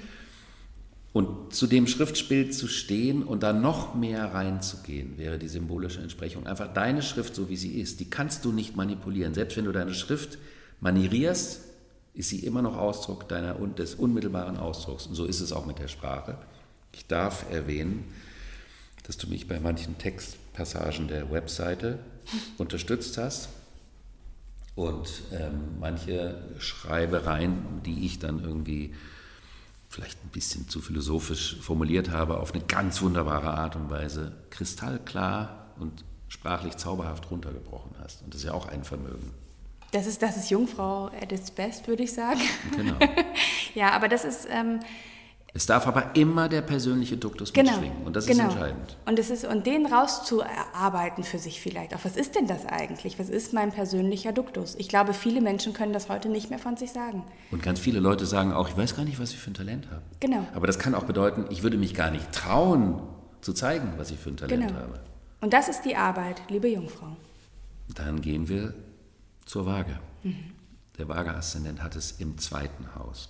Und 1.14 1.56
zu 1.56 1.68
dem 1.68 1.88
Schriftbild 1.88 2.54
zu 2.54 2.68
stehen 2.68 3.24
und 3.24 3.42
da 3.42 3.54
noch 3.54 3.96
mehr 3.96 4.34
reinzugehen, 4.34 5.18
wäre 5.18 5.38
die 5.38 5.48
symbolische 5.48 6.02
Entsprechung. 6.02 6.48
Einfach 6.48 6.74
deine 6.74 7.02
Schrift, 7.02 7.34
so 7.34 7.50
wie 7.50 7.58
sie 7.58 7.80
ist, 7.80 8.02
die 8.02 8.10
kannst 8.10 8.44
du 8.44 8.52
nicht 8.52 8.76
manipulieren. 8.76 9.34
Selbst 9.34 9.56
wenn 9.56 9.66
du 9.66 9.72
deine 9.72 9.94
Schrift 9.94 10.38
manierierst, 10.82 11.71
ist 12.14 12.30
sie 12.30 12.40
immer 12.40 12.62
noch 12.62 12.78
Ausdruck 12.78 13.28
deiner 13.30 13.54
des 13.54 13.96
unmittelbaren 13.96 14.58
Ausdrucks. 14.58 15.08
Und 15.08 15.16
so 15.16 15.26
ist 15.26 15.40
es 15.40 15.52
auch 15.52 15.66
mit 15.66 15.80
der 15.80 15.88
Sprache. 15.88 16.38
Ich 16.92 17.08
darf 17.08 17.50
erwähnen, 17.50 18.14
dass 19.04 19.18
du 19.18 19.28
mich 19.28 19.48
bei 19.48 19.60
manchen 19.60 19.98
Textpassagen 19.98 21.08
der 21.08 21.32
Webseite 21.32 22.00
unterstützt 22.58 23.18
hast 23.18 23.50
und 24.76 25.10
ähm, 25.32 25.80
manche 25.80 26.42
Schreibereien, 26.60 27.82
die 27.86 28.06
ich 28.06 28.20
dann 28.20 28.44
irgendwie 28.44 28.94
vielleicht 29.90 30.24
ein 30.24 30.30
bisschen 30.30 30.70
zu 30.70 30.80
philosophisch 30.80 31.60
formuliert 31.62 32.10
habe, 32.10 32.40
auf 32.40 32.54
eine 32.54 32.64
ganz 32.64 33.02
wunderbare 33.02 33.54
Art 33.54 33.76
und 33.76 33.90
Weise 33.90 34.32
kristallklar 34.50 35.74
und 35.80 36.06
sprachlich 36.30 36.78
zauberhaft 36.78 37.30
runtergebrochen 37.30 37.92
hast. 38.02 38.22
Und 38.22 38.34
das 38.34 38.42
ist 38.42 38.48
ja 38.48 38.54
auch 38.54 38.68
ein 38.68 38.86
Vermögen. 38.86 39.34
Das 39.92 40.08
ist, 40.08 40.22
das 40.22 40.38
ist 40.38 40.50
Jungfrau 40.50 41.08
at 41.08 41.32
its 41.32 41.52
best, 41.52 41.88
würde 41.88 42.04
ich 42.04 42.14
sagen. 42.14 42.40
Genau. 42.76 42.96
ja, 43.76 43.92
aber 43.92 44.08
das 44.08 44.24
ist. 44.24 44.48
Ähm, 44.50 44.80
es 45.54 45.66
darf 45.66 45.86
aber 45.86 46.16
immer 46.16 46.48
der 46.48 46.62
persönliche 46.62 47.18
Duktus 47.18 47.52
genau, 47.52 47.72
mitschwingen 47.72 48.06
und 48.06 48.16
das 48.16 48.26
genau. 48.26 48.48
ist 48.48 48.54
entscheidend. 48.54 48.98
Und, 49.06 49.20
es 49.20 49.30
ist, 49.30 49.44
und 49.44 49.66
den 49.66 49.86
rauszuarbeiten 49.86 51.26
für 51.26 51.40
sich 51.40 51.60
vielleicht 51.60 51.94
auch. 51.94 52.00
Was 52.04 52.16
ist 52.16 52.36
denn 52.36 52.48
das 52.48 52.66
eigentlich? 52.66 53.20
Was 53.20 53.28
ist 53.28 53.52
mein 53.52 53.74
persönlicher 53.74 54.32
Duktus? 54.32 54.76
Ich 54.76 54.88
glaube, 54.88 55.14
viele 55.14 55.42
Menschen 55.42 55.74
können 55.74 55.92
das 55.92 56.08
heute 56.08 56.30
nicht 56.30 56.50
mehr 56.50 56.60
von 56.60 56.78
sich 56.78 56.92
sagen. 56.92 57.26
Und 57.52 57.62
ganz 57.62 57.82
viele 57.82 58.00
Leute 58.00 58.26
sagen 58.26 58.54
auch, 58.54 58.70
ich 58.70 58.78
weiß 58.78 58.96
gar 58.96 59.04
nicht, 59.04 59.20
was 59.20 59.32
ich 59.32 59.40
für 59.40 59.52
ein 59.52 59.56
Talent 59.56 59.88
habe. 59.92 60.04
Genau. 60.22 60.48
Aber 60.56 60.68
das 60.68 60.80
kann 60.80 60.96
auch 60.96 61.04
bedeuten, 61.04 61.46
ich 61.50 61.64
würde 61.64 61.78
mich 61.78 61.94
gar 61.94 62.12
nicht 62.12 62.32
trauen, 62.32 63.02
zu 63.42 63.52
zeigen, 63.52 63.94
was 63.98 64.12
ich 64.12 64.20
für 64.20 64.30
ein 64.30 64.38
Talent 64.38 64.68
genau. 64.68 64.80
habe. 64.80 65.00
Und 65.42 65.52
das 65.52 65.68
ist 65.68 65.82
die 65.82 65.96
Arbeit, 65.96 66.42
liebe 66.48 66.70
Jungfrau. 66.70 67.18
Dann 67.94 68.22
gehen 68.22 68.48
wir 68.48 68.74
zur 69.46 69.66
Waage. 69.66 70.00
Mhm. 70.24 70.52
Der 70.98 71.08
Waage-Aszendent 71.08 71.82
hat 71.82 71.96
es 71.96 72.12
im 72.12 72.38
zweiten 72.38 72.96
Haus. 72.96 73.30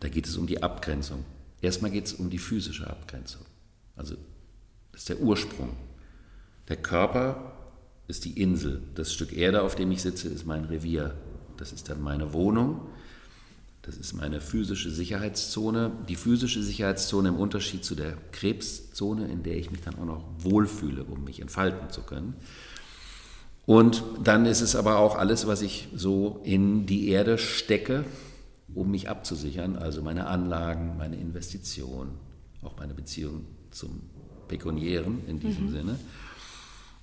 Da 0.00 0.08
geht 0.08 0.26
es 0.26 0.36
um 0.36 0.46
die 0.46 0.62
Abgrenzung. 0.62 1.24
Erstmal 1.60 1.90
geht 1.90 2.06
es 2.06 2.12
um 2.12 2.28
die 2.28 2.38
physische 2.38 2.88
Abgrenzung. 2.88 3.42
Also 3.96 4.16
das 4.92 5.02
ist 5.02 5.08
der 5.08 5.20
Ursprung. 5.20 5.76
Der 6.68 6.76
Körper 6.76 7.52
ist 8.08 8.24
die 8.24 8.40
Insel. 8.40 8.82
Das 8.94 9.12
Stück 9.12 9.32
Erde, 9.32 9.62
auf 9.62 9.74
dem 9.74 9.90
ich 9.92 10.02
sitze, 10.02 10.28
ist 10.28 10.46
mein 10.46 10.64
Revier. 10.64 11.14
Das 11.56 11.72
ist 11.72 11.88
dann 11.88 12.02
meine 12.02 12.32
Wohnung. 12.32 12.88
Das 13.82 13.96
ist 13.96 14.14
meine 14.14 14.40
physische 14.40 14.90
Sicherheitszone. 14.90 15.92
Die 16.08 16.16
physische 16.16 16.62
Sicherheitszone 16.62 17.28
im 17.28 17.36
Unterschied 17.36 17.84
zu 17.84 17.94
der 17.94 18.16
Krebszone, 18.32 19.28
in 19.28 19.42
der 19.42 19.56
ich 19.56 19.70
mich 19.70 19.80
dann 19.80 19.94
auch 19.96 20.04
noch 20.04 20.24
wohlfühle, 20.38 21.04
um 21.04 21.24
mich 21.24 21.40
entfalten 21.40 21.90
zu 21.90 22.02
können. 22.02 22.34
Und 23.66 24.04
dann 24.22 24.46
ist 24.46 24.60
es 24.60 24.76
aber 24.76 24.98
auch 24.98 25.16
alles, 25.16 25.48
was 25.48 25.60
ich 25.60 25.88
so 25.94 26.40
in 26.44 26.86
die 26.86 27.08
Erde 27.08 27.36
stecke, 27.36 28.04
um 28.72 28.92
mich 28.92 29.08
abzusichern, 29.08 29.76
also 29.76 30.02
meine 30.02 30.28
Anlagen, 30.28 30.96
meine 30.96 31.16
Investitionen, 31.16 32.12
auch 32.62 32.76
meine 32.78 32.94
Beziehung 32.94 33.44
zum 33.72 34.02
Pekuniären 34.46 35.26
in 35.26 35.40
diesem 35.40 35.66
mhm. 35.66 35.72
Sinne. 35.72 35.98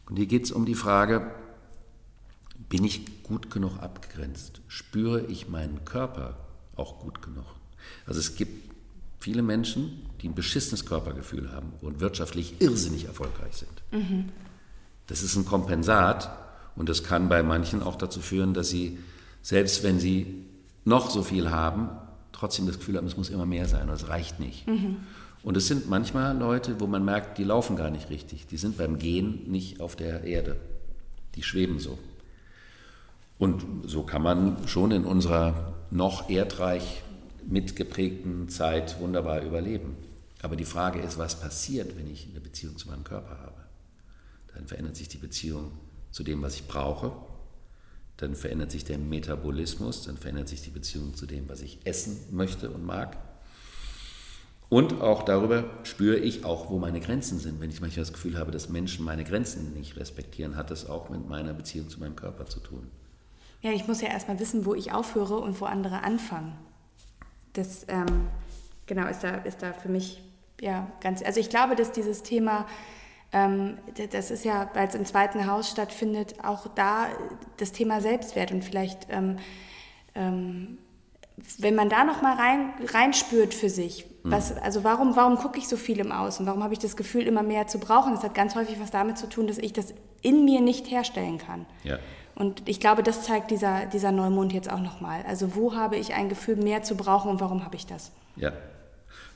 Und 0.07 0.15
hier 0.15 0.25
geht 0.25 0.45
es 0.45 0.51
um 0.51 0.65
die 0.65 0.75
Frage, 0.75 1.31
bin 2.69 2.85
ich 2.85 3.23
gut 3.23 3.51
genug 3.51 3.79
abgegrenzt? 3.79 4.61
Spüre 4.67 5.25
ich 5.25 5.49
meinen 5.49 5.83
Körper 5.83 6.37
auch 6.75 6.99
gut 6.99 7.21
genug? 7.21 7.45
Also 8.05 8.19
es 8.19 8.35
gibt 8.35 8.71
viele 9.19 9.41
Menschen, 9.41 10.05
die 10.21 10.29
ein 10.29 10.35
beschissenes 10.35 10.85
Körpergefühl 10.85 11.51
haben 11.51 11.73
und 11.81 11.99
wirtschaftlich 11.99 12.61
irrsinnig 12.61 13.05
erfolgreich 13.05 13.55
sind. 13.55 13.83
Mhm. 13.91 14.29
Das 15.07 15.23
ist 15.23 15.35
ein 15.35 15.45
Kompensat 15.45 16.42
und 16.75 16.89
das 16.89 17.03
kann 17.03 17.29
bei 17.29 17.43
manchen 17.43 17.83
auch 17.83 17.95
dazu 17.95 18.19
führen, 18.19 18.53
dass 18.53 18.69
sie, 18.69 18.97
selbst 19.41 19.83
wenn 19.83 19.99
sie 19.99 20.45
noch 20.85 21.09
so 21.09 21.23
viel 21.23 21.51
haben, 21.51 21.89
trotzdem 22.31 22.65
das 22.67 22.79
Gefühl 22.79 22.97
haben, 22.97 23.07
es 23.07 23.17
muss 23.17 23.29
immer 23.29 23.45
mehr 23.45 23.67
sein 23.67 23.83
oder 23.85 23.93
es 23.93 24.09
reicht 24.09 24.39
nicht. 24.39 24.67
Mhm. 24.67 24.97
Und 25.43 25.57
es 25.57 25.67
sind 25.67 25.89
manchmal 25.89 26.37
Leute, 26.37 26.79
wo 26.79 26.87
man 26.87 27.03
merkt, 27.03 27.37
die 27.37 27.43
laufen 27.43 27.75
gar 27.75 27.89
nicht 27.89 28.09
richtig. 28.09 28.47
Die 28.47 28.57
sind 28.57 28.77
beim 28.77 28.97
Gehen 28.97 29.51
nicht 29.51 29.81
auf 29.81 29.95
der 29.95 30.23
Erde. 30.23 30.55
Die 31.35 31.43
schweben 31.43 31.79
so. 31.79 31.99
Und 33.37 33.63
so 33.85 34.03
kann 34.03 34.21
man 34.21 34.67
schon 34.67 34.91
in 34.91 35.03
unserer 35.03 35.73
noch 35.91 36.29
erdreich 36.29 37.03
mitgeprägten 37.45 38.47
Zeit 38.47 38.99
wunderbar 39.01 39.41
überleben. 39.41 39.97
Aber 40.41 40.55
die 40.55 40.65
Frage 40.65 40.99
ist, 40.99 41.17
was 41.17 41.39
passiert, 41.39 41.97
wenn 41.97 42.09
ich 42.09 42.27
eine 42.29 42.39
Beziehung 42.39 42.77
zu 42.77 42.87
meinem 42.87 43.03
Körper 43.03 43.37
habe? 43.39 43.63
Dann 44.55 44.67
verändert 44.67 44.95
sich 44.95 45.09
die 45.09 45.17
Beziehung 45.17 45.71
zu 46.13 46.23
dem, 46.23 46.41
was 46.41 46.55
ich 46.55 46.67
brauche. 46.67 47.11
Dann 48.17 48.35
verändert 48.35 48.71
sich 48.71 48.85
der 48.85 48.99
Metabolismus, 48.99 50.03
dann 50.03 50.17
verändert 50.17 50.47
sich 50.47 50.61
die 50.61 50.69
Beziehung 50.69 51.15
zu 51.15 51.25
dem, 51.25 51.49
was 51.49 51.61
ich 51.61 51.79
essen 51.83 52.17
möchte 52.31 52.69
und 52.69 52.85
mag. 52.85 53.17
Und 54.69 55.01
auch 55.01 55.23
darüber 55.23 55.65
spüre 55.83 56.17
ich 56.17 56.45
auch, 56.45 56.69
wo 56.69 56.79
meine 56.79 56.99
Grenzen 56.99 57.39
sind. 57.39 57.59
Wenn 57.59 57.69
ich 57.69 57.81
manchmal 57.81 58.05
das 58.05 58.13
Gefühl 58.13 58.37
habe, 58.37 58.51
dass 58.51 58.69
Menschen 58.69 59.03
meine 59.03 59.23
Grenzen 59.23 59.73
nicht 59.73 59.97
respektieren, 59.97 60.55
hat 60.55 60.71
das 60.71 60.87
auch 60.87 61.09
mit 61.09 61.27
meiner 61.27 61.53
Beziehung 61.53 61.89
zu 61.89 61.99
meinem 61.99 62.15
Körper 62.15 62.45
zu 62.45 62.59
tun. 62.59 62.89
Ja, 63.61 63.71
ich 63.71 63.87
muss 63.87 64.01
ja 64.01 64.09
erstmal 64.09 64.39
wissen, 64.39 64.65
wo 64.65 64.75
ich 64.75 64.91
aufhöre 64.91 65.37
und 65.37 65.59
wo 65.61 65.65
andere 65.65 66.03
anfangen. 66.03 66.53
Das 67.53 67.85
ähm, 67.87 68.27
genau 68.85 69.07
ist 69.07 69.23
da, 69.23 69.35
ist 69.37 69.61
da 69.61 69.73
für 69.73 69.89
mich 69.89 70.21
ja 70.61 70.91
ganz. 71.01 71.23
Also 71.23 71.39
ich 71.39 71.49
glaube, 71.49 71.75
dass 71.75 71.91
dieses 71.91 72.23
Thema 72.23 72.65
das 74.11 74.29
ist 74.29 74.45
ja, 74.45 74.69
weil 74.75 74.87
es 74.87 74.95
im 74.95 75.05
zweiten 75.05 75.47
Haus 75.49 75.69
stattfindet, 75.69 76.35
auch 76.43 76.67
da 76.75 77.07
das 77.57 77.71
Thema 77.71 77.99
Selbstwert 77.99 78.51
und 78.51 78.63
vielleicht, 78.63 79.07
ähm, 79.09 79.37
ähm, 80.13 80.77
wenn 81.57 81.73
man 81.73 81.89
da 81.89 82.03
noch 82.03 82.21
mal 82.21 82.35
rein, 82.35 82.73
reinspürt 82.93 83.55
für 83.55 83.69
sich, 83.69 84.05
mhm. 84.23 84.31
was, 84.31 84.55
also 84.57 84.83
warum, 84.83 85.15
warum 85.15 85.37
gucke 85.37 85.57
ich 85.57 85.67
so 85.67 85.77
viel 85.77 85.99
im 85.99 86.11
Außen, 86.11 86.45
warum 86.45 86.63
habe 86.63 86.73
ich 86.73 86.79
das 86.79 86.95
Gefühl, 86.95 87.23
immer 87.23 87.41
mehr 87.41 87.65
zu 87.65 87.79
brauchen? 87.79 88.13
Das 88.13 88.23
hat 88.23 88.35
ganz 88.35 88.53
häufig 88.55 88.79
was 88.79 88.91
damit 88.91 89.17
zu 89.17 89.27
tun, 89.27 89.47
dass 89.47 89.57
ich 89.57 89.73
das 89.73 89.95
in 90.21 90.45
mir 90.45 90.61
nicht 90.61 90.91
herstellen 90.91 91.39
kann. 91.39 91.65
Ja. 91.83 91.97
Und 92.35 92.67
ich 92.69 92.79
glaube, 92.79 93.01
das 93.01 93.23
zeigt 93.23 93.49
dieser, 93.49 93.87
dieser 93.87 94.11
Neumond 94.11 94.53
jetzt 94.53 94.71
auch 94.71 94.79
nochmal. 94.79 95.23
Also 95.27 95.55
wo 95.55 95.75
habe 95.75 95.97
ich 95.97 96.13
ein 96.13 96.29
Gefühl, 96.29 96.55
mehr 96.55 96.83
zu 96.83 96.95
brauchen 96.95 97.31
und 97.31 97.41
warum 97.41 97.65
habe 97.65 97.75
ich 97.75 97.87
das? 97.87 98.11
Ja. 98.35 98.51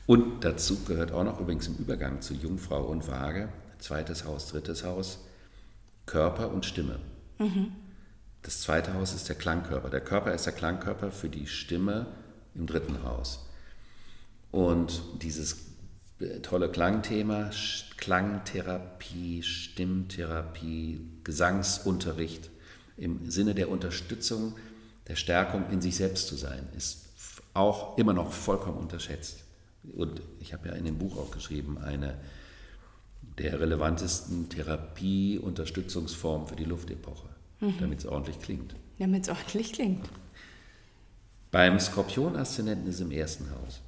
Und 0.05 0.43
dazu 0.43 0.83
gehört 0.85 1.11
auch 1.11 1.23
noch 1.23 1.39
übrigens 1.39 1.67
im 1.67 1.75
Übergang 1.75 2.21
zu 2.21 2.35
Jungfrau 2.35 2.83
und 2.83 3.07
Waage, 3.07 3.49
zweites 3.80 4.25
Haus, 4.25 4.47
drittes 4.47 4.84
Haus, 4.84 5.19
Körper 6.05 6.51
und 6.51 6.65
Stimme. 6.65 6.99
Mhm. 7.39 7.73
Das 8.41 8.61
zweite 8.61 8.93
Haus 8.93 9.13
ist 9.13 9.28
der 9.28 9.36
Klangkörper. 9.36 9.89
Der 9.89 10.01
Körper 10.01 10.34
ist 10.34 10.45
der 10.45 10.53
Klangkörper 10.53 11.11
für 11.11 11.30
die 11.30 11.47
Stimme 11.47 12.07
im 12.55 12.65
dritten 12.65 13.03
Haus. 13.03 13.45
Und 14.51 15.01
dieses 15.21 15.57
äh, 16.19 16.39
tolle 16.39 16.71
Klangthema, 16.71 17.51
Klangtherapie, 17.97 19.43
Stimmtherapie, 19.43 21.01
Gesangsunterricht 21.23 22.49
im 22.95 23.30
Sinne 23.30 23.53
der 23.53 23.69
Unterstützung, 23.69 24.55
der 25.07 25.15
Stärkung 25.15 25.69
in 25.69 25.82
sich 25.82 25.95
selbst 25.95 26.28
zu 26.28 26.36
sein, 26.36 26.67
ist 26.75 27.05
auch 27.53 27.97
immer 27.97 28.13
noch 28.13 28.32
vollkommen 28.32 28.78
unterschätzt. 28.78 29.43
Und 29.95 30.21
ich 30.39 30.53
habe 30.53 30.69
ja 30.69 30.75
in 30.75 30.86
dem 30.86 30.97
Buch 30.97 31.17
auch 31.17 31.32
geschrieben, 31.32 31.78
eine 31.78 32.17
der 33.38 33.59
relevantesten 33.59 34.49
Therapie-Unterstützungsformen 34.49 36.47
für 36.47 36.55
die 36.55 36.63
Luftepoche, 36.63 37.29
mhm. 37.59 37.75
damit 37.79 37.99
es 37.99 38.05
ordentlich 38.05 38.39
klingt. 38.39 38.75
Damit 38.97 39.23
es 39.23 39.29
ordentlich 39.29 39.73
klingt. 39.73 40.09
Beim 41.51 41.79
Skorpion-Aszendenten 41.79 42.88
ist 42.89 42.99
im 42.99 43.11
ersten 43.11 43.49
Haus. 43.51 43.81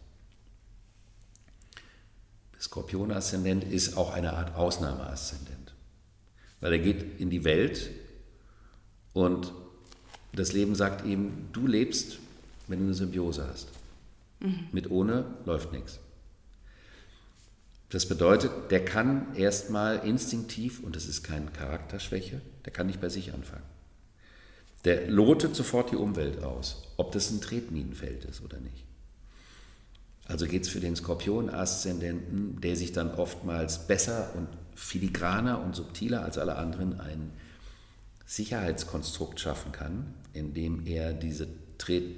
Skorpion-Aszendent 2.60 3.64
ist 3.64 3.98
auch 3.98 4.14
eine 4.14 4.34
Art 4.34 4.56
Ausnahmeaszendent, 4.56 5.74
weil 6.60 6.74
er 6.74 6.80
geht 6.80 7.20
in 7.20 7.30
die 7.30 7.44
Welt 7.44 7.90
und 9.14 9.54
das 10.34 10.54
Leben 10.54 10.76
sagt 10.76 11.06
ihm, 11.06 11.48
du 11.54 11.66
lebst, 11.66 12.20
wenn 12.68 12.80
du 12.80 12.86
eine 12.86 12.94
Symbiose 12.94 13.48
hast. 13.48 13.70
Mhm. 14.40 14.68
Mit 14.72 14.92
ohne 14.92 15.26
läuft 15.46 15.72
nichts. 15.72 16.00
Das 17.90 18.06
bedeutet, 18.08 18.52
der 18.70 18.86
kann 18.86 19.36
erstmal 19.36 20.06
instinktiv, 20.08 20.84
und 20.84 20.96
das 20.96 21.08
ist 21.08 21.24
keine 21.24 21.48
Charakterschwäche, 21.48 22.42
der 22.66 22.72
kann 22.72 22.88
nicht 22.88 23.02
bei 23.02 23.10
sich 23.10 23.34
anfangen. 23.34 23.64
Der 24.86 25.10
lotet 25.10 25.56
sofort 25.56 25.92
die 25.92 25.96
Umwelt 25.96 26.44
aus, 26.44 26.84
ob 26.98 27.12
das 27.12 27.32
ein 27.32 27.42
Tretminenfeld 27.42 28.26
ist 28.26 28.44
oder 28.44 28.60
nicht. 28.60 28.86
Also 30.26 30.46
geht 30.46 30.62
es 30.62 30.70
für 30.70 30.80
den 30.80 30.96
Skorpion-Aszendenten, 30.96 32.62
der 32.62 32.76
sich 32.76 32.92
dann 32.92 33.12
oftmals 33.16 33.88
besser 33.88 34.32
und 34.36 34.48
filigraner 34.76 35.60
und 35.62 35.76
subtiler 35.76 36.24
als 36.24 36.38
alle 36.38 36.56
anderen 36.56 37.00
ein 37.00 37.32
Sicherheitskonstrukt 38.28 39.40
schaffen 39.40 39.72
kann, 39.72 40.14
indem 40.34 40.86
er 40.86 41.14
diese 41.14 41.48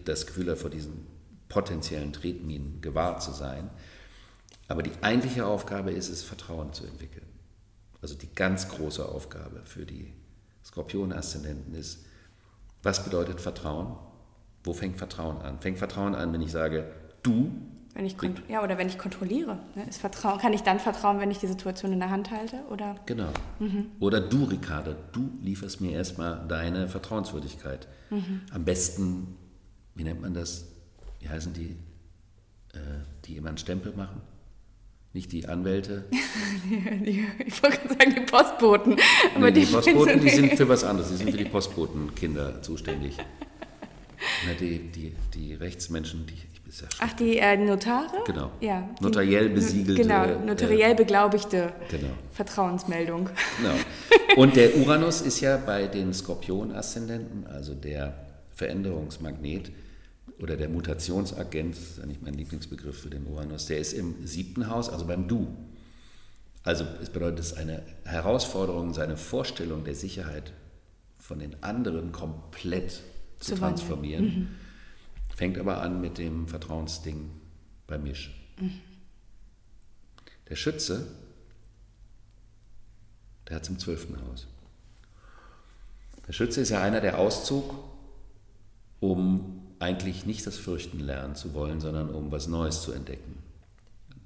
das 0.05 0.25
Gefühl 0.25 0.49
hat, 0.49 0.57
vor 0.57 0.71
diesen 0.71 1.07
potenziellen 1.47 2.11
Tretminen 2.11 2.81
gewahrt 2.81 3.21
zu 3.23 3.31
sein, 3.31 3.69
aber 4.71 4.83
die 4.83 4.91
eigentliche 5.01 5.45
Aufgabe 5.45 5.91
ist 5.91 6.09
es, 6.09 6.23
Vertrauen 6.23 6.73
zu 6.73 6.85
entwickeln. 6.85 7.25
Also 8.01 8.15
die 8.15 8.33
ganz 8.33 8.69
große 8.69 9.07
Aufgabe 9.07 9.61
für 9.65 9.85
die 9.85 10.13
Skorpion-Aszendenten 10.63 11.75
ist, 11.75 12.05
was 12.81 13.03
bedeutet 13.03 13.41
Vertrauen? 13.41 13.95
Wo 14.63 14.73
fängt 14.73 14.97
Vertrauen 14.97 15.37
an? 15.41 15.59
Fängt 15.59 15.77
Vertrauen 15.77 16.15
an, 16.15 16.33
wenn 16.33 16.41
ich 16.41 16.51
sage, 16.51 16.91
du? 17.21 17.51
Wenn 17.93 18.05
ich 18.05 18.15
ja, 18.47 18.63
oder 18.63 18.77
wenn 18.77 18.87
ich 18.87 18.97
kontrolliere. 18.97 19.59
Ne? 19.75 19.85
Ist 19.89 19.99
Vertrauen, 19.99 20.39
kann 20.39 20.53
ich 20.53 20.63
dann 20.63 20.79
vertrauen, 20.79 21.19
wenn 21.19 21.29
ich 21.29 21.39
die 21.39 21.47
Situation 21.47 21.91
in 21.91 21.99
der 21.99 22.09
Hand 22.09 22.31
halte? 22.31 22.63
Oder? 22.69 22.95
Genau. 23.05 23.29
Mhm. 23.59 23.87
Oder 23.99 24.21
du, 24.21 24.45
Ricarda, 24.45 24.95
du 25.11 25.29
lieferst 25.41 25.81
mir 25.81 25.91
erstmal 25.91 26.47
deine 26.47 26.87
Vertrauenswürdigkeit. 26.87 27.87
Mhm. 28.09 28.41
Am 28.51 28.63
besten, 28.63 29.35
wie 29.95 30.05
nennt 30.05 30.21
man 30.21 30.33
das? 30.33 30.67
Wie 31.19 31.27
heißen 31.27 31.53
die, 31.53 31.77
äh, 32.73 32.79
die 33.25 33.35
immer 33.35 33.49
einen 33.49 33.57
Stempel 33.57 33.93
machen? 33.93 34.21
Nicht 35.13 35.31
die 35.33 35.45
Anwälte. 35.45 36.05
die, 37.05 37.25
ich 37.45 37.61
wollte 37.61 37.79
gerade 37.79 37.89
sagen, 37.89 38.15
die 38.15 38.21
Postboten. 38.21 38.95
Aber 39.35 39.51
nee, 39.51 39.51
die, 39.51 39.65
die 39.65 39.71
Postboten, 39.71 40.21
die 40.21 40.29
sind 40.29 40.53
für 40.53 40.69
was 40.69 40.83
anderes. 40.83 41.09
Die 41.09 41.17
sind 41.17 41.31
für 41.31 41.37
die 41.37 41.45
Postbotenkinder 41.45 42.61
zuständig. 42.61 43.17
Na, 44.47 44.53
die, 44.53 44.79
die, 44.79 45.13
die 45.33 45.53
Rechtsmenschen, 45.53 46.25
die. 46.27 46.33
Ich 46.33 46.79
ja 46.79 46.87
Ach, 46.99 47.11
die 47.13 47.37
äh, 47.37 47.57
Notare? 47.57 48.23
Genau. 48.25 48.51
Ja, 48.61 48.89
Notariell 49.01 49.49
besiegelte. 49.49 50.03
Genau, 50.03 50.39
notariell 50.45 50.95
beglaubigte 50.95 51.73
genau. 51.89 52.11
Vertrauensmeldung. 52.31 53.29
Genau. 53.57 53.73
Und 54.41 54.55
der 54.55 54.77
Uranus 54.77 55.19
ist 55.19 55.41
ja 55.41 55.57
bei 55.57 55.87
den 55.87 56.13
Skorpion-Aszendenten, 56.13 57.45
also 57.47 57.73
der 57.73 58.13
Veränderungsmagnet, 58.53 59.71
oder 60.41 60.57
der 60.57 60.69
Mutationsagent, 60.69 61.75
das 61.75 61.83
ist 61.83 62.05
nicht 62.05 62.23
mein 62.23 62.33
Lieblingsbegriff 62.33 62.99
für 62.99 63.09
den 63.09 63.27
Uranus, 63.27 63.67
der 63.67 63.77
ist 63.77 63.93
im 63.93 64.25
siebten 64.25 64.69
Haus, 64.69 64.89
also 64.89 65.05
beim 65.05 65.27
Du. 65.27 65.55
Also 66.63 66.85
es 67.01 67.09
bedeutet, 67.09 67.39
es 67.39 67.51
ist 67.51 67.57
eine 67.57 67.83
Herausforderung, 68.05 68.93
seine 68.93 69.17
Vorstellung 69.17 69.83
der 69.83 69.95
Sicherheit 69.95 70.53
von 71.17 71.39
den 71.39 71.61
anderen 71.63 72.11
komplett 72.11 73.01
zu, 73.39 73.53
zu 73.53 73.55
transformieren. 73.55 74.25
Mhm. 74.25 74.47
Fängt 75.35 75.57
aber 75.57 75.81
an 75.81 76.01
mit 76.01 76.17
dem 76.17 76.47
Vertrauensding 76.47 77.29
bei 77.87 77.97
Misch. 77.97 78.31
Mhm. 78.59 78.79
Der 80.49 80.55
Schütze, 80.55 81.07
der 83.47 83.55
hat 83.55 83.63
es 83.63 83.69
im 83.69 83.79
zwölften 83.79 84.19
Haus. 84.21 84.47
Der 86.27 86.33
Schütze 86.33 86.61
ist 86.61 86.69
ja 86.69 86.81
einer, 86.81 87.01
der 87.01 87.17
auszog, 87.17 87.73
um 88.99 89.60
eigentlich 89.81 90.25
nicht 90.25 90.45
das 90.45 90.57
Fürchten 90.57 90.99
lernen 90.99 91.35
zu 91.35 91.53
wollen, 91.53 91.79
sondern 91.79 92.09
um 92.09 92.31
was 92.31 92.47
Neues 92.47 92.81
zu 92.81 92.91
entdecken. 92.91 93.41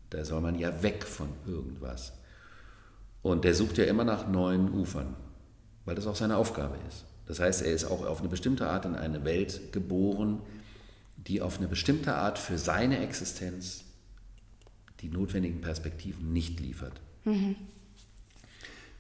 Da 0.10 0.24
soll 0.24 0.42
man 0.42 0.60
ja 0.60 0.84
weg 0.84 1.04
von 1.04 1.30
irgendwas. 1.48 2.14
Und 3.22 3.44
der 3.44 3.56
sucht 3.56 3.78
ja 3.78 3.86
immer 3.86 4.04
nach 4.04 4.28
neuen 4.28 4.72
Ufern, 4.72 5.16
weil 5.86 5.96
das 5.96 6.08
auch 6.08 6.16
seine 6.16 6.38
Aufgabe 6.38 6.76
ist. 6.88 7.06
Das 7.26 7.40
heißt, 7.40 7.64
er 7.64 7.72
ist 7.72 7.86
auch 7.86 8.06
auf 8.06 8.20
eine 8.20 8.30
bestimmte 8.30 8.68
Art 8.68 8.86
in 8.86 8.96
eine 8.96 9.26
Welt 9.26 9.72
geboren, 9.72 10.42
die 11.18 11.42
auf 11.42 11.58
eine 11.58 11.68
bestimmte 11.68 12.14
Art 12.16 12.38
für 12.38 12.58
seine 12.58 13.00
Existenz 13.00 13.86
die 15.02 15.10
notwendigen 15.10 15.62
Perspektiven 15.62 16.34
nicht 16.34 16.60
liefert. 16.60 17.02
Mhm. 17.24 17.56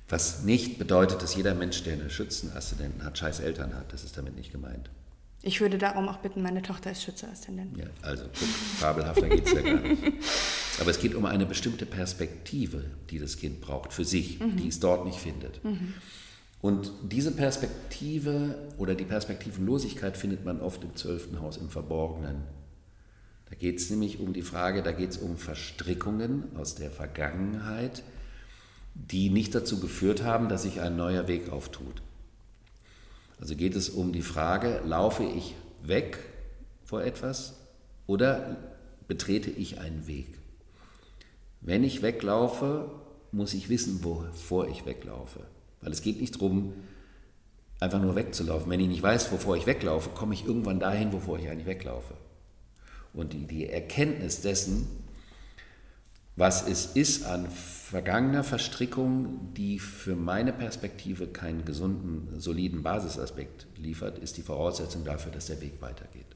Was 0.07 0.43
nicht 0.43 0.77
bedeutet, 0.77 1.21
dass 1.21 1.35
jeder 1.35 1.55
Mensch, 1.55 1.83
der 1.83 1.93
einen 1.93 2.09
Schützenaszendenten 2.09 3.03
hat, 3.03 3.17
scheiß 3.17 3.39
Eltern 3.39 3.75
hat. 3.75 3.91
Das 3.91 4.03
ist 4.03 4.17
damit 4.17 4.35
nicht 4.35 4.51
gemeint. 4.51 4.89
Ich 5.47 5.61
würde 5.61 5.77
darum 5.77 6.09
auch 6.09 6.17
bitten, 6.17 6.41
meine 6.41 6.63
Tochter 6.63 6.89
ist 6.89 7.03
Schützeaszendent. 7.03 7.77
Ja, 7.77 7.85
also 8.01 8.23
guck, 8.23 8.47
fabelhafter 8.47 9.29
geht 9.29 9.45
es 9.45 9.53
ja 9.53 9.61
gar 9.61 9.79
nicht. 9.79 10.01
Aber 10.81 10.89
es 10.89 10.99
geht 10.99 11.13
um 11.13 11.23
eine 11.25 11.45
bestimmte 11.45 11.85
Perspektive, 11.85 12.83
die 13.11 13.19
das 13.19 13.37
Kind 13.37 13.61
braucht 13.61 13.93
für 13.93 14.05
sich, 14.05 14.39
mhm. 14.39 14.57
die 14.57 14.67
es 14.69 14.79
dort 14.79 15.05
nicht 15.05 15.19
findet. 15.19 15.63
Mhm. 15.63 15.93
Und 16.61 16.91
diese 17.03 17.31
Perspektive 17.31 18.57
oder 18.79 18.95
die 18.95 19.05
Perspektivenlosigkeit 19.05 20.17
findet 20.17 20.45
man 20.45 20.61
oft 20.61 20.83
im 20.83 20.95
zwölften 20.95 21.39
Haus 21.39 21.57
im 21.57 21.69
Verborgenen. 21.69 22.37
Da 23.47 23.55
geht 23.55 23.77
es 23.77 23.91
nämlich 23.91 24.19
um 24.19 24.33
die 24.33 24.41
Frage, 24.41 24.81
da 24.81 24.93
geht 24.93 25.11
es 25.11 25.17
um 25.17 25.37
Verstrickungen 25.37 26.45
aus 26.57 26.73
der 26.73 26.89
Vergangenheit, 26.89 28.01
die 28.95 29.29
nicht 29.29 29.53
dazu 29.53 29.79
geführt 29.79 30.23
haben, 30.23 30.49
dass 30.49 30.63
sich 30.63 30.81
ein 30.81 30.95
neuer 30.95 31.27
Weg 31.27 31.51
auftut. 31.51 32.01
Also 33.39 33.55
geht 33.55 33.75
es 33.75 33.89
um 33.89 34.13
die 34.13 34.21
Frage, 34.21 34.81
laufe 34.85 35.23
ich 35.23 35.55
weg 35.83 36.19
vor 36.83 37.03
etwas 37.03 37.53
oder 38.07 38.57
betrete 39.07 39.49
ich 39.49 39.79
einen 39.79 40.07
Weg? 40.07 40.27
Wenn 41.61 41.83
ich 41.83 42.01
weglaufe, 42.01 42.89
muss 43.31 43.53
ich 43.53 43.69
wissen, 43.69 44.03
wovor 44.03 44.67
ich 44.67 44.85
weglaufe. 44.85 45.41
Weil 45.81 45.91
es 45.91 46.01
geht 46.01 46.21
nicht 46.21 46.35
darum, 46.35 46.73
einfach 47.79 48.01
nur 48.01 48.15
wegzulaufen. 48.15 48.69
Wenn 48.69 48.79
ich 48.79 48.87
nicht 48.87 49.03
weiß, 49.03 49.31
wovor 49.31 49.57
ich 49.57 49.65
weglaufe, 49.65 50.09
komme 50.09 50.33
ich 50.33 50.45
irgendwann 50.45 50.79
dahin, 50.79 51.11
wovor 51.11 51.39
ich 51.39 51.49
eigentlich 51.49 51.65
weglaufe. 51.65 52.13
Und 53.13 53.33
die, 53.33 53.45
die 53.45 53.67
Erkenntnis 53.67 54.41
dessen, 54.41 54.87
was 56.35 56.67
es 56.67 56.87
ist 56.87 57.25
an 57.25 57.49
vergangener 57.49 58.43
Verstrickung, 58.43 59.53
die 59.53 59.79
für 59.79 60.15
meine 60.15 60.51
Perspektive 60.51 61.27
keinen 61.27 61.65
gesunden, 61.65 62.39
soliden 62.39 62.83
Basisaspekt 62.83 63.67
liefert, 63.77 64.17
ist 64.19 64.37
die 64.37 64.41
Voraussetzung 64.41 65.05
dafür, 65.05 65.31
dass 65.31 65.45
der 65.45 65.61
Weg 65.61 65.81
weitergeht. 65.81 66.35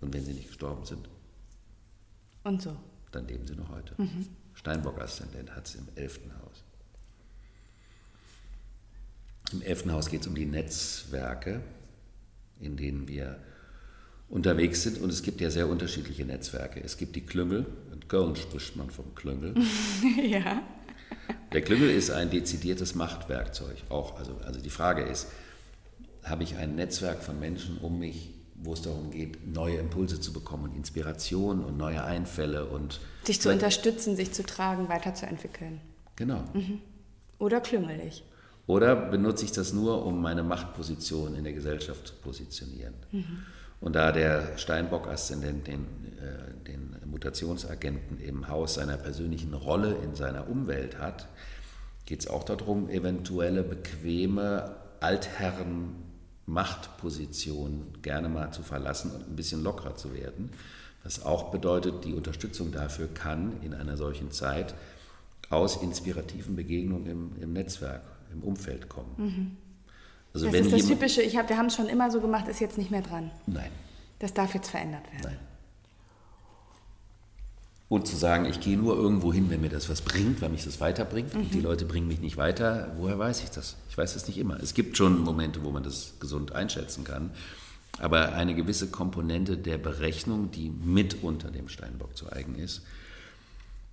Und 0.00 0.12
wenn 0.12 0.24
sie 0.24 0.34
nicht 0.34 0.48
gestorben 0.48 0.84
sind. 0.84 1.08
Und 2.42 2.60
so. 2.60 2.76
Dann 3.12 3.26
leben 3.26 3.46
sie 3.46 3.54
noch 3.54 3.70
heute. 3.70 3.94
Mhm. 3.96 4.26
Steinbock-Aszendent 4.54 5.54
hat 5.54 5.66
es 5.66 5.76
im 5.76 5.86
elften 5.94 6.30
Haus. 6.42 6.64
Im 9.52 9.62
elften 9.62 9.92
Haus 9.92 10.10
geht 10.10 10.22
es 10.22 10.26
um 10.26 10.34
die 10.34 10.46
Netzwerke, 10.46 11.62
in 12.60 12.76
denen 12.76 13.08
wir 13.08 13.38
unterwegs 14.28 14.82
sind. 14.82 14.98
Und 14.98 15.10
es 15.10 15.22
gibt 15.22 15.40
ja 15.40 15.50
sehr 15.50 15.68
unterschiedliche 15.68 16.24
Netzwerke. 16.24 16.82
Es 16.82 16.96
gibt 16.96 17.14
die 17.16 17.24
Klüngel. 17.24 17.66
In 18.04 18.08
Köln 18.08 18.36
spricht 18.36 18.76
man 18.76 18.90
vom 18.90 19.14
Klüngel. 19.14 19.54
ja. 20.22 20.62
Der 21.52 21.62
Klüngel 21.62 21.88
ist 21.88 22.10
ein 22.10 22.28
dezidiertes 22.28 22.94
Machtwerkzeug. 22.94 23.76
Auch, 23.88 24.18
also, 24.18 24.36
also 24.44 24.60
die 24.60 24.70
Frage 24.70 25.02
ist, 25.02 25.28
habe 26.22 26.42
ich 26.42 26.56
ein 26.56 26.74
Netzwerk 26.74 27.22
von 27.22 27.40
Menschen 27.40 27.78
um 27.78 27.98
mich, 27.98 28.34
wo 28.56 28.74
es 28.74 28.82
darum 28.82 29.10
geht, 29.10 29.46
neue 29.46 29.76
Impulse 29.78 30.20
zu 30.20 30.34
bekommen 30.34 30.64
und 30.64 30.76
Inspiration 30.76 31.64
und 31.64 31.78
neue 31.78 32.04
Einfälle 32.04 32.66
und 32.66 33.00
sich 33.22 33.40
zu 33.40 33.50
unterstützen, 33.50 34.16
sich 34.16 34.32
zu 34.32 34.42
tragen, 34.42 34.88
weiterzuentwickeln. 34.90 35.80
Genau. 36.16 36.44
Mhm. 36.52 36.80
Oder 37.38 37.60
klüngelig. 37.60 38.22
Oder 38.66 38.96
benutze 38.96 39.46
ich 39.46 39.52
das 39.52 39.72
nur, 39.72 40.04
um 40.04 40.20
meine 40.20 40.42
Machtposition 40.42 41.34
in 41.34 41.44
der 41.44 41.54
Gesellschaft 41.54 42.08
zu 42.08 42.14
positionieren? 42.16 42.94
Mhm. 43.12 43.42
Und 43.80 43.94
da 43.94 44.12
der 44.12 44.56
Steinbock-Aszendent 44.56 45.66
den, 45.66 45.86
äh, 46.18 46.64
den 46.66 46.96
Mutationsagenten 47.04 48.18
im 48.18 48.48
Haus 48.48 48.74
seiner 48.74 48.96
persönlichen 48.96 49.54
Rolle 49.54 49.96
in 50.02 50.14
seiner 50.14 50.48
Umwelt 50.48 50.98
hat, 50.98 51.28
geht 52.06 52.20
es 52.20 52.28
auch 52.28 52.44
darum, 52.44 52.88
eventuelle 52.88 53.62
bequeme 53.62 54.76
Altherren 55.00 55.96
Machtposition 56.46 57.86
gerne 58.02 58.28
mal 58.28 58.52
zu 58.52 58.62
verlassen 58.62 59.10
und 59.12 59.28
ein 59.28 59.36
bisschen 59.36 59.62
lockerer 59.62 59.96
zu 59.96 60.14
werden. 60.14 60.50
Was 61.02 61.24
auch 61.24 61.50
bedeutet, 61.50 62.04
die 62.04 62.14
Unterstützung 62.14 62.72
dafür 62.72 63.08
kann 63.08 63.60
in 63.62 63.74
einer 63.74 63.96
solchen 63.96 64.30
Zeit 64.30 64.74
aus 65.50 65.82
inspirativen 65.82 66.56
Begegnungen 66.56 67.06
im, 67.06 67.42
im 67.42 67.52
Netzwerk 67.52 68.02
im 68.32 68.42
Umfeld 68.42 68.88
kommen. 68.88 69.14
Mhm. 69.16 69.56
Also 70.34 70.50
das 70.50 70.66
ist 70.66 70.72
das 70.72 70.86
Typische, 70.86 71.22
ich 71.22 71.36
hab, 71.36 71.48
wir 71.48 71.56
haben 71.56 71.66
es 71.66 71.76
schon 71.76 71.88
immer 71.88 72.10
so 72.10 72.20
gemacht, 72.20 72.48
ist 72.48 72.60
jetzt 72.60 72.76
nicht 72.76 72.90
mehr 72.90 73.02
dran. 73.02 73.30
Nein. 73.46 73.70
Das 74.18 74.34
darf 74.34 74.52
jetzt 74.54 74.68
verändert 74.68 75.04
werden. 75.12 75.22
Nein. 75.22 75.38
Und 77.88 78.08
zu 78.08 78.16
sagen, 78.16 78.46
ich 78.46 78.58
gehe 78.58 78.76
nur 78.76 78.96
irgendwo 78.96 79.32
hin, 79.32 79.48
wenn 79.50 79.60
mir 79.60 79.68
das 79.68 79.88
was 79.88 80.00
bringt, 80.00 80.42
weil 80.42 80.48
mich 80.48 80.64
das 80.64 80.80
weiterbringt. 80.80 81.34
Mhm. 81.34 81.40
Und 81.40 81.54
die 81.54 81.58
mhm. 81.58 81.64
Leute 81.64 81.84
bringen 81.84 82.08
mich 82.08 82.18
nicht 82.18 82.36
weiter. 82.36 82.92
Woher 82.96 83.18
weiß 83.18 83.44
ich 83.44 83.50
das? 83.50 83.76
Ich 83.88 83.96
weiß 83.96 84.14
das 84.14 84.26
nicht 84.26 84.38
immer. 84.38 84.58
Es 84.60 84.74
gibt 84.74 84.96
schon 84.96 85.20
Momente, 85.20 85.62
wo 85.62 85.70
man 85.70 85.84
das 85.84 86.14
gesund 86.18 86.52
einschätzen 86.52 87.04
kann. 87.04 87.30
Aber 87.98 88.32
eine 88.32 88.56
gewisse 88.56 88.88
Komponente 88.88 89.56
der 89.56 89.78
Berechnung, 89.78 90.50
die 90.50 90.70
mit 90.70 91.22
unter 91.22 91.52
dem 91.52 91.68
Steinbock 91.68 92.16
zu 92.16 92.32
eigen 92.32 92.56
ist, 92.56 92.82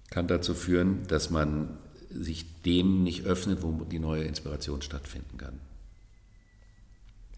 kann 0.09 0.27
dazu 0.27 0.55
führen, 0.55 1.05
dass 1.07 1.29
man 1.29 1.77
sich 2.09 2.45
dem 2.63 3.03
nicht 3.03 3.25
öffnet, 3.25 3.61
wo 3.61 3.71
die 3.83 3.99
neue 3.99 4.23
Inspiration 4.23 4.81
stattfinden 4.81 5.37
kann. 5.37 5.59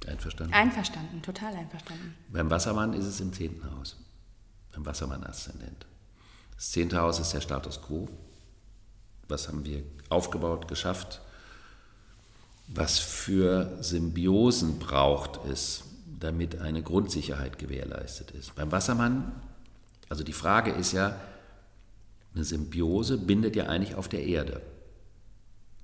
Einverstanden? 0.08 0.54
Einverstanden, 0.54 1.22
total 1.22 1.56
einverstanden. 1.56 2.16
Beim 2.30 2.50
Wassermann 2.50 2.94
ist 2.94 3.06
es 3.06 3.20
im 3.20 3.34
zehnten 3.34 3.64
Haus, 3.78 3.98
beim 4.72 4.86
Wassermann-Aszendent. 4.86 5.86
Das 6.56 6.72
zehnte 6.72 7.00
Haus 7.02 7.20
ist 7.20 7.34
der 7.34 7.42
Status 7.42 7.82
quo. 7.82 8.10
Was 9.28 9.48
haben 9.48 9.66
wir 9.66 9.84
aufgebaut, 10.10 10.68
geschafft? 10.68 11.22
Was 12.68 13.00
für 13.00 13.78
Symbiosen 13.82 14.80
braucht 14.80 15.46
es, 15.46 15.84
damit 16.20 16.60
eine 16.60 16.82
Grundsicherheit 16.82 17.58
gewährleistet 17.58 18.32
ist? 18.32 18.56
Beim 18.56 18.72
Wassermann, 18.72 19.32
also 20.10 20.24
die 20.24 20.34
Frage 20.34 20.72
ist 20.72 20.92
ja, 20.94 21.20
eine 22.34 22.44
Symbiose 22.44 23.18
bindet 23.18 23.56
ja 23.56 23.68
eigentlich 23.68 23.96
auf 23.96 24.08
der 24.08 24.24
Erde. 24.24 24.62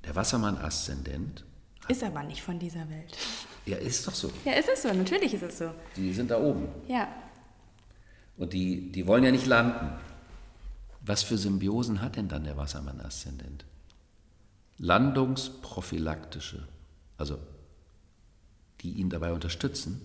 Der 0.06 0.16
Wassermann-Aszendent. 0.16 1.44
Ist 1.88 2.04
aber 2.04 2.24
nicht 2.24 2.42
von 2.42 2.60
dieser 2.60 2.90
Welt. 2.90 3.18
Ja, 3.70 3.78
ist 3.78 4.08
doch 4.08 4.16
so. 4.16 4.32
Ja, 4.46 4.54
ist 4.54 4.70
es 4.74 4.82
so, 4.82 4.92
natürlich 4.94 5.34
ist 5.34 5.44
es 5.44 5.60
so. 5.60 5.72
Die 5.96 6.12
sind 6.14 6.32
da 6.32 6.42
oben. 6.42 6.68
Ja. 6.88 7.08
Und 8.38 8.54
die, 8.54 8.92
die 8.92 9.06
wollen 9.06 9.24
ja 9.24 9.32
nicht 9.32 9.46
landen. 9.46 9.92
Was 11.02 11.24
für 11.24 11.38
Symbiosen 11.38 12.02
hat 12.02 12.16
denn 12.16 12.28
dann 12.28 12.44
der 12.44 12.58
Wassermann-Aszendent? 12.58 13.66
Landungsprophylaktische, 14.78 16.68
also 17.18 17.38
die 18.82 18.94
ihn 18.94 19.10
dabei 19.10 19.34
unterstützen, 19.34 20.02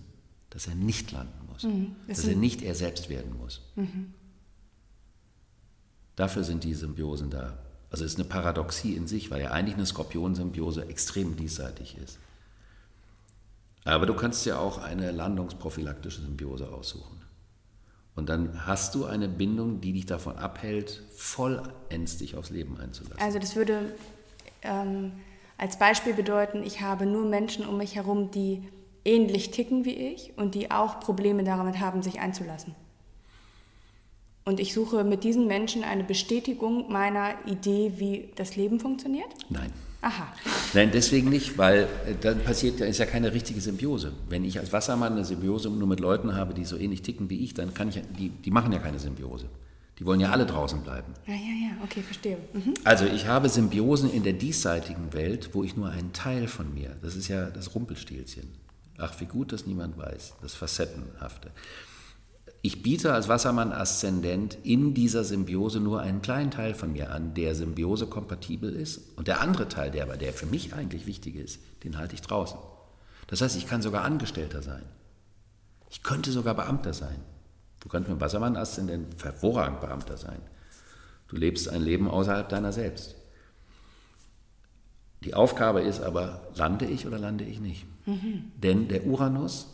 dass 0.49 0.67
er 0.67 0.75
nicht 0.75 1.11
landen 1.11 1.47
muss, 1.51 1.63
mhm, 1.63 1.95
das 2.07 2.17
dass 2.17 2.27
er 2.27 2.35
nicht 2.35 2.61
er 2.61 2.75
selbst 2.75 3.09
werden 3.09 3.37
muss. 3.37 3.61
Mhm. 3.75 4.13
Dafür 6.15 6.43
sind 6.43 6.63
die 6.63 6.73
Symbiosen 6.73 7.29
da. 7.29 7.57
Also 7.89 8.03
es 8.03 8.13
ist 8.13 8.19
eine 8.19 8.27
Paradoxie 8.27 8.95
in 8.95 9.07
sich, 9.07 9.31
weil 9.31 9.41
ja 9.41 9.51
eigentlich 9.51 9.75
eine 9.75 9.85
Skorpionsymbiose 9.85 10.87
extrem 10.87 11.35
diesseitig 11.35 11.97
ist. 11.97 12.19
Aber 13.85 14.05
du 14.05 14.15
kannst 14.15 14.45
ja 14.45 14.59
auch 14.59 14.79
eine 14.79 15.11
landungsprophylaktische 15.11 16.21
Symbiose 16.21 16.67
aussuchen. 16.73 17.21
Und 18.15 18.29
dann 18.29 18.65
hast 18.65 18.95
du 18.95 19.05
eine 19.05 19.27
Bindung, 19.27 19.81
die 19.81 19.93
dich 19.93 20.05
davon 20.05 20.37
abhält, 20.37 21.03
vollends 21.15 22.17
dich 22.17 22.35
aufs 22.35 22.49
Leben 22.49 22.77
einzulassen. 22.79 23.19
Also 23.19 23.39
das 23.39 23.55
würde 23.55 23.93
ähm, 24.63 25.11
als 25.57 25.77
Beispiel 25.77 26.13
bedeuten, 26.13 26.63
ich 26.63 26.81
habe 26.81 27.05
nur 27.05 27.25
Menschen 27.25 27.65
um 27.65 27.77
mich 27.77 27.95
herum, 27.95 28.31
die 28.31 28.67
ähnlich 29.03 29.51
ticken 29.51 29.85
wie 29.85 29.93
ich 29.93 30.33
und 30.37 30.55
die 30.55 30.71
auch 30.71 30.99
Probleme 30.99 31.43
damit 31.43 31.79
haben, 31.79 32.01
sich 32.01 32.19
einzulassen. 32.19 32.73
Und 34.45 34.59
ich 34.59 34.73
suche 34.73 35.03
mit 35.03 35.23
diesen 35.23 35.47
Menschen 35.47 35.83
eine 35.83 36.03
Bestätigung 36.03 36.91
meiner 36.91 37.33
Idee, 37.45 37.93
wie 37.97 38.31
das 38.35 38.55
Leben 38.55 38.79
funktioniert? 38.79 39.29
Nein. 39.49 39.71
Aha. 40.05 40.27
Nein, 40.75 40.91
deswegen 40.93 41.29
nicht, 41.29 41.57
weil 41.57 41.87
äh, 42.05 42.13
dann 42.21 42.43
passiert, 42.43 42.79
ist 42.79 42.99
ja 42.99 43.07
keine 43.07 43.33
richtige 43.33 43.59
Symbiose. 43.59 44.13
Wenn 44.29 44.45
ich 44.45 44.59
als 44.59 44.71
Wassermann 44.71 45.13
eine 45.13 45.25
Symbiose 45.25 45.71
nur 45.71 45.87
mit 45.87 45.99
Leuten 45.99 46.35
habe, 46.35 46.53
die 46.53 46.63
so 46.63 46.77
ähnlich 46.77 47.01
ticken 47.01 47.31
wie 47.31 47.43
ich, 47.43 47.55
dann 47.55 47.73
kann 47.73 47.89
ich, 47.89 47.99
die, 48.19 48.29
die 48.29 48.51
machen 48.51 48.71
ja 48.71 48.77
keine 48.77 48.99
Symbiose. 48.99 49.49
Die 49.97 50.05
wollen 50.05 50.19
ja 50.19 50.29
alle 50.29 50.45
draußen 50.45 50.83
bleiben. 50.83 51.11
Ja, 51.25 51.33
ja, 51.33 51.39
ja, 51.39 51.83
okay, 51.83 52.03
verstehe. 52.03 52.37
Mhm. 52.53 52.75
Also 52.83 53.05
ich 53.05 53.25
habe 53.25 53.49
Symbiosen 53.49 54.13
in 54.13 54.21
der 54.21 54.33
diesseitigen 54.33 55.11
Welt, 55.13 55.49
wo 55.53 55.63
ich 55.63 55.75
nur 55.75 55.89
einen 55.89 56.13
Teil 56.13 56.47
von 56.47 56.71
mir, 56.71 56.95
das 57.01 57.15
ist 57.15 57.27
ja 57.27 57.49
das 57.49 57.73
Rumpelstilzchen. 57.73 58.47
Ach, 58.99 59.19
wie 59.19 59.25
gut, 59.25 59.53
dass 59.53 59.65
niemand 59.65 59.97
weiß, 59.97 60.35
das 60.39 60.53
Facettenhafte. 60.53 61.49
Ich 62.65 62.81
biete 62.81 63.13
als 63.13 63.29
Wassermann-Aszendent 63.29 64.57
in 64.63 64.95
dieser 64.95 65.23
Symbiose 65.23 65.79
nur 65.79 66.01
einen 66.01 66.23
kleinen 66.23 66.49
Teil 66.49 66.73
von 66.73 66.93
mir 66.93 67.11
an, 67.11 67.35
der 67.35 67.53
Symbiose-kompatibel 67.53 68.75
ist. 68.75 69.15
Und 69.19 69.27
der 69.27 69.39
andere 69.39 69.69
Teil, 69.69 69.91
der 69.91 70.01
aber 70.01 70.17
der 70.17 70.33
für 70.33 70.47
mich 70.47 70.73
eigentlich 70.73 71.05
wichtig 71.05 71.35
ist, 71.35 71.59
den 71.83 71.95
halte 71.95 72.15
ich 72.15 72.21
draußen. 72.21 72.57
Das 73.27 73.41
heißt, 73.41 73.55
ich 73.55 73.67
kann 73.67 73.83
sogar 73.83 74.03
Angestellter 74.03 74.63
sein. 74.63 74.81
Ich 75.91 76.01
könnte 76.01 76.31
sogar 76.31 76.55
Beamter 76.55 76.93
sein. 76.93 77.17
Du 77.81 77.87
kannst 77.87 78.09
mit 78.09 78.17
dem 78.17 78.21
Wassermann-Aszendent 78.21 79.23
hervorragend 79.23 79.81
Beamter 79.81 80.17
sein. 80.17 80.41
Du 81.27 81.35
lebst 81.35 81.69
ein 81.69 81.83
Leben 81.83 82.09
außerhalb 82.09 82.49
deiner 82.49 82.73
selbst. 82.73 83.13
Die 85.23 85.35
Aufgabe 85.35 85.81
ist 85.81 86.01
aber, 86.01 86.47
lande 86.55 86.85
ich 86.85 87.05
oder 87.05 87.19
lande 87.19 87.43
ich 87.43 87.59
nicht? 87.59 87.85
Mhm. 88.07 88.51
Denn 88.55 88.87
der 88.87 89.05
Uranus, 89.05 89.67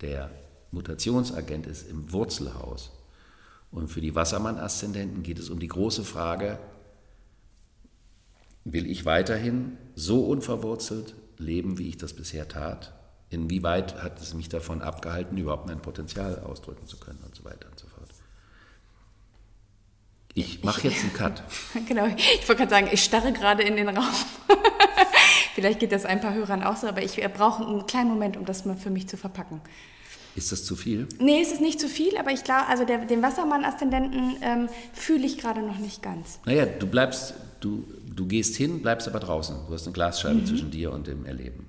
der 0.00 0.28
Mutationsagent 0.70 1.66
ist 1.66 1.88
im 1.88 2.12
Wurzelhaus. 2.12 2.92
Und 3.70 3.88
für 3.88 4.00
die 4.00 4.14
Wassermann-Aszendenten 4.14 5.22
geht 5.22 5.38
es 5.38 5.50
um 5.50 5.58
die 5.58 5.68
große 5.68 6.04
Frage, 6.04 6.58
will 8.64 8.90
ich 8.90 9.04
weiterhin 9.04 9.76
so 9.94 10.24
unverwurzelt 10.24 11.14
leben, 11.38 11.78
wie 11.78 11.88
ich 11.88 11.96
das 11.96 12.14
bisher 12.14 12.48
tat? 12.48 12.94
Inwieweit 13.30 14.02
hat 14.02 14.20
es 14.20 14.32
mich 14.32 14.48
davon 14.48 14.80
abgehalten, 14.80 15.36
überhaupt 15.36 15.66
mein 15.66 15.82
Potenzial 15.82 16.38
ausdrücken 16.40 16.86
zu 16.86 16.98
können 16.98 17.22
und 17.24 17.34
so 17.34 17.44
weiter 17.44 17.68
und 17.70 17.78
so 17.78 17.86
fort. 17.88 18.08
Ich 20.34 20.62
mache 20.62 20.88
jetzt 20.88 21.02
einen 21.02 21.12
Cut. 21.12 21.42
genau, 21.88 22.06
ich 22.06 22.48
wollte 22.48 22.56
gerade 22.56 22.70
sagen, 22.70 22.88
ich 22.92 23.02
starre 23.02 23.32
gerade 23.32 23.62
in 23.64 23.76
den 23.76 23.88
Raum. 23.88 24.06
Vielleicht 25.54 25.80
geht 25.80 25.92
das 25.92 26.04
ein 26.04 26.20
paar 26.20 26.32
Hörern 26.32 26.62
auch 26.62 26.76
so, 26.76 26.86
aber 26.86 27.02
ich 27.02 27.16
brauche 27.34 27.66
einen 27.66 27.86
kleinen 27.86 28.08
Moment, 28.08 28.36
um 28.36 28.44
das 28.44 28.64
mal 28.64 28.76
für 28.76 28.90
mich 28.90 29.08
zu 29.08 29.16
verpacken. 29.16 29.60
Ist 30.38 30.52
das 30.52 30.64
zu 30.64 30.76
viel? 30.76 31.08
Nee, 31.18 31.42
es 31.42 31.50
ist 31.50 31.60
nicht 31.60 31.80
zu 31.80 31.88
viel, 31.88 32.16
aber 32.16 32.30
ich 32.30 32.44
glaube, 32.44 32.68
also 32.68 32.84
der, 32.84 33.04
den 33.04 33.22
Wassermann-Aszendenten 33.22 34.36
ähm, 34.40 34.68
fühle 34.92 35.26
ich 35.26 35.36
gerade 35.36 35.62
noch 35.62 35.78
nicht 35.78 36.00
ganz. 36.00 36.38
Naja, 36.46 36.64
du 36.64 36.86
bleibst, 36.86 37.34
du, 37.58 37.84
du 38.14 38.24
gehst 38.24 38.54
hin, 38.54 38.80
bleibst 38.80 39.08
aber 39.08 39.18
draußen. 39.18 39.56
Du 39.66 39.74
hast 39.74 39.86
eine 39.86 39.94
Glasscheibe 39.94 40.36
mhm. 40.36 40.46
zwischen 40.46 40.70
dir 40.70 40.92
und 40.92 41.08
dem 41.08 41.26
Erleben. 41.26 41.66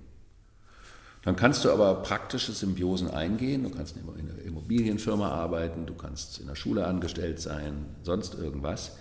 Dann 1.23 1.35
kannst 1.35 1.65
du 1.65 1.71
aber 1.71 1.95
praktische 1.95 2.51
Symbiosen 2.51 3.09
eingehen. 3.09 3.63
Du 3.63 3.71
kannst 3.71 3.95
in 3.97 4.03
einer 4.07 4.39
Immobilienfirma 4.45 5.27
arbeiten, 5.27 5.87
du 5.87 5.95
kannst 5.95 6.39
in 6.39 6.45
der 6.45 6.55
Schule 6.55 6.85
angestellt 6.85 7.39
sein, 7.39 7.87
sonst 8.03 8.35
irgendwas. 8.35 8.97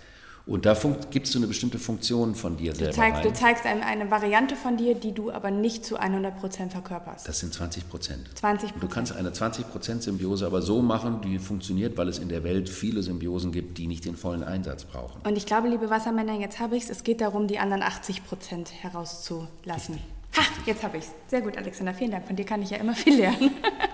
Und 0.49 0.65
da 0.65 0.75
gibst 1.11 1.35
du 1.35 1.39
eine 1.39 1.45
bestimmte 1.45 1.77
Funktion 1.77 2.33
von 2.33 2.57
dir 2.57 2.71
du 2.71 2.79
selber 2.79 2.93
zeigst, 2.93 3.23
Du 3.23 3.33
zeigst 3.33 3.65
eine, 3.67 3.85
eine, 3.85 4.09
Variante 4.09 4.55
von 4.55 4.77
dir, 4.77 4.95
die 4.95 5.11
du 5.11 5.31
aber 5.31 5.51
nicht 5.51 5.85
zu 5.85 5.97
100 5.97 6.39
Prozent 6.39 6.71
verkörperst. 6.71 7.27
Das 7.27 7.37
sind 7.37 7.53
20 7.53 7.87
Prozent. 7.87 8.27
20 8.33 8.71
Du 8.71 8.87
kannst 8.87 9.15
eine 9.15 9.31
20 9.31 9.69
Prozent 9.69 10.01
Symbiose 10.01 10.47
aber 10.47 10.63
so 10.63 10.81
machen, 10.81 11.21
die 11.21 11.37
funktioniert, 11.37 11.97
weil 11.97 12.07
es 12.07 12.17
in 12.17 12.29
der 12.29 12.43
Welt 12.43 12.67
viele 12.67 13.03
Symbiosen 13.03 13.51
gibt, 13.51 13.77
die 13.77 13.85
nicht 13.85 14.05
den 14.05 14.15
vollen 14.15 14.43
Einsatz 14.43 14.85
brauchen. 14.85 15.21
Und 15.23 15.37
ich 15.37 15.45
glaube, 15.45 15.67
liebe 15.67 15.91
Wassermänner, 15.91 16.39
jetzt 16.39 16.59
habe 16.59 16.75
ich 16.75 16.85
es. 16.85 16.89
Es 16.89 17.03
geht 17.03 17.21
darum, 17.21 17.47
die 17.47 17.59
anderen 17.59 17.83
80 17.83 18.25
Prozent 18.25 18.71
herauszulassen. 18.81 19.99
Ha, 20.35 20.41
jetzt 20.65 20.81
habe 20.81 20.97
ich 20.97 21.03
es. 21.03 21.11
Sehr 21.27 21.41
gut, 21.41 21.57
Alexander. 21.57 21.93
Vielen 21.93 22.09
Dank. 22.09 22.25
Von 22.25 22.35
dir 22.35 22.45
kann 22.45 22.63
ich 22.63 22.71
ja 22.71 22.77
immer 22.77 22.95
viel 22.95 23.17
lernen. 23.17 23.51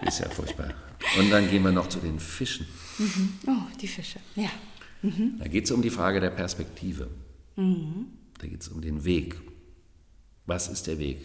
Ist 0.07 0.19
ja 0.19 0.29
furchtbar. 0.29 0.69
Und 1.19 1.29
dann 1.31 1.49
gehen 1.49 1.63
wir 1.63 1.73
noch 1.73 1.89
zu 1.89 1.99
den 1.99 2.17
Fischen. 2.17 2.65
Mhm. 2.97 3.39
Oh, 3.45 3.77
die 3.81 3.89
Fische. 3.89 4.19
Ja. 4.35 4.49
Mhm. 5.05 5.35
Da 5.39 5.47
geht 5.47 5.65
es 5.65 5.71
um 5.71 5.81
die 5.81 5.89
Frage 5.89 6.19
der 6.19 6.31
Perspektive. 6.31 7.07
Mhm. 7.55 8.07
Da 8.39 8.47
geht 8.47 8.61
es 8.61 8.67
um 8.69 8.81
den 8.81 9.05
Weg. 9.05 9.39
Was 10.45 10.67
ist 10.67 10.87
der 10.87 10.99
Weg? 10.99 11.19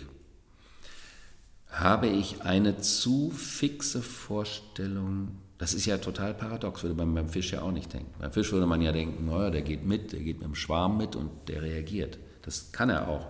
Habe 1.69 2.09
ich 2.09 2.43
eine 2.43 2.81
zu 2.81 3.31
fixe 3.31 4.03
Vorstellung, 4.03 5.29
das 5.59 5.73
ist 5.73 5.87
ja 5.87 5.99
total 5.99 6.35
paradox, 6.35 6.83
würde 6.83 6.97
man 6.97 7.15
beim 7.15 7.29
Fisch 7.29 7.53
ja 7.53 7.63
auch 7.63 7.71
nicht 7.71 7.93
denken. 7.93 8.13
Beim 8.19 8.33
Fisch 8.33 8.51
würde 8.53 8.67
man 8.67 8.83
ja 8.83 8.93
denken, 8.93 9.27
naja, 9.27 9.51
der 9.51 9.63
geht 9.63 9.85
mit, 9.85 10.13
der 10.13 10.21
geht 10.21 10.39
mit 10.39 10.47
dem 10.47 10.55
Schwarm 10.55 10.97
mit 10.99 11.15
und 11.17 11.31
der 11.49 11.63
reagiert. 11.63 12.19
Das 12.43 12.73
kann 12.73 12.91
er 12.91 13.09
auch. 13.09 13.29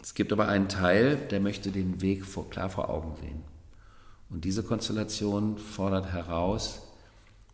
Es 0.00 0.14
gibt 0.14 0.32
aber 0.32 0.48
einen 0.48 0.68
Teil, 0.68 1.16
der 1.16 1.40
möchte 1.40 1.70
den 1.70 2.00
Weg 2.00 2.24
vor, 2.24 2.48
klar 2.48 2.70
vor 2.70 2.90
Augen 2.90 3.16
sehen. 3.20 3.42
Und 4.30 4.44
diese 4.44 4.62
Konstellation 4.62 5.58
fordert 5.58 6.12
heraus, 6.12 6.82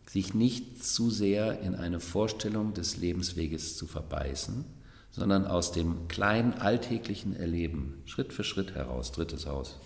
sich 0.07 0.33
nicht 0.33 0.83
zu 0.83 1.09
sehr 1.09 1.61
in 1.61 1.75
eine 1.75 1.99
Vorstellung 1.99 2.73
des 2.73 2.97
Lebensweges 2.97 3.77
zu 3.77 3.87
verbeißen, 3.87 4.65
sondern 5.11 5.45
aus 5.45 5.71
dem 5.71 6.07
kleinen 6.07 6.53
alltäglichen 6.53 7.35
Erleben 7.35 8.01
Schritt 8.05 8.33
für 8.33 8.43
Schritt 8.43 8.75
heraus, 8.75 9.11
drittes 9.11 9.45
Haus, 9.45 9.77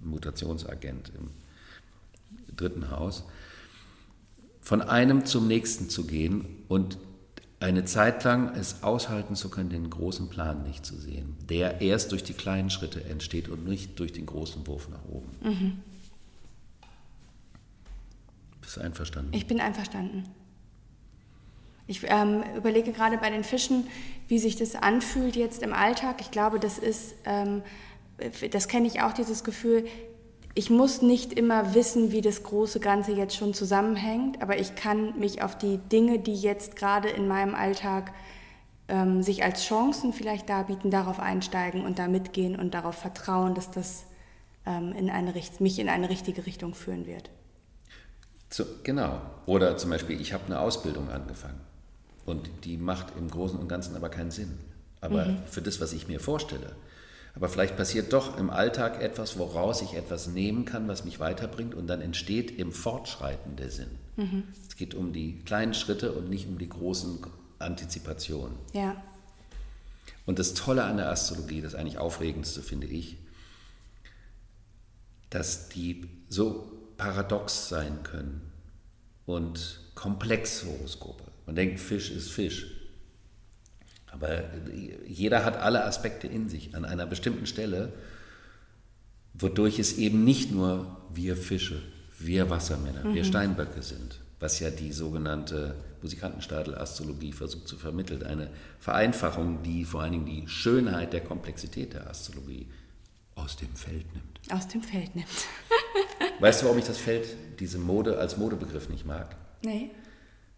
Mutationsagent 0.00 1.12
im 1.16 1.30
dritten 2.56 2.90
Haus, 2.90 3.24
von 4.60 4.82
einem 4.82 5.26
zum 5.26 5.48
nächsten 5.48 5.88
zu 5.88 6.06
gehen 6.06 6.44
und 6.68 6.98
eine 7.60 7.84
Zeit 7.84 8.24
lang 8.24 8.54
es 8.54 8.82
aushalten 8.82 9.36
zu 9.36 9.50
können, 9.50 9.68
den 9.68 9.90
großen 9.90 10.30
Plan 10.30 10.62
nicht 10.62 10.86
zu 10.86 10.96
sehen, 10.96 11.36
der 11.48 11.82
erst 11.82 12.12
durch 12.12 12.24
die 12.24 12.32
kleinen 12.32 12.70
Schritte 12.70 13.04
entsteht 13.04 13.50
und 13.50 13.66
nicht 13.66 14.00
durch 14.00 14.12
den 14.12 14.24
großen 14.24 14.66
Wurf 14.66 14.88
nach 14.88 15.04
oben. 15.04 15.28
Mhm. 15.42 15.72
Bist 18.70 18.78
einverstanden? 18.78 19.32
Ich 19.34 19.48
bin 19.48 19.60
einverstanden. 19.60 20.28
Ich 21.88 22.02
ähm, 22.04 22.44
überlege 22.56 22.92
gerade 22.92 23.18
bei 23.18 23.28
den 23.28 23.42
Fischen, 23.42 23.88
wie 24.28 24.38
sich 24.38 24.54
das 24.54 24.76
anfühlt 24.76 25.34
jetzt 25.34 25.64
im 25.64 25.72
Alltag. 25.72 26.20
Ich 26.20 26.30
glaube, 26.30 26.60
das 26.60 26.78
ist, 26.78 27.16
ähm, 27.24 27.62
das 28.52 28.68
kenne 28.68 28.86
ich 28.86 29.02
auch, 29.02 29.12
dieses 29.12 29.42
Gefühl, 29.42 29.86
ich 30.54 30.70
muss 30.70 31.02
nicht 31.02 31.32
immer 31.32 31.74
wissen, 31.74 32.12
wie 32.12 32.20
das 32.20 32.44
große 32.44 32.78
Ganze 32.78 33.10
jetzt 33.10 33.34
schon 33.34 33.54
zusammenhängt, 33.54 34.40
aber 34.40 34.56
ich 34.60 34.76
kann 34.76 35.18
mich 35.18 35.42
auf 35.42 35.58
die 35.58 35.78
Dinge, 35.78 36.20
die 36.20 36.36
jetzt 36.36 36.76
gerade 36.76 37.08
in 37.08 37.26
meinem 37.26 37.56
Alltag 37.56 38.12
ähm, 38.86 39.24
sich 39.24 39.42
als 39.42 39.64
Chancen 39.64 40.12
vielleicht 40.12 40.48
darbieten, 40.48 40.92
darauf 40.92 41.18
einsteigen 41.18 41.84
und 41.84 41.98
da 41.98 42.06
mitgehen 42.06 42.54
und 42.54 42.72
darauf 42.74 42.94
vertrauen, 42.94 43.56
dass 43.56 43.72
das 43.72 44.04
ähm, 44.64 44.92
in 44.92 45.10
eine, 45.10 45.34
mich 45.58 45.80
in 45.80 45.88
eine 45.88 46.08
richtige 46.08 46.46
Richtung 46.46 46.74
führen 46.74 47.06
wird. 47.08 47.30
So, 48.50 48.64
genau. 48.82 49.20
Oder 49.46 49.76
zum 49.76 49.90
Beispiel, 49.90 50.20
ich 50.20 50.32
habe 50.32 50.46
eine 50.46 50.60
Ausbildung 50.60 51.08
angefangen 51.10 51.60
und 52.26 52.48
die 52.64 52.76
macht 52.76 53.16
im 53.16 53.30
Großen 53.30 53.58
und 53.58 53.68
Ganzen 53.68 53.96
aber 53.96 54.08
keinen 54.08 54.30
Sinn. 54.30 54.58
Aber 55.00 55.26
mhm. 55.26 55.38
für 55.46 55.62
das, 55.62 55.80
was 55.80 55.92
ich 55.92 56.08
mir 56.08 56.20
vorstelle, 56.20 56.74
aber 57.34 57.48
vielleicht 57.48 57.76
passiert 57.76 58.12
doch 58.12 58.38
im 58.38 58.50
Alltag 58.50 59.00
etwas, 59.00 59.38
woraus 59.38 59.82
ich 59.82 59.94
etwas 59.94 60.26
nehmen 60.26 60.64
kann, 60.64 60.88
was 60.88 61.04
mich 61.04 61.20
weiterbringt 61.20 61.74
und 61.74 61.86
dann 61.86 62.00
entsteht 62.00 62.58
im 62.58 62.72
Fortschreiten 62.72 63.56
der 63.56 63.70
Sinn. 63.70 63.90
Mhm. 64.16 64.44
Es 64.68 64.76
geht 64.76 64.94
um 64.94 65.12
die 65.12 65.38
kleinen 65.44 65.74
Schritte 65.74 66.12
und 66.12 66.28
nicht 66.28 66.48
um 66.48 66.58
die 66.58 66.68
großen 66.68 67.20
Antizipationen. 67.60 68.56
Ja. 68.72 69.00
Und 70.26 70.38
das 70.38 70.54
Tolle 70.54 70.84
an 70.84 70.96
der 70.96 71.08
Astrologie, 71.08 71.60
das 71.60 71.74
eigentlich 71.74 71.98
Aufregendste 71.98 72.62
finde 72.62 72.88
ich, 72.88 73.16
dass 75.30 75.68
die 75.68 76.08
so 76.28 76.79
paradox 77.00 77.70
sein 77.70 78.02
können 78.02 78.42
und 79.24 79.80
komplex 79.94 80.64
Horoskope. 80.66 81.24
Man 81.46 81.56
denkt, 81.56 81.80
Fisch 81.80 82.10
ist 82.10 82.30
Fisch. 82.30 82.66
Aber 84.12 84.44
jeder 85.06 85.46
hat 85.46 85.56
alle 85.56 85.84
Aspekte 85.84 86.26
in 86.26 86.50
sich 86.50 86.74
an 86.74 86.84
einer 86.84 87.06
bestimmten 87.06 87.46
Stelle, 87.46 87.94
wodurch 89.32 89.78
es 89.78 89.96
eben 89.96 90.24
nicht 90.24 90.50
nur 90.50 90.98
wir 91.10 91.36
Fische, 91.36 91.80
wir 92.18 92.50
Wassermänner, 92.50 93.04
mhm. 93.04 93.14
wir 93.14 93.24
Steinböcke 93.24 93.82
sind, 93.82 94.20
was 94.38 94.60
ja 94.60 94.68
die 94.68 94.92
sogenannte 94.92 95.76
Musikantenstadel-Astrologie 96.02 97.32
versucht 97.32 97.66
zu 97.66 97.78
vermitteln. 97.78 98.24
Eine 98.24 98.50
Vereinfachung, 98.78 99.62
die 99.62 99.86
vor 99.86 100.02
allen 100.02 100.12
Dingen 100.12 100.26
die 100.26 100.48
Schönheit 100.48 101.14
der 101.14 101.22
Komplexität 101.22 101.94
der 101.94 102.10
Astrologie 102.10 102.66
aus 103.36 103.56
dem 103.56 103.74
Feld 103.74 104.12
nimmt. 104.12 104.40
Aus 104.50 104.68
dem 104.68 104.82
Feld 104.82 105.14
nimmt. 105.14 105.28
Weißt 106.40 106.62
du, 106.62 106.66
warum 106.66 106.78
ich 106.78 106.86
das 106.86 106.98
Feld, 106.98 107.26
diese 107.58 107.78
Mode 107.78 108.18
als 108.18 108.36
Modebegriff 108.36 108.88
nicht 108.88 109.06
mag? 109.06 109.36
Nee. 109.64 109.90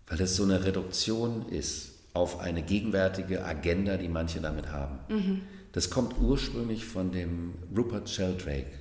Weil 0.07 0.19
das 0.19 0.37
so 0.37 0.45
eine 0.45 0.65
Reduktion 0.65 1.49
ist 1.49 1.91
auf 2.15 2.41
eine 2.41 2.63
gegenwärtige 2.63 3.45
Agenda, 3.45 3.97
die 3.97 4.09
manche 4.09 4.41
damit 4.41 4.71
haben. 4.71 4.99
Mhm. 5.09 5.41
Das 5.73 5.89
kommt 5.89 6.19
ursprünglich 6.19 6.85
von 6.85 7.13
dem 7.13 7.55
Rupert 7.75 8.11
Sheldrake. 8.11 8.81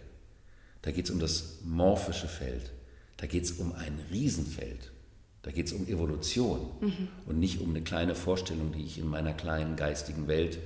Da 0.81 0.91
geht 0.91 1.05
es 1.05 1.11
um 1.11 1.19
das 1.19 1.59
morphische 1.63 2.27
Feld. 2.27 2.71
Da 3.17 3.27
geht 3.27 3.45
es 3.45 3.51
um 3.53 3.71
ein 3.73 3.99
Riesenfeld. 4.11 4.91
Da 5.43 5.51
geht 5.51 5.67
es 5.67 5.73
um 5.73 5.87
Evolution 5.87 6.71
mhm. 6.81 7.07
und 7.25 7.39
nicht 7.39 7.61
um 7.61 7.69
eine 7.69 7.81
kleine 7.81 8.13
Vorstellung, 8.13 8.71
die 8.73 8.83
ich 8.83 8.99
in 8.99 9.07
meiner 9.07 9.33
kleinen 9.33 9.75
geistigen 9.75 10.27
Welt 10.27 10.59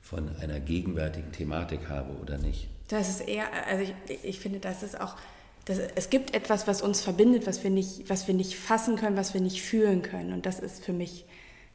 von 0.00 0.36
einer 0.36 0.60
gegenwärtigen 0.60 1.32
Thematik 1.32 1.88
habe 1.88 2.12
oder 2.20 2.38
nicht. 2.38 2.68
Das 2.88 3.08
ist 3.08 3.26
eher, 3.26 3.48
also 3.66 3.84
ich, 4.08 4.24
ich 4.24 4.40
finde, 4.40 4.60
das 4.60 4.82
ist 4.82 5.00
auch 5.00 5.16
das, 5.64 5.78
es 5.78 6.10
gibt 6.10 6.34
etwas, 6.34 6.66
was 6.66 6.82
uns 6.82 7.00
verbindet, 7.00 7.46
was 7.46 7.62
wir, 7.62 7.70
nicht, 7.70 8.08
was 8.10 8.26
wir 8.26 8.34
nicht 8.34 8.56
fassen 8.56 8.96
können, 8.96 9.16
was 9.16 9.34
wir 9.34 9.40
nicht 9.40 9.62
fühlen 9.62 10.02
können. 10.02 10.32
Und 10.32 10.46
das 10.46 10.58
ist 10.58 10.84
für 10.84 10.92
mich 10.92 11.24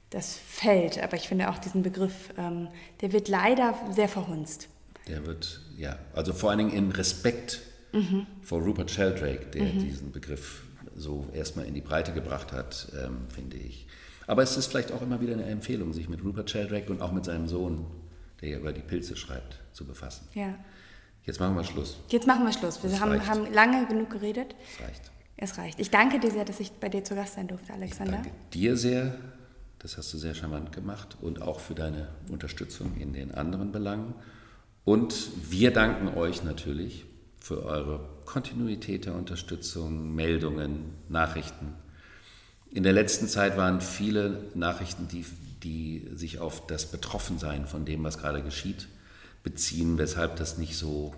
das 0.09 0.35
Feld. 0.35 1.01
Aber 1.01 1.15
ich 1.15 1.27
finde 1.27 1.49
auch 1.49 1.57
diesen 1.57 1.83
Begriff, 1.83 2.29
ähm, 2.37 2.67
der 3.01 3.13
wird 3.13 3.27
leider 3.27 3.75
sehr 3.91 4.09
verhunzt. 4.09 4.67
Der 5.07 5.25
wird, 5.25 5.61
ja, 5.77 5.97
also 6.13 6.33
vor 6.33 6.49
allen 6.49 6.59
Dingen 6.59 6.73
im 6.73 6.91
Respekt 6.91 7.61
mhm. 7.93 8.27
vor 8.41 8.61
Rupert 8.61 8.91
Sheldrake, 8.91 9.45
der 9.47 9.63
mhm. 9.63 9.79
diesen 9.79 10.11
Begriff 10.11 10.63
so 10.95 11.27
erstmal 11.33 11.65
in 11.65 11.73
die 11.73 11.81
Breite 11.81 12.11
gebracht 12.11 12.51
hat, 12.51 12.91
ähm, 13.01 13.27
finde 13.33 13.57
ich. 13.57 13.87
Aber 14.25 14.43
es 14.43 14.57
ist 14.57 14.67
vielleicht 14.67 14.91
auch 14.91 15.01
immer 15.01 15.21
wieder 15.21 15.33
eine 15.33 15.45
Empfehlung, 15.45 15.93
sich 15.93 16.09
mit 16.09 16.23
Rupert 16.23 16.49
Sheldrake 16.49 16.91
und 16.91 17.01
auch 17.01 17.13
mit 17.13 17.23
seinem 17.23 17.47
Sohn, 17.47 17.85
der 18.41 18.49
ja 18.49 18.57
über 18.57 18.73
die 18.73 18.81
Pilze 18.81 19.15
schreibt, 19.15 19.59
zu 19.71 19.85
befassen. 19.85 20.27
Ja. 20.33 20.55
Jetzt 21.27 21.41
machen 21.41 21.55
wir 21.55 21.63
Schluss. 21.65 21.97
Jetzt 22.07 22.25
machen 22.25 22.45
wir 22.45 22.53
Schluss. 22.53 22.81
Wir 22.81 22.99
haben, 23.01 23.27
haben, 23.27 23.53
lange 23.53 23.85
genug 23.85 24.09
geredet. 24.09 24.55
Es 24.63 24.81
reicht. 24.81 25.11
Es 25.35 25.57
reicht. 25.57 25.79
Ich 25.79 25.91
danke 25.91 26.21
dir 26.21 26.31
sehr, 26.31 26.45
dass 26.45 26.61
ich 26.61 26.71
bei 26.71 26.87
dir 26.87 27.03
zu 27.03 27.15
Gast 27.15 27.33
sein 27.33 27.49
durfte, 27.49 27.73
Alexander. 27.73 28.13
Ich 28.13 28.23
danke 28.23 28.31
dir 28.53 28.77
sehr. 28.77 29.13
Das 29.79 29.97
hast 29.97 30.13
du 30.13 30.17
sehr 30.17 30.33
charmant 30.33 30.71
gemacht 30.71 31.17
und 31.21 31.41
auch 31.41 31.59
für 31.59 31.75
deine 31.75 32.07
Unterstützung 32.31 32.95
in 32.97 33.11
den 33.11 33.33
anderen 33.35 33.73
Belangen. 33.73 34.15
Und 34.85 35.29
wir 35.51 35.71
danken 35.71 36.17
euch 36.17 36.43
natürlich 36.43 37.05
für 37.37 37.63
eure 37.65 37.99
Kontinuität 38.25 39.05
der 39.05 39.13
Unterstützung, 39.13 40.15
Meldungen, 40.15 40.93
Nachrichten. 41.09 41.73
In 42.71 42.83
der 42.83 42.93
letzten 42.93 43.27
Zeit 43.27 43.57
waren 43.57 43.81
viele 43.81 44.45
Nachrichten, 44.55 45.09
die, 45.09 45.25
die 45.61 46.09
sich 46.15 46.39
auf 46.39 46.65
das 46.67 46.85
Betroffensein 46.85 47.67
von 47.67 47.83
dem, 47.83 48.03
was 48.05 48.17
gerade 48.17 48.41
geschieht, 48.41 48.87
beziehen, 49.47 49.97
weshalb 49.97 50.35
das 50.35 50.57
nicht 50.57 50.77
so 50.77 51.13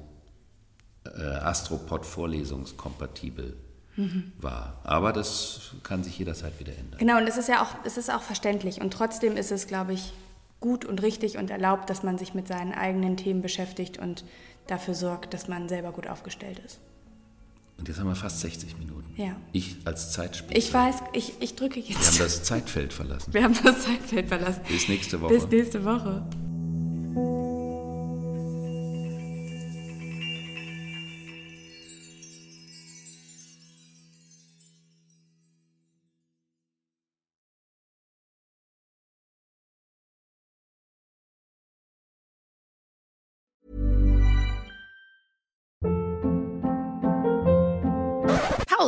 äh, 1.04 1.20
Astropod-vorlesungskompatibel 1.20 3.58
mhm. 3.96 4.34
war. 4.40 4.80
Aber 4.84 5.12
das 5.14 5.72
kann 5.82 6.04
sich 6.04 6.20
jederzeit 6.20 6.60
wieder 6.60 6.78
ändern. 6.78 7.00
Genau, 7.00 7.18
und 7.18 7.28
es 7.28 7.38
ist 7.38 7.50
ja 7.50 7.64
auch, 7.64 7.74
es 7.86 7.98
ist 7.98 8.14
auch 8.14 8.22
verständlich. 8.22 8.82
Und 8.82 8.94
trotzdem 8.94 9.36
ist 9.36 9.52
es, 9.52 9.66
glaube 9.66 9.94
ich, 9.94 10.14
gut 10.60 10.86
und 10.86 11.02
richtig 11.02 11.40
und 11.40 11.50
erlaubt, 11.50 11.90
dass 11.90 12.04
man 12.04 12.20
sich 12.20 12.36
mit 12.36 12.48
seinen 12.48 12.72
eigenen 12.72 13.18
Themen 13.18 13.42
beschäftigt 13.42 13.98
und 13.98 14.24
dafür 14.68 14.94
sorgt, 14.94 15.34
dass 15.34 15.48
man 15.48 15.68
selber 15.68 15.92
gut 15.92 16.06
aufgestellt 16.06 16.62
ist. 16.64 16.80
Und 17.80 17.88
jetzt 17.88 18.00
haben 18.00 18.10
wir 18.10 18.16
fast 18.16 18.42
60 18.42 18.78
Minuten. 18.78 19.12
Ja. 19.20 19.36
Ich 19.54 19.78
als 19.86 20.12
Zeitspitze. 20.12 20.56
Ich 20.56 20.72
weiß, 20.72 20.98
ich, 21.14 21.34
ich 21.40 21.56
drücke 21.56 21.80
jetzt. 21.80 21.90
Wir 21.90 22.06
haben 22.06 22.18
das 22.20 22.44
Zeitfeld 22.44 22.94
verlassen. 22.94 23.34
Wir 23.34 23.44
haben 23.44 23.58
das 23.64 23.86
Zeitfeld 23.86 24.28
verlassen. 24.28 24.62
Bis 24.68 24.88
nächste 24.88 25.20
Woche. 25.20 25.34
Bis 25.34 25.48
nächste 25.48 25.84
Woche. 25.84 26.28